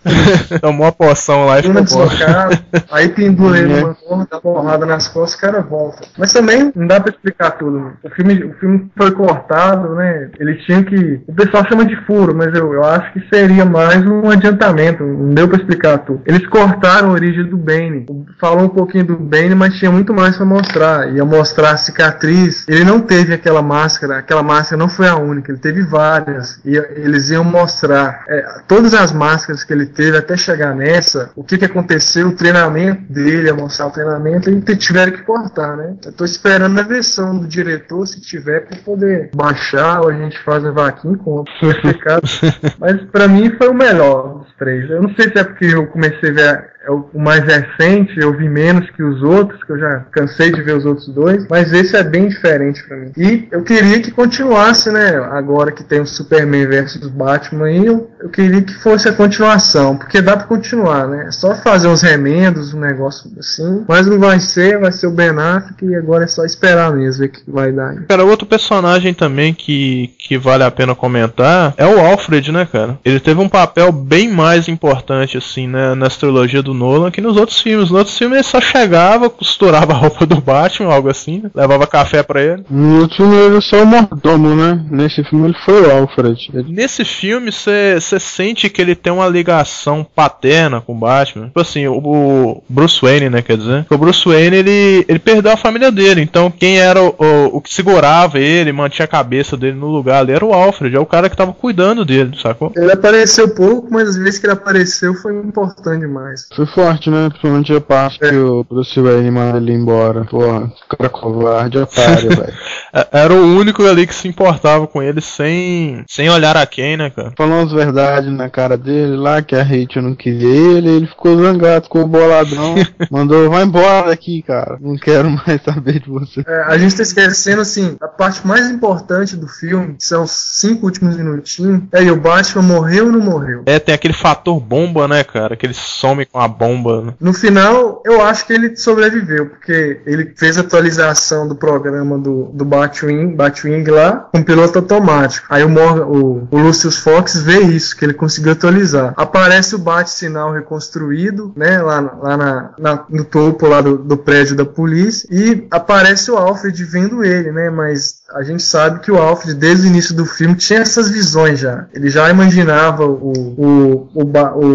Tomou 0.62 0.86
uma 0.88 0.92
poção 0.92 1.46
lá 1.46 1.60
e 1.60 1.64
ficou 1.64 1.76
bom. 1.76 1.82
deslocada, 1.84 2.64
aí 2.92 3.10
pendura 3.10 3.60
ele 3.60 3.82
numa 3.82 3.94
corda, 3.94 4.28
dá 4.32 4.42
porrada 4.42 4.86
nas 4.86 5.08
costas, 5.08 5.38
o 5.38 5.42
cara 5.42 5.62
volta. 5.62 6.08
Mas 6.18 6.34
também 6.34 6.72
não 6.76 6.88
dá 6.88 7.00
pra 7.00 7.12
explicar 7.12 7.52
tudo. 7.52 7.94
O 8.04 8.10
filme, 8.10 8.44
o 8.44 8.54
filme 8.54 8.92
foi 8.98 9.12
cortado, 9.12 9.96
né? 9.96 10.30
Ele 10.40 10.56
tinha 10.66 10.84
que. 10.84 11.22
O 11.28 11.34
pessoal 11.34 11.66
chama 11.68 11.86
de 11.86 11.96
furo, 12.06 12.34
mas 12.36 12.54
eu, 12.56 12.74
eu 12.74 12.84
acho 12.84 13.14
que 13.14 13.28
seria 13.30 13.66
mais 13.66 14.06
um 14.06 14.30
adiantamento. 14.30 15.04
Não 15.04 15.34
deu 15.34 15.48
pra 15.48 15.58
explicar 15.58 16.00
tudo. 16.00 16.22
Eles 16.26 16.46
cortaram 16.48 17.10
a 17.10 17.14
origem 17.14 17.46
do 17.46 17.58
Bane. 17.58 18.06
Falou 18.40 18.66
um 18.66 18.70
pouquinho 18.70 19.06
do 19.06 19.18
Bane, 19.18 19.54
mas 19.54 19.76
tinha 19.76 19.92
muito 19.92 20.14
mais 20.14 20.36
pra 20.36 20.46
mostrar. 20.46 21.14
Ia 21.14 21.26
mostrar 21.26 21.72
a 21.72 21.78
cicatriz. 21.78 22.66
Ele 22.68 22.84
não 22.84 23.00
teve 23.00 23.34
aquela 23.34 23.62
máscara. 23.62 24.18
Aquela 24.18 24.42
máscara 24.42 24.78
não 24.78 24.90
foi 24.90 25.08
a 25.08 25.16
única. 25.16 25.52
Ele 25.52 25.60
teve 25.60 25.84
várias. 25.84 26.60
E 26.66 26.76
eles 26.76 27.30
iam 27.30 27.44
mostrar 27.44 28.24
é, 28.28 28.46
todas 28.68 28.95
as 29.02 29.12
máscaras 29.12 29.64
que 29.64 29.74
ele 29.74 29.86
teve 29.86 30.18
até 30.18 30.36
chegar 30.36 30.76
nessa. 30.76 31.32
O 31.36 31.44
que, 31.44 31.58
que 31.58 31.66
aconteceu, 31.66 32.30
o 32.30 32.36
treinamento 32.36 33.12
dele, 33.12 33.52
mostrar 33.54 33.88
o 33.88 33.92
treinamento. 33.92 34.50
E 34.50 34.76
tiveram 34.76 35.12
que 35.12 35.24
cortar, 35.24 35.76
né? 35.78 35.96
Eu 36.06 36.12
tô 36.12 36.26
esperando 36.26 36.80
a 36.80 36.84
versão 36.84 37.38
do 37.38 37.48
diretor, 37.48 38.06
se 38.06 38.22
tiver, 38.22 38.62
pra 38.62 38.78
poder 38.78 39.30
baixar. 39.34 40.02
Ou 40.02 40.10
a 40.10 40.14
gente 40.14 40.38
faz 40.40 40.66
a 40.66 40.72
vaquinha 40.72 41.16
e 41.16 41.18
compra. 41.18 41.54
Mas 42.80 43.02
pra 43.12 43.28
mim 43.28 43.52
foi 43.58 43.70
o 43.70 43.74
melhor 43.74 44.40
dos 44.40 44.54
três. 44.58 44.90
Eu 44.90 45.02
não 45.02 45.14
sei 45.16 45.30
se 45.30 45.40
é 45.40 45.44
porque 45.44 45.66
eu 45.66 45.88
comecei 45.88 46.30
a 46.30 46.34
ver 46.34 46.75
é 46.86 46.92
o 46.92 47.10
mais 47.16 47.44
recente, 47.44 48.18
eu 48.18 48.36
vi 48.38 48.48
menos 48.48 48.90
que 48.92 49.04
os 49.04 49.22
outros, 49.24 49.64
que 49.64 49.72
eu 49.72 49.80
já 49.80 50.06
cansei 50.12 50.52
de 50.52 50.62
ver 50.62 50.78
os 50.78 50.86
outros 50.86 51.08
dois, 51.08 51.46
mas 51.50 51.74
esse 51.74 51.96
é 51.96 52.04
bem 52.04 52.28
diferente 52.28 52.84
pra 52.88 52.98
mim. 52.98 53.12
E 53.18 53.48
eu 53.52 53.64
queria 53.64 54.00
que 54.02 54.12
continuasse, 54.12 54.92
né? 54.92 55.18
Agora 55.32 55.72
que 55.72 55.84
tem 55.84 56.00
o 56.00 56.06
Superman 56.06 56.68
versus 56.68 57.08
Batman 57.08 57.66
aí, 57.66 57.86
eu, 57.86 58.10
eu 58.20 58.30
queria 58.30 58.62
que 58.62 58.74
fosse 58.76 59.10
a 59.10 59.14
continuação, 59.14 59.98
porque 59.98 60.22
dá 60.22 60.38
pra 60.38 60.48
continuar, 60.48 61.08
né? 61.08 61.26
É 61.28 61.32
só 61.32 61.56
fazer 61.56 61.88
uns 61.88 62.02
remendos, 62.02 62.74
um 62.74 62.80
negócio 62.80 63.32
assim, 63.40 63.84
mas 63.88 64.08
não 64.08 64.20
vai 64.20 64.40
ser, 64.40 64.80
vai 64.80 64.92
ser 64.92 65.08
o 65.08 65.12
Ben 65.12 65.30
Affleck 65.30 65.86
e 65.86 65.96
agora 65.96 66.26
é 66.26 66.28
só 66.28 66.46
esperar 66.46 66.94
mesmo 66.94 67.16
ver 67.20 67.26
o 67.26 67.30
que 67.30 67.52
vai 67.52 67.72
dar. 67.72 67.96
Cara, 68.08 68.24
outro 68.24 68.46
personagem 68.46 69.14
também 69.14 69.54
que, 69.54 70.14
que 70.20 70.38
vale 70.38 70.64
a 70.64 70.72
pena 70.72 70.96
comentar 70.96 71.74
é 71.78 71.86
o 71.86 72.00
Alfred, 72.00 72.52
né, 72.52 72.68
cara? 72.72 73.00
Ele 73.04 73.20
teve 73.20 73.40
um 73.40 73.50
papel 73.50 73.92
bem 73.92 74.30
mais 74.30 74.68
importante, 74.68 75.38
assim, 75.38 75.68
né, 75.68 75.96
nessa 75.96 76.20
trilogia 76.20 76.62
do 76.62 76.74
Nolan 76.76 77.12
que 77.12 77.22
nos 77.22 77.38
outros 77.38 77.60
filmes. 77.60 77.90
Nos 77.90 77.98
outros 78.00 78.18
filmes 78.18 78.36
ele 78.38 78.44
só 78.44 78.62
chegava, 78.62 79.30
costurava 79.30 79.94
a 79.94 79.96
roupa 79.98 80.26
do 80.26 80.40
Batman, 80.42 80.94
algo 80.94 81.10
assim, 81.10 81.42
né? 81.44 81.50
levava 81.56 81.88
café 81.88 82.22
pra 82.24 82.42
ele. 82.44 82.64
No 82.70 83.02
outro 83.02 83.18
filme 83.18 83.36
ele 83.36 83.58
é 83.58 83.62
só 83.62 83.82
o 83.84 83.86
mordomo, 83.86 84.56
né? 84.56 84.86
Nesse 84.92 85.24
filme 85.24 85.46
ele 85.50 85.58
foi 85.66 85.82
o 85.82 85.92
Alfred. 85.92 86.50
Ele- 86.54 86.72
Nesse 86.74 87.04
filme 87.06 87.52
você 87.52 87.98
sente 88.20 88.70
que 88.70 88.82
ele 88.82 88.96
tem 88.96 89.12
uma 89.14 89.28
ligação 89.28 90.06
paterna 90.16 90.82
com 90.82 90.94
o 90.94 91.00
Batman. 91.00 91.48
Tipo 91.48 91.62
assim, 91.62 91.88
o, 91.88 91.98
o 91.98 92.64
Bruce 92.70 93.00
Wayne, 93.02 93.30
né, 93.30 93.42
quer 93.42 93.58
dizer? 93.58 93.86
O 93.90 93.98
Bruce 93.98 94.28
Wayne, 94.28 94.58
ele, 94.58 95.06
ele 95.08 95.20
perdeu 95.20 95.52
a 95.52 95.58
família 95.58 95.92
dele, 95.92 96.22
então 96.22 96.52
quem 96.52 96.78
era 96.80 97.02
o, 97.02 97.16
o, 97.18 97.58
o 97.58 97.62
que 97.62 97.74
segurava 97.74 98.40
ele, 98.40 98.72
mantinha 98.72 99.06
a 99.06 99.08
cabeça 99.08 99.56
dele 99.56 99.78
no 99.78 99.88
lugar 99.88 100.20
ali, 100.22 100.32
era 100.34 100.46
o 100.46 100.54
Alfred, 100.54 100.96
é 100.96 101.00
o 101.00 101.06
cara 101.06 101.30
que 101.30 101.38
tava 101.38 101.54
cuidando 101.54 102.04
dele, 102.04 102.38
sacou? 102.42 102.72
Ele 102.76 102.92
apareceu 102.92 103.54
pouco, 103.56 103.88
mas 103.92 104.10
as 104.10 104.18
vezes 104.18 104.40
que 104.40 104.46
ele 104.46 104.54
apareceu 104.54 105.14
foi 105.16 105.34
importante 105.38 106.02
demais. 106.02 106.48
Foi 106.56 106.65
forte, 106.66 107.10
né? 107.10 107.30
Principalmente 107.30 107.74
a 107.74 107.82
parte 107.82 108.20
que 108.20 108.36
o 108.36 108.64
Bruce 108.64 109.00
Wayne 109.00 109.32
manda 109.32 109.58
ele 109.58 109.74
embora. 109.74 110.26
Porra, 110.26 110.72
cara 110.90 111.10
covarde, 111.10 111.78
otário, 111.78 112.30
velho. 112.36 112.54
É- 112.94 113.08
Era 113.12 113.34
o 113.34 113.58
único 113.58 113.86
ali 113.86 114.06
que 114.08 114.16
se 114.16 114.28
importava 114.28 114.88
com 114.88 115.02
ele 115.02 115.22
sem, 115.22 116.04
sem 116.08 116.30
olhar 116.30 116.56
a 116.58 116.66
quem, 116.66 116.98
né, 116.98 117.10
cara? 117.10 117.34
Falou 117.38 117.60
umas 117.60 117.72
verdades 117.72 118.32
na 118.32 118.50
cara 118.50 118.78
dele 118.78 119.16
lá, 119.16 119.42
que 119.42 119.56
a 119.56 119.64
Rachel 119.64 120.02
não 120.02 120.16
queria 120.16 120.48
ele, 120.48 120.90
ele 120.90 121.08
ficou 121.08 121.38
zangado, 121.38 121.86
ficou 121.86 122.08
boladão. 122.08 122.76
mandou, 123.12 123.50
vai 123.50 123.64
embora 123.64 124.08
daqui, 124.08 124.42
cara. 124.42 124.78
Não 124.80 124.96
quero 124.98 125.30
mais 125.30 125.62
saber 125.64 126.00
de 126.00 126.10
você. 126.10 126.44
É, 126.48 126.64
a 126.68 126.78
gente 126.78 126.96
tá 126.96 127.04
esquecendo, 127.04 127.62
assim, 127.62 127.98
a 128.02 128.08
parte 128.08 128.46
mais 128.46 128.70
importante 128.70 129.36
do 129.36 129.48
filme, 129.48 129.96
que 129.96 130.06
são 130.06 130.24
os 130.24 130.32
cinco 130.32 130.86
últimos 130.86 131.16
minutinhos, 131.18 131.82
é 131.92 132.00
aí 132.00 132.12
o 132.12 132.20
Batman 132.20 132.62
morreu 132.62 133.06
ou 133.08 133.12
não 133.12 133.20
morreu? 133.20 133.64
É, 133.66 133.80
tem 133.80 133.94
aquele 133.96 134.14
fator 134.14 134.60
bomba, 134.60 135.08
né, 135.08 135.24
cara? 135.24 135.56
Que 135.56 135.66
ele 135.66 135.74
some 135.74 136.26
com 136.26 136.40
a 136.40 136.48
bomba, 136.58 137.02
né? 137.02 137.14
No 137.20 137.34
final, 137.34 138.02
eu 138.06 138.22
acho 138.22 138.46
que 138.46 138.54
ele 138.54 138.76
sobreviveu, 138.76 139.48
porque 139.48 140.02
ele 140.06 140.34
fez 140.36 140.58
atualização 140.58 141.48
do 141.48 141.56
programa 141.56 142.18
do, 142.18 142.46
do 142.54 142.66
Batwing, 142.66 143.36
Batwing 143.36 143.84
lá, 143.86 144.28
com 144.32 144.44
piloto 144.44 144.80
automático. 144.80 145.46
Aí 145.50 145.64
o, 145.64 145.70
Morgan, 145.70 146.06
o, 146.06 146.48
o 146.50 146.58
Lucius 146.58 146.98
Fox 146.98 147.38
vê 147.42 147.60
isso, 147.60 147.96
que 147.96 148.06
ele 148.06 148.14
conseguiu 148.14 148.54
atualizar. 148.54 149.14
Aparece 149.18 149.76
o 149.76 149.80
bate-sinal 149.80 150.52
reconstruído, 150.54 151.54
né, 151.56 151.82
lá, 151.82 152.00
lá 152.22 152.38
na, 152.38 152.74
na- 152.78 153.06
no 153.10 153.24
topo 153.24 153.68
lá 153.68 153.82
do, 153.82 153.98
do 153.98 154.18
prédio 154.18 154.56
da 154.56 154.66
polícia, 154.66 155.28
e 155.32 155.68
aparece 155.72 156.32
o 156.32 156.38
Alfred 156.38 156.84
vendo 156.86 157.24
ele, 157.24 157.52
né, 157.52 157.70
mas 157.70 158.22
a 158.34 158.42
gente 158.44 158.64
sabe 158.64 159.00
que 159.02 159.12
o 159.12 159.18
Alfred, 159.18 159.54
desde 159.54 159.86
o 159.88 159.90
início 159.90 160.16
do 160.16 160.26
filme, 160.26 160.56
tinha 160.56 160.80
essas 160.80 161.10
visões 161.10 161.60
já. 161.60 161.86
Ele 161.94 162.10
já 162.10 162.30
imaginava 162.30 163.06
o, 163.06 163.32
o, 163.58 164.10
o, 164.14 164.22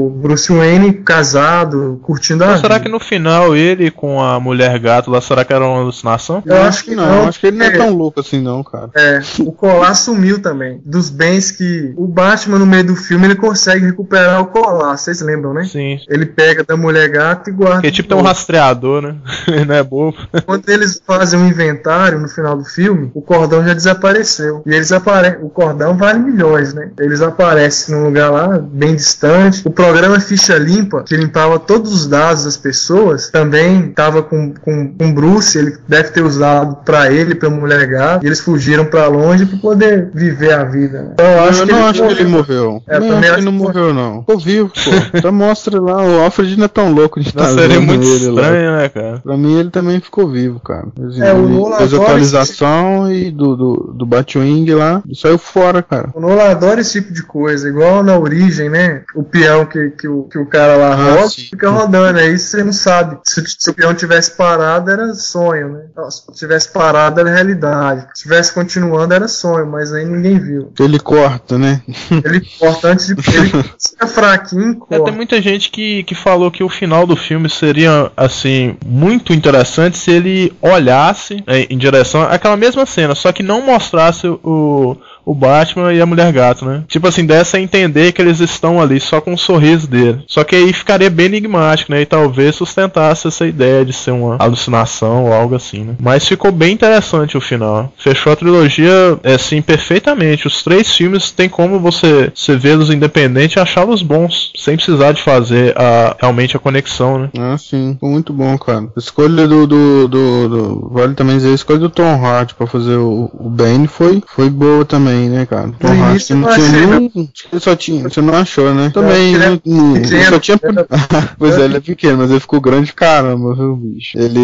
o 0.06 0.10
Bruce 0.10 0.52
Wayne 0.52 0.92
casado, 0.94 1.98
curtindo 2.02 2.44
a 2.44 2.48
Então, 2.48 2.60
será 2.60 2.74
vida. 2.74 2.86
que 2.86 2.92
no 2.92 3.00
final 3.00 3.56
ele 3.56 3.90
com 3.90 4.22
a 4.22 4.38
mulher 4.38 4.78
gato 4.78 5.10
lá, 5.10 5.20
será 5.20 5.44
que 5.44 5.52
era 5.52 5.64
uma 5.64 5.80
alucinação? 5.80 6.42
Eu 6.46 6.62
acho 6.62 6.84
que 6.84 6.94
não. 6.94 7.28
acho 7.28 7.40
que 7.40 7.46
ele 7.48 7.56
não 7.58 7.66
é 7.66 7.68
É. 7.68 7.76
tão 7.76 7.90
louco 7.94 8.20
assim 8.20 8.40
não, 8.40 8.62
cara. 8.62 8.90
É, 8.94 9.20
o 9.40 9.52
colar 9.52 9.94
sumiu 9.94 10.40
também. 10.40 10.80
Dos 10.84 11.10
bens 11.10 11.50
que 11.50 11.92
o 11.96 12.06
Batman, 12.06 12.58
no 12.58 12.66
meio 12.66 12.84
do 12.84 12.96
filme, 12.96 13.26
ele 13.26 13.34
consegue 13.36 13.84
recuperar 13.86 14.40
o 14.40 14.46
colar. 14.46 14.96
Vocês 14.96 15.20
lembram, 15.20 15.52
né? 15.54 15.64
Sim. 15.64 15.98
Ele 16.08 16.26
pega 16.26 16.64
da 16.64 16.76
mulher 16.76 17.08
gato 17.08 17.50
e 17.50 17.52
guarda. 17.52 17.76
Porque 17.76 17.90
tipo 17.90 18.08
tem 18.08 18.16
um 18.18 18.22
rastreador, 18.22 19.02
né? 19.02 19.16
Ele 19.48 19.64
não 19.64 19.74
é 19.74 19.82
bobo. 19.82 20.16
Quando 20.46 20.68
eles 20.68 21.00
fazem 21.06 21.38
um 21.38 21.46
inventário 21.48 22.18
no 22.18 22.28
final 22.28 22.56
do 22.56 22.64
filme, 22.64 23.10
o 23.14 23.20
cordão 23.40 23.64
já 23.66 23.74
desapareceu. 23.74 24.62
E 24.66 24.74
eles 24.74 24.92
aparecem. 24.92 25.38
O 25.42 25.48
cordão 25.48 25.96
vale 25.96 26.18
milhões, 26.18 26.74
né? 26.74 26.90
Eles 26.98 27.20
aparecem 27.20 27.94
num 27.94 28.04
lugar 28.04 28.30
lá, 28.30 28.58
bem 28.58 28.94
distante. 28.94 29.62
O 29.64 29.70
programa 29.70 30.18
Ficha 30.20 30.56
Limpa, 30.58 31.02
que 31.04 31.16
limpava 31.16 31.58
todos 31.58 31.92
os 31.92 32.06
dados 32.06 32.44
das 32.44 32.56
pessoas, 32.56 33.30
também 33.30 33.88
estava 33.88 34.22
com, 34.22 34.52
com, 34.60 34.94
com 34.94 35.12
Bruce. 35.14 35.56
Ele 35.58 35.76
deve 35.88 36.10
ter 36.10 36.22
usado 36.22 36.76
pra 36.84 37.10
ele, 37.10 37.34
pra 37.34 37.48
mulher 37.50 37.86
gata. 37.86 38.24
E 38.24 38.28
eles 38.28 38.40
fugiram 38.40 38.84
pra 38.84 39.06
longe 39.08 39.46
pra 39.46 39.58
poder 39.58 40.10
viver 40.14 40.52
a 40.52 40.64
vida. 40.64 41.02
né? 41.02 41.10
Então 41.14 41.26
eu 41.26 41.40
acho 41.44 41.62
eu 41.62 41.66
que 41.66 41.72
não 41.72 41.78
ele 41.80 41.88
acho 41.88 42.02
que 42.06 42.12
ele 42.12 42.24
morreu. 42.28 42.82
É, 42.88 42.96
eu 42.96 43.00
não 43.00 43.08
também 43.08 43.30
acho 43.30 43.38
que 43.38 43.44
não 43.44 43.52
morreu, 43.52 43.94
não. 43.94 44.20
Ficou 44.20 44.38
vivo, 44.38 44.68
pô. 44.68 45.18
Então 45.18 45.32
mostra 45.32 45.80
lá, 45.80 46.02
o 46.02 46.20
Alfred 46.20 46.56
não 46.56 46.64
é 46.64 46.68
tão 46.68 46.92
louco 46.92 47.20
de 47.20 47.28
estar 47.28 47.48
seria 47.48 47.68
vendo 47.68 47.82
muito 47.86 48.06
ele 48.06 48.26
lá. 48.30 48.42
estranho, 48.42 48.76
né, 48.76 48.88
cara? 48.88 49.20
Pra 49.22 49.36
mim 49.36 49.58
ele 49.58 49.70
também 49.70 50.00
ficou 50.00 50.28
vivo, 50.28 50.60
cara. 50.60 50.88
Assim, 51.08 51.22
É, 51.22 51.32
o 51.32 51.48
Nolan 51.48 51.76
fez 51.78 51.94
atualização 51.94 53.12
e 53.12 53.29
do, 53.30 53.56
do, 53.56 53.94
do 53.96 54.06
Batwing 54.06 54.70
lá 54.74 55.02
e 55.08 55.16
saiu 55.16 55.38
fora, 55.38 55.82
cara. 55.82 56.10
O 56.14 56.20
Nolan 56.20 56.50
adora 56.50 56.80
esse 56.80 57.00
tipo 57.00 57.12
de 57.12 57.22
coisa, 57.22 57.68
igual 57.68 58.02
na 58.02 58.18
origem, 58.18 58.68
né? 58.68 59.02
O 59.14 59.22
peão 59.22 59.64
que, 59.66 59.90
que, 59.90 60.08
o, 60.08 60.24
que 60.24 60.38
o 60.38 60.46
cara 60.46 60.76
lá 60.76 60.92
Ah, 60.92 61.14
roda 61.14 61.28
sim. 61.28 61.42
fica 61.50 61.70
rodando, 61.70 62.18
aí 62.18 62.38
você 62.38 62.62
não 62.64 62.72
sabe. 62.72 63.18
Se, 63.24 63.42
se 63.46 63.70
o 63.70 63.74
peão 63.74 63.94
tivesse 63.94 64.32
parado, 64.36 64.90
era 64.90 65.14
sonho, 65.14 65.68
né? 65.70 65.80
Não, 65.96 66.10
Se 66.10 66.22
tivesse 66.34 66.68
parado, 66.72 67.20
era 67.20 67.30
realidade. 67.30 68.06
Se 68.14 68.22
tivesse 68.22 68.52
continuando, 68.52 69.14
era 69.14 69.28
sonho, 69.28 69.66
mas 69.66 69.92
aí 69.92 70.04
ninguém 70.04 70.38
viu. 70.38 70.72
Ele 70.78 70.98
corta, 70.98 71.58
né? 71.58 71.82
Ele 72.24 72.40
corta 72.58 72.88
antes 72.88 73.06
de. 73.06 73.12
Ele 73.12 73.50
fica 73.80 74.06
fraquinho, 74.06 74.72
É, 74.72 74.74
corta. 74.96 75.04
tem 75.04 75.14
muita 75.14 75.40
gente 75.40 75.70
que, 75.70 76.02
que 76.04 76.14
falou 76.14 76.50
que 76.50 76.62
o 76.64 76.68
final 76.68 77.06
do 77.06 77.16
filme 77.16 77.48
seria, 77.48 78.10
assim, 78.16 78.76
muito 78.84 79.32
interessante 79.32 79.96
se 79.98 80.10
ele 80.10 80.52
olhasse 80.60 81.42
é, 81.46 81.60
em 81.70 81.76
direção 81.78 82.22
àquela 82.22 82.56
mesma 82.56 82.84
cena, 82.86 83.14
só 83.20 83.32
que 83.32 83.42
não 83.42 83.60
mostrasse 83.60 84.26
o, 84.26 84.96
o 85.30 85.34
Batman 85.34 85.92
e 85.94 86.00
a 86.00 86.06
Mulher 86.06 86.32
Gato, 86.32 86.64
né? 86.64 86.82
Tipo 86.88 87.06
assim, 87.08 87.24
dessa 87.24 87.56
a 87.56 87.60
entender 87.60 88.12
que 88.12 88.20
eles 88.20 88.40
estão 88.40 88.80
ali 88.80 88.98
só 89.00 89.20
com 89.20 89.32
o 89.34 89.38
sorriso 89.38 89.86
dele. 89.88 90.22
Só 90.26 90.42
que 90.44 90.56
aí 90.56 90.72
ficaria 90.72 91.10
bem 91.10 91.26
enigmático, 91.26 91.92
né? 91.92 92.00
E 92.02 92.06
talvez 92.06 92.54
sustentasse 92.56 93.28
essa 93.28 93.46
ideia 93.46 93.84
de 93.84 93.92
ser 93.92 94.10
uma 94.10 94.36
alucinação 94.38 95.24
ou 95.26 95.32
algo 95.32 95.54
assim, 95.54 95.84
né? 95.84 95.94
Mas 96.00 96.26
ficou 96.26 96.50
bem 96.52 96.72
interessante 96.72 97.36
o 97.36 97.40
final. 97.40 97.92
Fechou 97.96 98.32
a 98.32 98.36
trilogia, 98.36 98.90
assim, 99.24 99.62
perfeitamente. 99.62 100.46
Os 100.46 100.62
três 100.62 100.92
filmes 100.92 101.30
tem 101.30 101.48
como 101.48 101.78
você, 101.78 102.32
você 102.34 102.56
vê-los 102.56 102.90
independente 102.90 103.56
e 103.56 103.60
achá-los 103.60 104.02
bons, 104.02 104.52
sem 104.56 104.76
precisar 104.76 105.12
de 105.12 105.22
fazer 105.22 105.74
a, 105.76 106.16
realmente 106.20 106.56
a 106.56 106.60
conexão, 106.60 107.18
né? 107.18 107.28
Ah, 107.38 107.56
sim, 107.58 107.96
muito 108.02 108.32
bom, 108.32 108.56
cara. 108.58 108.88
A 108.96 108.98
escolha 108.98 109.46
do, 109.46 109.66
do, 109.66 110.08
do, 110.08 110.48
do- 110.48 110.88
Vale 110.92 111.14
também 111.14 111.36
dizer, 111.36 111.50
a 111.50 111.54
escolha 111.54 111.78
do 111.78 111.90
Tom 111.90 112.24
Hart 112.24 112.54
pra 112.54 112.66
fazer 112.66 112.96
o, 112.96 113.30
o 113.32 113.48
Bane 113.48 113.86
foi, 113.86 114.22
foi 114.26 114.48
boa 114.50 114.84
também, 114.84 115.19
né, 115.28 115.46
cara? 115.46 115.70
Tom 115.78 115.88
No 115.94 116.10
início 116.10 116.36
não 116.36 116.48
eu 116.48 116.54
tinha 116.54 116.66
achei, 116.68 116.86
nenhum. 116.86 117.28
Ele 117.52 117.60
só 117.60 117.76
tinha. 117.76 118.02
Você 118.04 118.20
não 118.20 118.34
achou, 118.34 118.74
né? 118.74 118.90
Também, 118.92 119.34
ele 119.34 119.44
é 119.44 119.48
não- 119.50 119.60
não- 119.64 120.04
só 120.30 120.38
tinha. 120.38 120.58
pois 121.38 121.58
é, 121.58 121.64
ele 121.64 121.76
é 121.76 121.80
pequeno, 121.80 122.18
mas 122.18 122.30
ele 122.30 122.40
ficou 122.40 122.60
grande 122.60 122.92
caramba, 122.92 123.54
viu, 123.54 123.76
bicho? 123.76 124.18
Ele. 124.18 124.40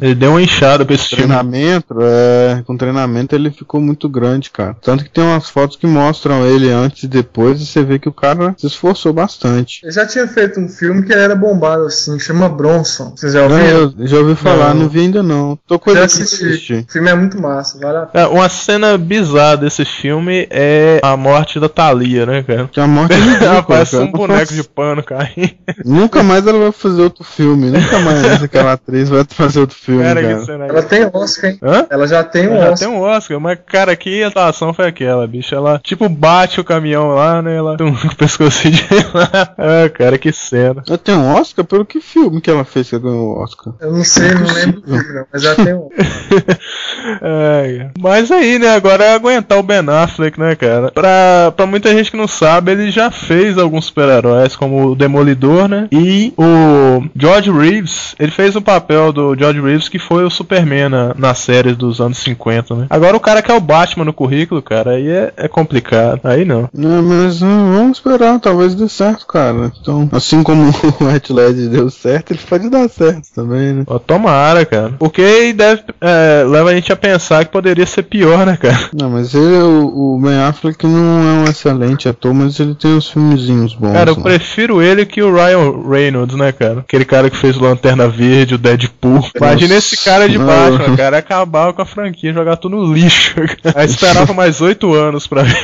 Ele 0.00 0.14
deu 0.14 0.30
uma 0.30 0.42
inchada 0.42 0.84
pra 0.84 0.94
esse 0.94 1.08
filme. 1.08 1.24
Treinamento, 1.24 1.96
é, 2.00 2.62
com 2.66 2.76
treinamento 2.76 3.34
ele 3.34 3.50
ficou 3.50 3.80
muito 3.80 4.08
grande, 4.08 4.50
cara. 4.50 4.76
Tanto 4.82 5.04
que 5.04 5.10
tem 5.10 5.24
umas 5.24 5.48
fotos 5.48 5.76
que 5.76 5.86
mostram 5.86 6.46
ele 6.46 6.70
antes 6.70 7.02
e 7.04 7.08
depois 7.08 7.60
e 7.60 7.66
você 7.66 7.82
vê 7.82 7.98
que 7.98 8.08
o 8.08 8.12
cara 8.12 8.54
se 8.58 8.66
esforçou 8.66 9.12
bastante. 9.12 9.80
Eu 9.84 9.92
já 9.92 10.06
tinha 10.06 10.26
feito 10.28 10.60
um 10.60 10.68
filme 10.68 11.02
que 11.04 11.12
ele 11.12 11.22
era 11.22 11.34
bombado 11.34 11.84
assim, 11.84 12.18
chama 12.18 12.48
Bronson. 12.48 13.12
Vocês 13.16 13.32
já 13.32 13.42
ouviram? 13.42 13.94
eu 13.98 14.06
já 14.06 14.18
ouvi 14.18 14.34
falar, 14.34 14.74
Não. 14.74 14.82
não, 14.82 14.88
vi 14.88 15.00
ainda 15.00 15.22
não. 15.22 15.58
Tô 15.66 15.74
Já 15.74 15.78
coisa 15.80 15.98
pra 16.00 16.06
assisti. 16.06 16.44
assistir. 16.46 16.86
O 16.88 16.92
filme 16.92 17.10
é 17.10 17.14
muito 17.14 17.40
massa, 17.40 17.78
vale 17.78 17.98
a 17.98 18.06
pena. 18.06 18.24
É, 18.24 18.28
uma 18.28 18.48
cena 18.48 18.96
bizarra 18.98 19.56
desse 19.58 19.84
filme 19.86 20.46
é 20.50 21.00
a 21.02 21.16
morte 21.16 21.58
da 21.60 21.68
Thalia, 21.68 22.26
né, 22.26 22.42
cara? 22.42 22.68
Que 22.70 22.80
a 22.80 22.86
morte 22.86 23.14
é 23.14 23.44
Ela 23.44 23.62
parece 23.64 23.92
cara. 23.92 24.04
um 24.04 24.12
boneco 24.12 24.52
de 24.54 24.62
pano 24.64 25.02
caindo. 25.02 25.50
Nunca 25.84 26.22
mais 26.22 26.46
ela 26.46 26.58
vai 26.58 26.72
fazer 26.72 27.02
outro 27.02 27.24
filme. 27.24 27.70
Nunca 27.70 27.98
mais 28.00 28.42
aquela 28.42 28.72
atriz 28.72 29.08
vai 29.08 29.24
fazer 29.28 29.60
outro 29.60 29.76
filme, 29.76 30.02
Cara, 30.02 30.22
cara. 30.22 30.34
que 30.38 30.44
cena 30.44 30.66
Ela 30.66 30.82
tem 30.82 31.10
Oscar, 31.12 31.50
hein? 31.50 31.58
Hã? 31.62 31.86
Ela 31.90 32.06
já 32.06 32.24
tem 32.24 32.48
um 32.48 32.54
Ela 32.54 32.64
já 32.66 32.72
Oscar. 32.72 32.88
tem 32.88 32.96
um 32.98 33.00
Oscar, 33.02 33.40
mas 33.40 33.58
cara, 33.66 33.96
que 33.96 34.22
atuação 34.22 34.72
foi 34.74 34.86
aquela, 34.86 35.26
bicho? 35.26 35.54
Ela 35.54 35.78
tipo 35.82 36.08
bate 36.08 36.60
o 36.60 36.64
caminhão 36.64 37.08
lá, 37.14 37.40
né? 37.42 37.56
Ela 37.56 37.76
tem 37.76 37.86
um 37.86 37.94
pescocinho 38.16 38.74
de 38.74 38.82
lá. 39.14 39.54
Ah, 39.58 39.88
cara, 39.88 40.18
que 40.18 40.32
cena. 40.32 40.82
Ela 40.86 40.98
tem 40.98 41.14
um 41.14 41.34
Oscar? 41.34 41.64
Pelo 41.64 41.84
que 41.84 42.00
filme 42.00 42.40
que 42.40 42.50
ela 42.50 42.64
fez 42.64 42.88
que 42.88 42.94
ela 42.94 43.04
ganhou 43.04 43.36
o 43.36 43.42
Oscar? 43.42 43.74
Eu 43.80 43.92
não 43.92 44.04
sei, 44.04 44.32
não 44.34 44.52
lembro 44.52 44.82
não, 44.86 45.26
mas 45.32 45.42
já 45.42 45.54
tem 45.54 45.74
um. 45.74 45.88
Ai, 47.22 47.90
mas 47.98 48.30
aí, 48.30 48.58
né, 48.58 48.70
agora 48.70 49.04
é 49.04 49.14
aguentar 49.14 49.58
o 49.58 49.62
Ben 49.62 49.86
Affleck, 49.88 50.38
né, 50.38 50.54
cara? 50.54 50.90
Pra, 50.90 51.52
pra 51.56 51.66
muita 51.66 51.92
gente 51.92 52.10
que 52.10 52.16
não 52.16 52.28
sabe, 52.28 52.72
ele 52.72 52.90
já 52.90 53.10
fez 53.10 53.58
alguns 53.58 53.86
super-heróis, 53.86 54.56
como 54.56 54.88
o 54.88 54.96
Demolidor, 54.96 55.68
né? 55.68 55.88
E 55.92 56.32
o 56.36 57.04
George 57.14 57.50
Reeves, 57.50 58.14
ele 58.18 58.30
fez 58.30 58.56
o 58.56 58.62
papel 58.62 59.12
do 59.12 59.36
George 59.36 59.60
Reeves, 59.60 59.88
que 59.88 59.98
foi 59.98 60.24
o 60.24 60.30
Superman 60.30 60.88
na, 60.88 61.14
nas 61.16 61.38
séries 61.38 61.76
dos 61.76 62.00
anos 62.00 62.18
50, 62.18 62.74
né? 62.74 62.86
Agora 62.90 63.16
o 63.16 63.20
cara 63.20 63.42
que 63.42 63.50
é 63.50 63.54
o 63.54 63.60
Batman 63.60 64.04
no 64.04 64.12
currículo, 64.12 64.62
cara, 64.62 64.92
aí 64.92 65.08
é, 65.08 65.32
é 65.36 65.48
complicado. 65.48 66.20
Aí 66.24 66.44
não. 66.44 66.68
Não, 66.72 67.02
mas 67.02 67.42
hum, 67.42 67.72
vamos 67.72 67.98
esperar, 67.98 68.38
talvez 68.40 68.74
dê 68.74 68.88
certo, 68.88 69.26
cara. 69.26 69.72
Então, 69.80 70.08
assim 70.12 70.42
como 70.42 70.70
o 71.00 71.04
White 71.04 71.32
Led 71.32 71.68
deu 71.68 71.90
certo, 71.90 72.32
ele 72.32 72.40
pode 72.48 72.68
dar 72.68 72.88
certo 72.88 73.28
também, 73.34 73.72
né? 73.72 73.84
Ó, 73.86 73.98
tomara, 73.98 74.64
cara. 74.64 74.94
Porque 74.98 75.52
deve, 75.52 75.82
é, 76.00 76.44
leva 76.46 76.70
a 76.70 76.74
gente 76.74 76.92
a 76.92 76.96
pensar 77.06 77.44
que 77.44 77.52
poderia 77.52 77.86
ser 77.86 78.02
pior, 78.02 78.44
né, 78.44 78.56
cara? 78.56 78.90
Não, 78.92 79.10
mas 79.10 79.34
ele, 79.34 79.58
o, 79.62 80.16
o 80.16 80.20
Ben 80.20 80.38
Affleck 80.40 80.84
não 80.86 81.00
é 81.22 81.32
um 81.40 81.44
excelente 81.44 82.08
ator, 82.08 82.34
mas 82.34 82.58
ele 82.58 82.74
tem 82.74 82.94
uns 82.94 83.08
filmezinhos 83.10 83.74
bons. 83.74 83.92
Cara, 83.92 84.10
eu 84.10 84.16
né? 84.16 84.22
prefiro 84.22 84.82
ele 84.82 85.06
que 85.06 85.22
o 85.22 85.32
Ryan 85.32 85.88
Reynolds, 85.88 86.36
né, 86.36 86.50
cara? 86.52 86.80
Aquele 86.80 87.04
cara 87.04 87.30
que 87.30 87.36
fez 87.36 87.56
o 87.56 87.62
Lanterna 87.62 88.08
Verde, 88.08 88.54
o 88.54 88.58
Deadpool. 88.58 89.24
Imagina 89.36 89.74
esse 89.76 90.04
cara 90.04 90.28
de 90.28 90.38
não. 90.38 90.46
Batman, 90.46 90.96
cara. 90.96 91.18
Acabar 91.18 91.72
com 91.72 91.82
a 91.82 91.86
franquia, 91.86 92.32
jogar 92.32 92.56
tudo 92.56 92.76
no 92.76 92.92
lixo. 92.92 93.34
Cara. 93.62 93.80
Aí 93.80 93.86
esperava 93.86 94.32
mais 94.34 94.60
oito 94.60 94.92
anos 94.94 95.26
pra 95.26 95.42
vir. 95.42 95.56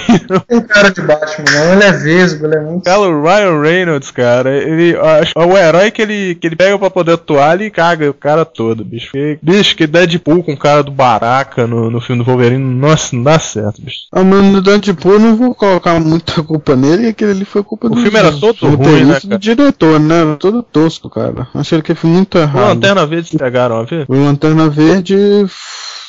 Tem 0.48 0.60
cara 0.62 0.90
de 0.90 1.00
Batman, 1.02 1.44
não. 1.52 1.72
Ele 1.74 1.84
é 1.84 1.92
vesgo, 1.92 2.46
ele 2.46 2.54
é 2.56 2.60
muito. 2.60 2.84
Cara, 2.84 3.00
o 3.00 3.22
Ryan 3.22 3.60
Reynolds, 3.60 4.10
cara, 4.10 4.50
ele 4.50 4.96
acho- 4.96 5.32
é 5.36 5.44
o 5.44 5.56
herói 5.56 5.90
que 5.90 6.02
ele, 6.02 6.34
que 6.34 6.46
ele 6.46 6.56
pega 6.56 6.78
pra 6.78 6.90
poder 6.90 7.12
atuar 7.12 7.60
e 7.60 7.70
caga 7.70 8.08
o 8.10 8.14
cara 8.14 8.44
todo, 8.44 8.84
bicho. 8.84 9.12
Que, 9.12 9.38
bicho, 9.42 9.76
que 9.76 9.86
Deadpool 9.86 10.42
com 10.42 10.52
o 10.52 10.56
cara 10.56 10.82
do 10.82 10.90
Baraka 11.32 11.66
no, 11.66 11.90
no 11.90 12.00
filme 12.00 12.22
do 12.22 12.26
Wolverine, 12.30 12.62
nossa, 12.62 13.16
não 13.16 13.22
dá 13.22 13.38
certo, 13.38 13.80
bicho. 13.80 14.00
Ah, 14.12 14.22
mas 14.22 14.44
no 14.44 14.60
Deadpool 14.60 15.12
eu 15.14 15.20
não 15.20 15.36
vou 15.36 15.54
colocar 15.54 15.98
muita 15.98 16.42
culpa 16.42 16.76
nele, 16.76 17.04
e 17.04 17.08
aquele 17.08 17.30
ali 17.30 17.44
foi 17.44 17.62
culpa 17.62 17.86
O 17.86 17.90
do 17.90 17.96
filme 17.96 18.18
era 18.18 18.30
todo 18.32 18.58
do 18.58 18.76
ruim, 18.76 19.04
né, 19.04 19.14
cara? 19.14 19.26
do 19.26 19.38
diretor, 19.38 19.98
né? 19.98 20.20
Era 20.20 20.36
todo 20.36 20.62
tosco, 20.62 21.08
cara. 21.08 21.48
Achei 21.54 21.80
que 21.80 21.94
foi 21.94 22.10
muito 22.10 22.36
O 22.36 22.40
errado. 22.40 22.68
Lanterna 22.68 23.06
Verde 23.06 23.38
pegaram 23.38 23.76
a 23.78 23.82
ver? 23.84 24.04
O 24.08 24.14
Lanterna 24.14 24.68
Verde. 24.68 25.16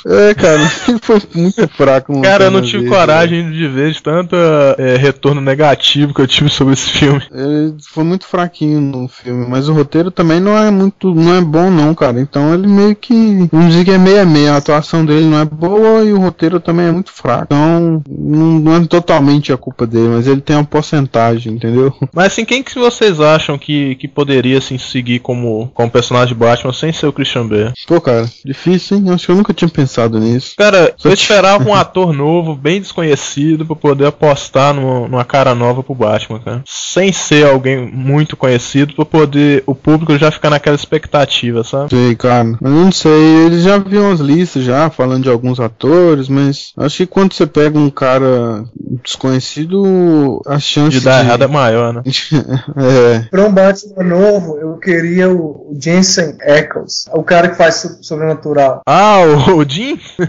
É, 0.06 0.34
cara, 0.34 0.60
foi 1.02 1.22
muito 1.34 1.68
fraco. 1.70 2.22
Cara, 2.22 2.46
eu 2.46 2.52
não 2.52 2.62
tive 2.62 2.88
coragem 2.88 3.52
de 3.52 3.68
ver 3.68 3.92
de 3.92 4.02
tanto 4.02 4.36
é, 4.78 4.98
retorno 4.98 5.42
negativo 5.42 6.14
que 6.14 6.22
eu 6.22 6.28
tive 6.28 6.50
sobre 6.50 6.74
esse 6.74 6.90
filme. 6.90 7.22
Ele 7.32 7.76
foi 7.90 8.04
muito 8.04 8.26
fraquinho 8.26 8.82
no 8.82 9.08
filme, 9.08 9.46
mas 9.48 9.70
o 9.70 9.74
roteiro 9.74 10.12
também 10.12 10.40
não 10.40 10.58
é 10.58 10.70
muito, 10.70 11.14
não 11.14 11.36
é 11.36 11.42
bom 11.42 11.70
não, 11.70 11.96
cara. 11.96 12.20
Então 12.20 12.54
ele 12.54 12.68
meio 12.68 12.96
que, 12.96 13.48
vamos 13.52 13.70
dizer 13.70 13.86
que 13.86 13.92
é 13.92 13.98
meia 13.98 14.26
meia. 14.26 14.54
A 14.54 14.58
atuação 14.58 15.06
dele 15.06 15.26
não 15.26 15.40
é 15.40 15.46
boa 15.46 16.04
e 16.04 16.14
o 16.14 16.20
roteiro 16.20 16.60
também 16.60 16.88
é 16.88 16.92
muito 16.92 17.12
fraco. 17.12 17.46
Então 17.46 18.04
não, 18.08 18.60
não 18.60 18.76
é 18.76 18.86
totalmente 18.86 19.54
a 19.54 19.58
culpa 19.58 19.88
dele, 19.88 20.10
mas 20.10 20.28
ele 20.28 20.42
tem 20.42 20.56
uma 20.56 20.66
porcentagem, 20.66 21.54
entendeu? 21.54 21.94
Mas 22.14 22.28
assim, 22.28 22.46
quem 22.46 22.62
que 22.62 22.78
vocês 22.78 23.20
acham 23.20 23.58
que, 23.58 23.96
que 23.96 24.08
poderia 24.08 24.58
assim, 24.58 24.78
seguir 24.78 25.20
como, 25.20 25.72
como 25.74 25.90
personagem 25.90 26.34
de 26.34 26.40
Batman 26.40 26.74
sem 26.74 26.92
ser 26.92 27.08
o 27.08 27.14
Christian 27.14 27.48
Bale? 27.48 27.74
Pô, 27.88 28.00
cara, 28.00 28.30
difícil, 28.46 28.98
hein? 28.98 29.10
Acho 29.10 29.26
que 29.26 29.32
eu 29.32 29.36
nunca 29.36 29.54
tinha 29.54 29.70
pensado 29.70 29.93
nisso. 30.20 30.54
Cara, 30.58 30.94
Só 30.98 31.10
eu 31.10 31.16
te- 31.16 31.22
esperava 31.22 31.64
um 31.68 31.74
ator 31.76 32.14
novo, 32.14 32.56
bem 32.56 32.80
desconhecido, 32.82 33.66
pra 33.66 33.76
poder 33.76 34.06
apostar 34.08 34.74
numa, 34.74 35.08
numa 35.08 35.26
cara 35.26 35.54
nova 35.56 35.84
pro 35.84 35.96
Batman, 35.96 36.40
cara. 36.40 36.64
Sem 36.68 37.12
ser 37.12 37.46
alguém 37.48 37.90
muito 37.92 38.36
conhecido, 38.38 38.94
pra 38.96 39.06
poder 39.06 39.64
o 39.66 39.74
público 39.76 40.18
já 40.18 40.32
ficar 40.32 40.50
naquela 40.50 40.76
expectativa, 40.76 41.64
sabe? 41.64 41.90
Sei, 41.90 42.16
cara. 42.16 42.46
Mas 42.62 42.72
eu 42.72 42.78
não 42.86 42.92
sei, 42.92 43.46
eles 43.46 43.64
já 43.64 43.78
viram 43.78 44.08
umas 44.10 44.20
listas 44.20 44.64
já 44.64 44.90
falando 44.90 45.24
de 45.24 45.30
alguns 45.30 45.60
atores, 45.60 46.28
mas 46.30 46.72
acho 46.78 46.98
que 46.98 47.06
quando 47.08 47.34
você 47.34 47.46
pega 47.46 47.78
um 47.78 47.90
cara 47.90 48.64
desconhecido, 49.04 50.42
a 50.46 50.60
chance 50.60 50.92
De 51.00 51.02
dar 51.02 51.24
errado 51.24 51.44
é 51.44 51.48
maior, 51.48 51.94
né? 51.94 52.02
é, 52.78 53.20
Pra 53.30 53.46
um 53.46 53.52
Batman 53.54 54.04
novo, 54.04 54.58
eu 54.58 54.78
queria 54.78 55.30
o 55.32 55.76
Jensen 55.80 56.36
Ackles, 56.42 57.06
o 57.14 57.24
cara 57.24 57.50
que 57.50 57.56
faz 57.58 57.76
so- 57.76 57.98
sobrenatural. 58.02 58.82
Ah, 58.86 59.18
o, 59.50 59.58
o 59.58 59.70
Jim? 59.70 59.83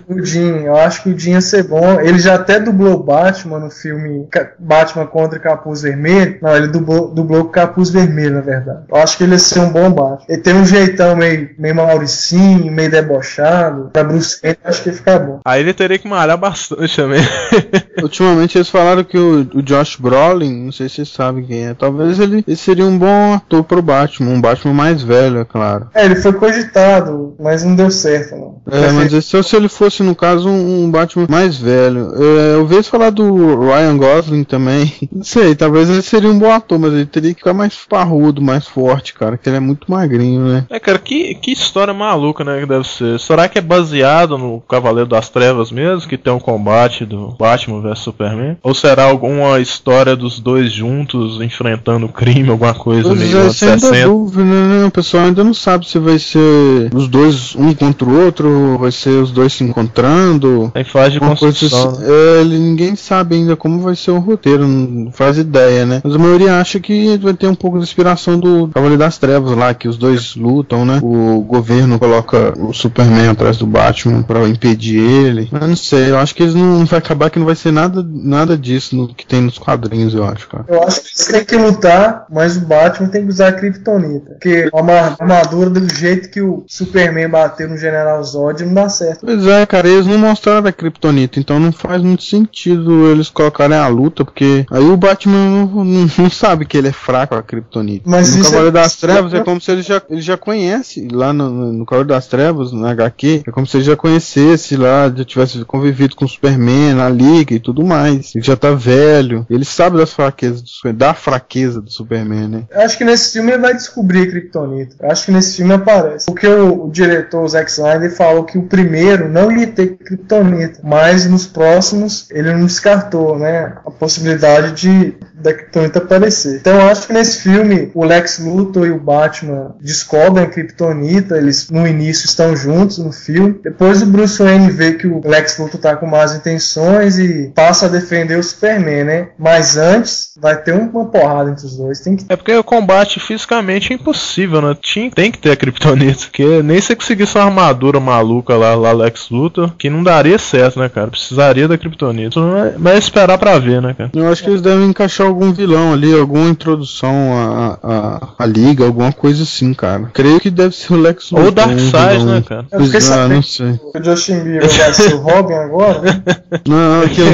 O 0.08 0.24
Jim, 0.24 0.64
eu 0.64 0.76
acho 0.76 1.02
que 1.02 1.10
o 1.10 1.18
Jim 1.18 1.32
ia 1.32 1.40
ser 1.40 1.64
bom. 1.64 2.00
Ele 2.00 2.18
já 2.18 2.34
até 2.34 2.58
dublou 2.58 3.02
Batman 3.02 3.58
no 3.58 3.70
filme 3.70 4.28
Batman 4.58 5.06
contra 5.06 5.38
Capuz 5.38 5.82
Vermelho. 5.82 6.38
Não, 6.40 6.56
ele 6.56 6.68
dublou, 6.68 7.12
dublou 7.12 7.46
Capuz 7.46 7.90
Vermelho, 7.90 8.34
na 8.34 8.40
verdade. 8.40 8.84
Eu 8.88 8.96
acho 8.96 9.16
que 9.16 9.24
ele 9.24 9.32
ia 9.32 9.38
ser 9.38 9.60
um 9.60 9.70
bom 9.70 9.90
Batman. 9.90 10.26
Ele 10.28 10.42
tem 10.42 10.54
um 10.54 10.64
jeitão 10.64 11.16
meio, 11.16 11.50
meio 11.58 11.74
Mauricinho, 11.74 12.72
meio 12.72 12.90
debochado. 12.90 13.90
Pra 13.92 14.04
Bruce 14.04 14.40
Wayne, 14.42 14.58
acho 14.64 14.82
que 14.82 14.88
ia 14.90 14.94
ficar 14.94 15.18
bom. 15.18 15.40
Aí 15.44 15.60
ele 15.60 15.74
teria 15.74 15.98
que 15.98 16.08
malhar 16.08 16.38
bastante 16.38 16.96
também. 16.96 17.22
ultimamente 18.02 18.56
eles 18.56 18.68
falaram 18.68 19.04
que 19.04 19.18
o, 19.18 19.40
o 19.54 19.62
Josh 19.62 19.96
Brolin, 19.96 20.64
não 20.64 20.72
sei 20.72 20.88
se 20.88 20.96
vocês 20.96 21.08
sabem 21.08 21.44
quem 21.44 21.66
é, 21.66 21.74
talvez 21.74 22.18
ele, 22.18 22.44
ele 22.46 22.56
seria 22.56 22.84
um 22.84 22.98
bom 22.98 23.34
ator 23.34 23.64
pro 23.64 23.82
Batman, 23.82 24.30
um 24.30 24.40
Batman 24.40 24.74
mais 24.74 25.02
velho, 25.02 25.40
é 25.40 25.44
claro. 25.44 25.88
É, 25.94 26.04
ele 26.04 26.16
foi 26.16 26.32
cogitado, 26.32 27.34
mas 27.38 27.64
não 27.64 27.74
deu 27.74 27.90
certo, 27.90 28.36
não. 28.36 28.62
É, 28.70 28.90
mas 28.92 29.12
esse 29.12 29.34
é 29.34 29.38
o 29.38 29.42
se 29.44 29.56
ele 29.56 29.68
fosse, 29.68 30.02
no 30.02 30.14
caso, 30.14 30.48
um, 30.48 30.90
Batman 30.90 31.26
mais 31.28 31.56
velho. 31.56 32.12
É, 32.14 32.54
eu 32.54 32.66
vejo 32.66 32.88
falar 32.88 33.10
do 33.10 33.60
Ryan 33.60 33.96
Gosling 33.96 34.44
também. 34.44 34.92
Não 35.12 35.24
sei, 35.24 35.54
talvez 35.54 35.88
ele 35.88 36.02
seria 36.02 36.30
um 36.30 36.38
bom 36.38 36.50
ator, 36.50 36.78
mas 36.78 36.92
ele 36.92 37.06
teria 37.06 37.32
que 37.32 37.40
ficar 37.40 37.54
mais 37.54 37.74
parrudo, 37.88 38.40
mais 38.40 38.66
forte, 38.66 39.14
cara, 39.14 39.36
que 39.36 39.48
ele 39.48 39.56
é 39.56 39.60
muito 39.60 39.90
magrinho, 39.90 40.42
né? 40.46 40.66
É, 40.70 40.78
cara, 40.78 40.98
que, 40.98 41.34
que 41.34 41.52
história 41.52 41.94
maluca, 41.94 42.44
né, 42.44 42.60
que 42.60 42.66
deve 42.66 42.86
ser. 42.86 43.18
Será 43.18 43.48
que 43.48 43.58
é 43.58 43.62
baseado 43.62 44.36
no 44.38 44.60
Cavaleiro 44.60 45.08
das 45.08 45.28
Trevas 45.28 45.70
mesmo, 45.70 46.08
que 46.08 46.18
tem 46.18 46.32
um 46.32 46.40
combate 46.40 47.04
do 47.04 47.34
Batman 47.38 47.80
vs 47.80 47.98
Superman? 47.98 48.56
Ou 48.62 48.74
será 48.74 49.04
alguma 49.04 49.60
história 49.60 50.16
dos 50.16 50.38
dois 50.38 50.72
juntos 50.72 51.40
enfrentando 51.40 52.06
o 52.06 52.12
crime, 52.12 52.50
alguma 52.50 52.74
coisa 52.74 53.08
Pois 53.08 53.20
meio 53.20 53.36
é, 53.36 53.40
anos 53.42 53.56
isso 53.56 53.64
ainda 53.64 53.76
é 53.76 53.78
60? 53.80 54.08
dúvida, 54.08 54.44
né? 54.44 54.84
O 54.86 54.90
pessoal 54.90 55.24
ainda 55.24 55.44
não 55.44 55.54
sabe 55.54 55.88
se 55.88 55.98
vai 55.98 56.18
ser 56.18 56.90
os 56.94 57.08
dois 57.08 57.54
um 57.54 57.74
contra 57.74 58.08
o 58.08 58.24
outro, 58.24 58.78
vai 58.78 58.92
ser 58.92 59.10
os 59.10 59.30
dois 59.34 59.52
se 59.52 59.62
encontrando. 59.64 60.70
Tem 60.72 60.84
fase 60.84 61.12
de 61.12 61.18
Uma 61.18 61.36
coisa 61.36 61.46
construção. 61.46 61.90
assim, 61.90 62.00
né? 62.02 62.08
é, 62.10 62.40
ele- 62.40 62.58
ninguém 62.58 62.96
sabe 62.96 63.34
ainda 63.36 63.56
como 63.56 63.80
vai 63.80 63.94
ser 63.96 64.10
o 64.12 64.18
roteiro, 64.18 64.66
não 64.66 65.10
faz 65.12 65.38
ideia, 65.38 65.84
né? 65.84 66.00
Mas 66.04 66.14
a 66.14 66.18
maioria 66.18 66.60
acha 66.60 66.78
que 66.80 67.16
vai 67.18 67.34
ter 67.34 67.46
um 67.46 67.54
pouco 67.54 67.78
de 67.78 67.84
inspiração 67.84 68.38
do 68.38 68.68
Cavaleiro 68.68 68.98
das 68.98 69.18
Trevas 69.18 69.56
lá, 69.56 69.74
que 69.74 69.88
os 69.88 69.96
dois 69.96 70.34
lutam, 70.36 70.84
né? 70.84 70.98
O 71.02 71.40
governo 71.40 71.98
coloca 71.98 72.54
o 72.58 72.72
Superman 72.72 73.28
atrás 73.28 73.56
do 73.58 73.66
Batman 73.66 74.22
pra 74.22 74.46
impedir 74.48 74.98
ele. 75.00 75.48
Mas 75.50 75.68
não 75.68 75.76
sei, 75.76 76.10
eu 76.10 76.18
acho 76.18 76.34
que 76.34 76.42
eles 76.42 76.54
não 76.54 76.84
vai 76.84 76.98
acabar 76.98 77.30
que 77.30 77.38
não 77.38 77.46
vai 77.46 77.54
ser 77.56 77.72
nada, 77.72 78.04
nada 78.08 78.56
disso 78.56 78.94
no 78.96 79.08
que 79.14 79.26
tem 79.26 79.40
nos 79.40 79.58
quadrinhos, 79.58 80.14
eu 80.14 80.24
acho, 80.24 80.48
cara. 80.48 80.64
Eu 80.68 80.82
acho 80.82 81.00
que 81.02 81.08
eles 81.08 81.26
têm 81.26 81.44
que 81.44 81.56
lutar, 81.56 82.26
mas 82.30 82.56
o 82.56 82.60
Batman 82.60 83.08
tem 83.08 83.22
que 83.24 83.28
usar 83.30 83.48
a 83.48 83.52
Kryptonita. 83.52 84.30
Porque 84.30 84.68
uma 84.72 85.16
armadura 85.18 85.70
do 85.70 85.94
jeito 85.94 86.30
que 86.30 86.40
o 86.40 86.64
Superman 86.66 87.28
bateu 87.28 87.68
no 87.68 87.76
General 87.76 88.22
Zod 88.22 88.64
não 88.64 88.74
dá 88.74 88.88
certo. 88.88 89.13
Pois 89.20 89.46
é, 89.46 89.66
cara, 89.66 89.88
eles 89.88 90.06
não 90.06 90.18
mostraram 90.18 90.66
a 90.66 90.72
Kryptonita, 90.72 91.38
então 91.38 91.58
não 91.60 91.72
faz 91.72 92.02
muito 92.02 92.22
sentido 92.24 93.06
eles 93.10 93.28
colocarem 93.28 93.76
a 93.76 93.86
luta, 93.88 94.24
porque 94.24 94.66
aí 94.70 94.84
o 94.84 94.96
Batman 94.96 95.34
não, 95.66 95.84
não- 95.84 96.10
não 96.18 96.30
sabe 96.30 96.64
que 96.66 96.76
ele 96.76 96.88
é 96.88 96.92
fraco 96.92 97.34
a 97.34 97.42
Kryptonita. 97.42 98.08
Mas 98.08 98.34
no 98.36 98.42
Cavaleiro 98.44 98.68
é- 98.68 98.80
das 98.82 98.96
Trevas 98.96 99.34
é 99.34 99.40
como 99.42 99.60
se 99.60 99.70
ele 99.70 99.82
já, 99.82 100.00
ele 100.08 100.20
já 100.20 100.36
conhece, 100.36 101.08
lá 101.10 101.32
no, 101.32 101.50
no, 101.50 101.72
no 101.72 101.86
Cavaleiro 101.86 102.08
das 102.08 102.26
Trevas, 102.26 102.72
na 102.72 102.90
HQ, 102.90 103.42
é 103.46 103.50
como 103.50 103.66
se 103.66 103.76
ele 103.76 103.84
já 103.84 103.96
conhecesse 103.96 104.76
lá, 104.76 105.12
já 105.14 105.24
tivesse 105.24 105.64
convivido 105.64 106.16
com 106.16 106.24
o 106.24 106.28
Superman 106.28 106.94
na 106.94 107.08
Liga 107.08 107.54
e 107.54 107.60
tudo 107.60 107.84
mais. 107.84 108.34
Ele 108.34 108.44
já 108.44 108.56
tá 108.56 108.72
velho, 108.72 109.46
ele 109.50 109.64
sabe 109.64 109.96
das 109.96 110.12
fraquezas 110.12 110.62
do 110.62 110.68
Superman, 110.68 110.98
da 110.98 111.14
fraqueza 111.14 111.80
do 111.80 111.90
Superman, 111.90 112.48
né? 112.48 112.62
Acho 112.74 112.96
que 112.98 113.04
nesse 113.04 113.32
filme 113.32 113.52
ele 113.52 113.60
vai 113.62 113.74
descobrir 113.74 114.22
a 114.22 114.26
Kryptonita. 114.30 114.96
Acho 115.02 115.26
que 115.26 115.32
nesse 115.32 115.56
filme 115.56 115.72
aparece. 115.74 116.26
Porque 116.26 116.46
o, 116.46 116.86
o 116.86 116.90
diretor, 116.90 117.42
o 117.42 117.48
Zack 117.48 117.70
Snyder, 117.70 118.14
falou 118.16 118.44
que 118.44 118.58
o 118.58 118.62
primeiro 118.62 119.03
não 119.28 119.52
ia 119.52 119.66
ter 119.66 119.96
Kryptonita. 119.96 120.80
Mas 120.82 121.26
nos 121.26 121.46
próximos 121.46 122.28
ele 122.30 122.52
não 122.52 122.66
descartou, 122.66 123.38
né? 123.38 123.76
A 123.84 123.90
possibilidade 123.90 124.72
de 124.72 125.14
da 125.44 125.52
Kryptonita 125.52 125.98
aparecer. 125.98 126.56
Então 126.56 126.74
eu 126.80 126.88
acho 126.88 127.06
que 127.06 127.12
nesse 127.12 127.42
filme 127.42 127.90
o 127.94 128.04
Lex 128.04 128.38
Luthor 128.38 128.86
e 128.86 128.90
o 128.90 128.98
Batman 128.98 129.74
descobrem 129.80 130.44
a 130.44 130.48
Kryptonita. 130.48 131.36
Eles 131.36 131.68
no 131.70 131.86
início 131.86 132.24
estão 132.26 132.56
juntos 132.56 132.98
no 132.98 133.12
filme. 133.12 133.60
Depois 133.62 134.02
o 134.02 134.06
Bruce 134.06 134.42
Wayne 134.42 134.70
vê 134.70 134.94
que 134.94 135.06
o 135.06 135.20
Lex 135.24 135.58
Luthor 135.58 135.80
tá 135.80 135.96
com 135.96 136.06
más 136.06 136.34
intenções 136.34 137.18
e 137.18 137.52
passa 137.54 137.86
a 137.86 137.88
defender 137.88 138.38
o 138.38 138.42
Superman, 138.42 139.04
né? 139.04 139.28
Mas 139.38 139.76
antes 139.76 140.32
vai 140.40 140.56
ter 140.56 140.72
uma 140.72 141.04
porrada 141.04 141.50
entre 141.50 141.66
os 141.66 141.76
dois. 141.76 142.00
Tem 142.00 142.16
que 142.16 142.24
É 142.28 142.36
porque 142.36 142.54
o 142.54 142.64
combate 142.64 143.20
fisicamente 143.20 143.92
é 143.92 143.96
impossível, 143.96 144.62
né? 144.62 144.76
Tinha, 144.80 145.10
tem 145.10 145.30
que 145.30 145.38
ter 145.38 145.50
a 145.50 145.56
Kryptonita. 145.56 146.24
Porque 146.24 146.62
nem 146.62 146.80
se 146.80 146.96
conseguisse 146.96 147.36
uma 147.36 147.44
armadura 147.44 148.00
maluca 148.00 148.56
lá, 148.56 148.74
lá 148.74 148.92
Lex 148.92 149.28
Luthor, 149.30 149.74
que 149.76 149.90
não 149.90 150.02
daria 150.02 150.38
certo, 150.38 150.78
né, 150.78 150.88
cara? 150.88 151.08
Precisaria 151.08 151.68
da 151.68 151.76
Kryptonita. 151.76 152.40
Mas- 152.78 152.94
é 152.94 152.98
esperar 152.98 153.36
pra 153.38 153.58
ver, 153.58 153.82
né, 153.82 153.94
cara? 153.96 154.10
Eu 154.14 154.28
acho 154.30 154.42
que 154.42 154.48
eles 154.50 154.62
devem 154.62 154.88
encaixar 154.88 155.26
algum 155.34 155.52
vilão 155.52 155.92
ali, 155.92 156.14
alguma 156.14 156.48
introdução 156.48 157.12
à, 157.34 157.78
à, 157.82 158.44
à 158.44 158.46
liga, 158.46 158.84
alguma 158.84 159.12
coisa 159.12 159.42
assim, 159.42 159.74
cara. 159.74 160.10
Creio 160.14 160.40
que 160.40 160.50
deve 160.50 160.74
ser 160.74 160.94
o 160.94 160.96
Lex 160.96 161.32
Ou 161.32 161.40
o 161.40 161.44
Luthor, 161.44 161.64
um 161.64 161.68
Darkseid, 161.68 162.18
vilão. 162.18 162.34
né, 162.34 162.44
cara? 162.46 162.66
Eu 162.70 162.84
fiquei 162.84 162.98
é, 162.98 163.00
sabendo 163.00 163.34
não 163.34 163.42
sei. 163.42 163.80
que 163.92 163.98
o 163.98 164.04
Justin 164.04 164.40
Bieber 164.40 164.68
vai 164.68 164.94
ser 164.94 165.14
o 165.14 165.18
Robin 165.18 165.54
agora. 165.54 166.00
Não, 166.66 167.02
aquilo 167.02 167.28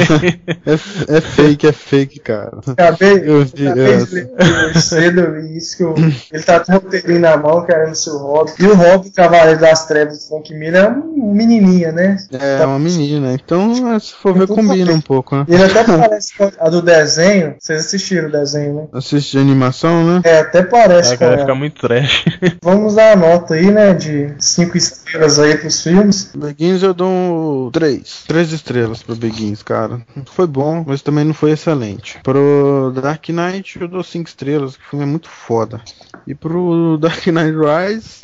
é, 0.65 1.15
é 1.15 1.21
fake, 1.21 1.67
é 1.67 1.71
fake, 1.71 2.19
cara. 2.19 2.51
Acabei, 2.67 3.21
Eu 3.23 3.45
vi 3.45 3.67
acabei 3.67 3.97
de 4.05 4.13
ler 4.15 4.69
hoje 4.69 4.81
cedo, 4.81 5.21
eu 5.21 5.33
vi 5.33 5.57
isso 5.57 5.77
que 5.77 5.83
eu, 5.83 5.95
ele 6.31 6.43
tá 6.43 6.59
com 6.59 6.71
o 6.71 6.75
roteirinho 6.75 7.19
na 7.19 7.37
mão 7.37 7.65
querendo 7.65 7.93
ser 7.93 8.09
o 8.11 8.17
Robin. 8.17 8.51
E 8.59 8.65
o 8.65 8.75
Robin, 8.75 9.09
Cavaleiro 9.11 9.59
das 9.59 9.85
Trevas 9.85 10.19
do 10.19 10.27
Frank 10.27 10.53
Miller, 10.53 10.83
é 10.83 10.87
uma 10.87 11.33
menininha, 11.33 11.91
né? 11.91 12.17
É 12.31 12.65
uma 12.65 12.79
menina, 12.79 13.33
então 13.33 13.93
é, 13.93 13.99
se 13.99 14.13
for 14.13 14.33
ver, 14.33 14.47
combina 14.47 14.91
um 14.91 15.01
pouco, 15.01 15.35
né? 15.35 15.45
E 15.47 15.53
ele 15.53 15.63
até 15.63 15.83
parece 15.83 16.35
com 16.35 16.51
a 16.59 16.69
do 16.69 16.81
desenho. 16.81 17.55
Vocês 17.59 17.80
assistiram 17.81 18.29
o 18.29 18.31
desenho, 18.31 18.75
né? 18.75 18.87
Assiste 18.93 19.31
de 19.31 19.39
animação, 19.39 20.05
né? 20.05 20.21
É, 20.23 20.39
até 20.39 20.63
parece 20.63 21.15
vai 21.17 21.27
ela. 21.27 21.37
ficar 21.39 21.55
muito 21.55 21.81
trash. 21.81 22.25
Vamos 22.63 22.95
dar 22.95 23.13
a 23.13 23.15
nota 23.15 23.55
aí, 23.55 23.71
né? 23.71 23.93
De 23.93 24.33
5 24.39 24.77
estrelas 24.77 25.39
aí 25.39 25.57
pros 25.57 25.81
filmes. 25.81 26.31
Beguins 26.35 26.83
eu 26.83 26.93
dou 26.93 27.71
3. 27.71 28.23
3 28.27 28.51
estrelas 28.51 29.03
pro 29.03 29.15
Beguins, 29.15 29.61
cara. 29.63 30.01
Foi 30.33 30.47
bom, 30.47 30.83
mas 30.85 31.01
também 31.01 31.25
não 31.25 31.33
foi 31.33 31.51
excelente. 31.51 32.19
Pro 32.23 32.93
Dark 33.01 33.27
Knight 33.29 33.79
eu 33.81 33.87
dou 33.87 34.03
5 34.03 34.27
estrelas, 34.27 34.77
que 34.77 34.83
o 34.83 34.89
filme 34.89 35.05
é 35.05 35.07
muito 35.07 35.29
foda. 35.29 35.81
E 36.27 36.35
pro 36.35 36.97
Dark 36.97 37.25
Knight 37.27 37.55
Rise, 37.57 38.21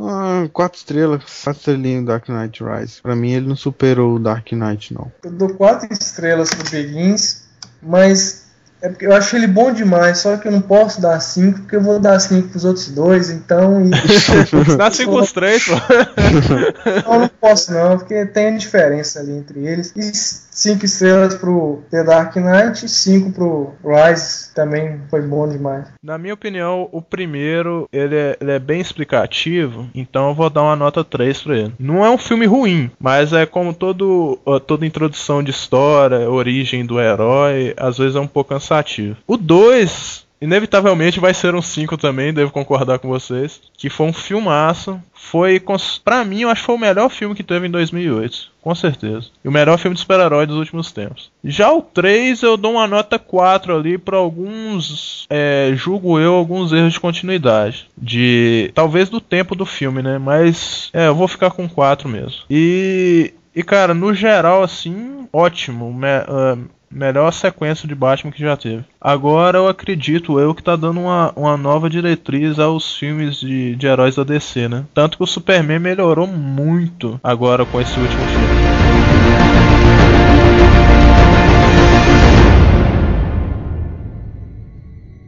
4 0.53 0.77
estrelas. 0.77 1.23
4 1.43 1.51
estrelinhas 1.59 2.01
do 2.01 2.07
Dark 2.07 2.27
Knight 2.29 2.63
Rise. 2.63 3.01
Pra 3.01 3.15
mim 3.15 3.31
ele 3.31 3.47
não 3.47 3.55
superou 3.55 4.15
o 4.15 4.19
Dark 4.19 4.51
Knight, 4.51 4.93
não. 4.93 5.11
Eu 5.23 5.31
dou 5.31 5.49
4 5.55 5.87
estrelas 5.91 6.49
pro 6.49 6.69
Beguins, 6.69 7.43
mas 7.81 8.46
é 8.81 8.89
porque 8.89 9.05
eu 9.05 9.13
acho 9.13 9.35
ele 9.35 9.47
bom 9.47 9.71
demais, 9.71 10.19
só 10.19 10.37
que 10.37 10.47
eu 10.47 10.51
não 10.51 10.61
posso 10.61 11.01
dar 11.01 11.19
5, 11.19 11.61
porque 11.61 11.75
eu 11.75 11.81
vou 11.81 11.99
dar 11.99 12.19
5 12.19 12.49
pros 12.49 12.63
outros 12.63 12.89
dois, 12.89 13.29
então. 13.29 13.83
E... 13.85 13.89
Dá 14.77 14.91
5 14.91 15.19
os 15.19 15.31
3, 15.31 15.65
pô. 15.65 15.73
Não, 17.09 17.19
não 17.21 17.27
posso 17.27 17.73
não, 17.73 17.97
porque 17.97 18.25
tem 18.27 18.55
diferença 18.55 19.19
ali 19.19 19.31
entre 19.31 19.65
eles. 19.65 19.93
E 19.95 20.11
5 20.57 20.85
estrelas 20.85 21.35
pro 21.35 21.83
The 21.89 22.03
Dark 22.03 22.35
Knight 22.35 22.85
e 22.85 22.89
5 22.89 23.31
pro 23.31 23.73
Rise 23.83 24.53
também 24.53 25.01
foi 25.09 25.21
bom 25.21 25.47
demais. 25.47 25.87
Na 26.03 26.17
minha 26.17 26.33
opinião, 26.33 26.87
o 26.91 27.01
primeiro 27.01 27.87
ele 27.91 28.15
é, 28.15 28.37
ele 28.39 28.51
é 28.51 28.59
bem 28.59 28.79
explicativo, 28.79 29.87
então 29.93 30.29
eu 30.29 30.35
vou 30.35 30.49
dar 30.49 30.63
uma 30.63 30.75
nota 30.75 31.03
3 31.03 31.41
pra 31.41 31.57
ele. 31.57 31.73
Não 31.79 32.05
é 32.05 32.09
um 32.09 32.17
filme 32.17 32.45
ruim, 32.45 32.91
mas 32.99 33.33
é 33.33 33.45
como 33.45 33.73
todo, 33.73 34.39
toda 34.65 34.85
introdução 34.85 35.41
de 35.41 35.51
história, 35.51 36.29
origem 36.29 36.85
do 36.85 36.99
herói, 36.99 37.73
às 37.77 37.97
vezes 37.97 38.15
é 38.15 38.19
um 38.19 38.27
pouco 38.27 38.49
cansativo. 38.49 38.66
O 39.27 39.37
2, 39.37 40.25
inevitavelmente, 40.41 41.19
vai 41.19 41.33
ser 41.33 41.55
um 41.55 41.61
5 41.61 41.97
também, 41.97 42.33
devo 42.33 42.51
concordar 42.51 42.99
com 42.99 43.07
vocês, 43.07 43.59
que 43.77 43.89
foi 43.89 44.07
um 44.07 44.13
filmaço. 44.13 44.99
Foi, 45.13 45.61
pra 46.03 46.23
mim, 46.23 46.41
eu 46.41 46.49
acho 46.49 46.61
que 46.61 46.65
foi 46.67 46.75
o 46.75 46.79
melhor 46.79 47.09
filme 47.09 47.35
que 47.35 47.43
teve 47.43 47.67
em 47.67 47.71
2008. 47.71 48.51
Com 48.61 48.75
certeza. 48.75 49.27
E 49.43 49.47
o 49.47 49.51
melhor 49.51 49.77
filme 49.77 49.95
de 49.95 50.01
super-herói 50.01 50.45
dos 50.45 50.57
últimos 50.57 50.91
tempos. 50.91 51.31
Já 51.43 51.71
o 51.71 51.81
3 51.81 52.41
eu 52.43 52.57
dou 52.57 52.73
uma 52.73 52.87
nota 52.87 53.17
4 53.17 53.75
ali 53.75 53.97
pra 53.97 54.17
alguns, 54.17 55.25
é, 55.29 55.71
julgo 55.73 56.19
eu, 56.19 56.33
alguns 56.33 56.71
erros 56.73 56.93
de 56.93 56.99
continuidade. 56.99 57.87
De. 57.97 58.69
Talvez 58.73 59.09
do 59.09 59.21
tempo 59.21 59.55
do 59.55 59.65
filme, 59.65 60.01
né? 60.01 60.17
Mas. 60.17 60.89
É, 60.93 61.07
eu 61.07 61.15
vou 61.15 61.27
ficar 61.27 61.51
com 61.51 61.67
4 61.67 62.07
mesmo. 62.09 62.41
E. 62.49 63.33
E 63.55 63.63
cara, 63.63 63.93
no 63.93 64.13
geral, 64.13 64.61
assim, 64.61 65.27
ótimo. 65.33 65.91
Me- 65.91 66.07
ah, 66.07 66.57
melhor 66.89 67.31
sequência 67.31 67.87
de 67.87 67.95
Batman 67.95 68.31
que 68.31 68.41
já 68.41 68.55
teve. 68.55 68.83
Agora 68.99 69.57
eu 69.57 69.67
acredito 69.67 70.39
eu 70.39 70.53
que 70.53 70.63
tá 70.63 70.75
dando 70.75 70.99
uma, 71.01 71.31
uma 71.35 71.57
nova 71.57 71.89
diretriz 71.89 72.59
aos 72.59 72.95
filmes 72.97 73.39
de, 73.39 73.75
de 73.75 73.87
heróis 73.87 74.15
da 74.15 74.23
DC, 74.23 74.67
né? 74.67 74.85
Tanto 74.93 75.17
que 75.17 75.23
o 75.23 75.27
Superman 75.27 75.79
melhorou 75.79 76.27
muito 76.27 77.19
agora 77.23 77.65
com 77.65 77.79
esse 77.79 77.99
último 77.99 78.25
filme. 78.27 78.66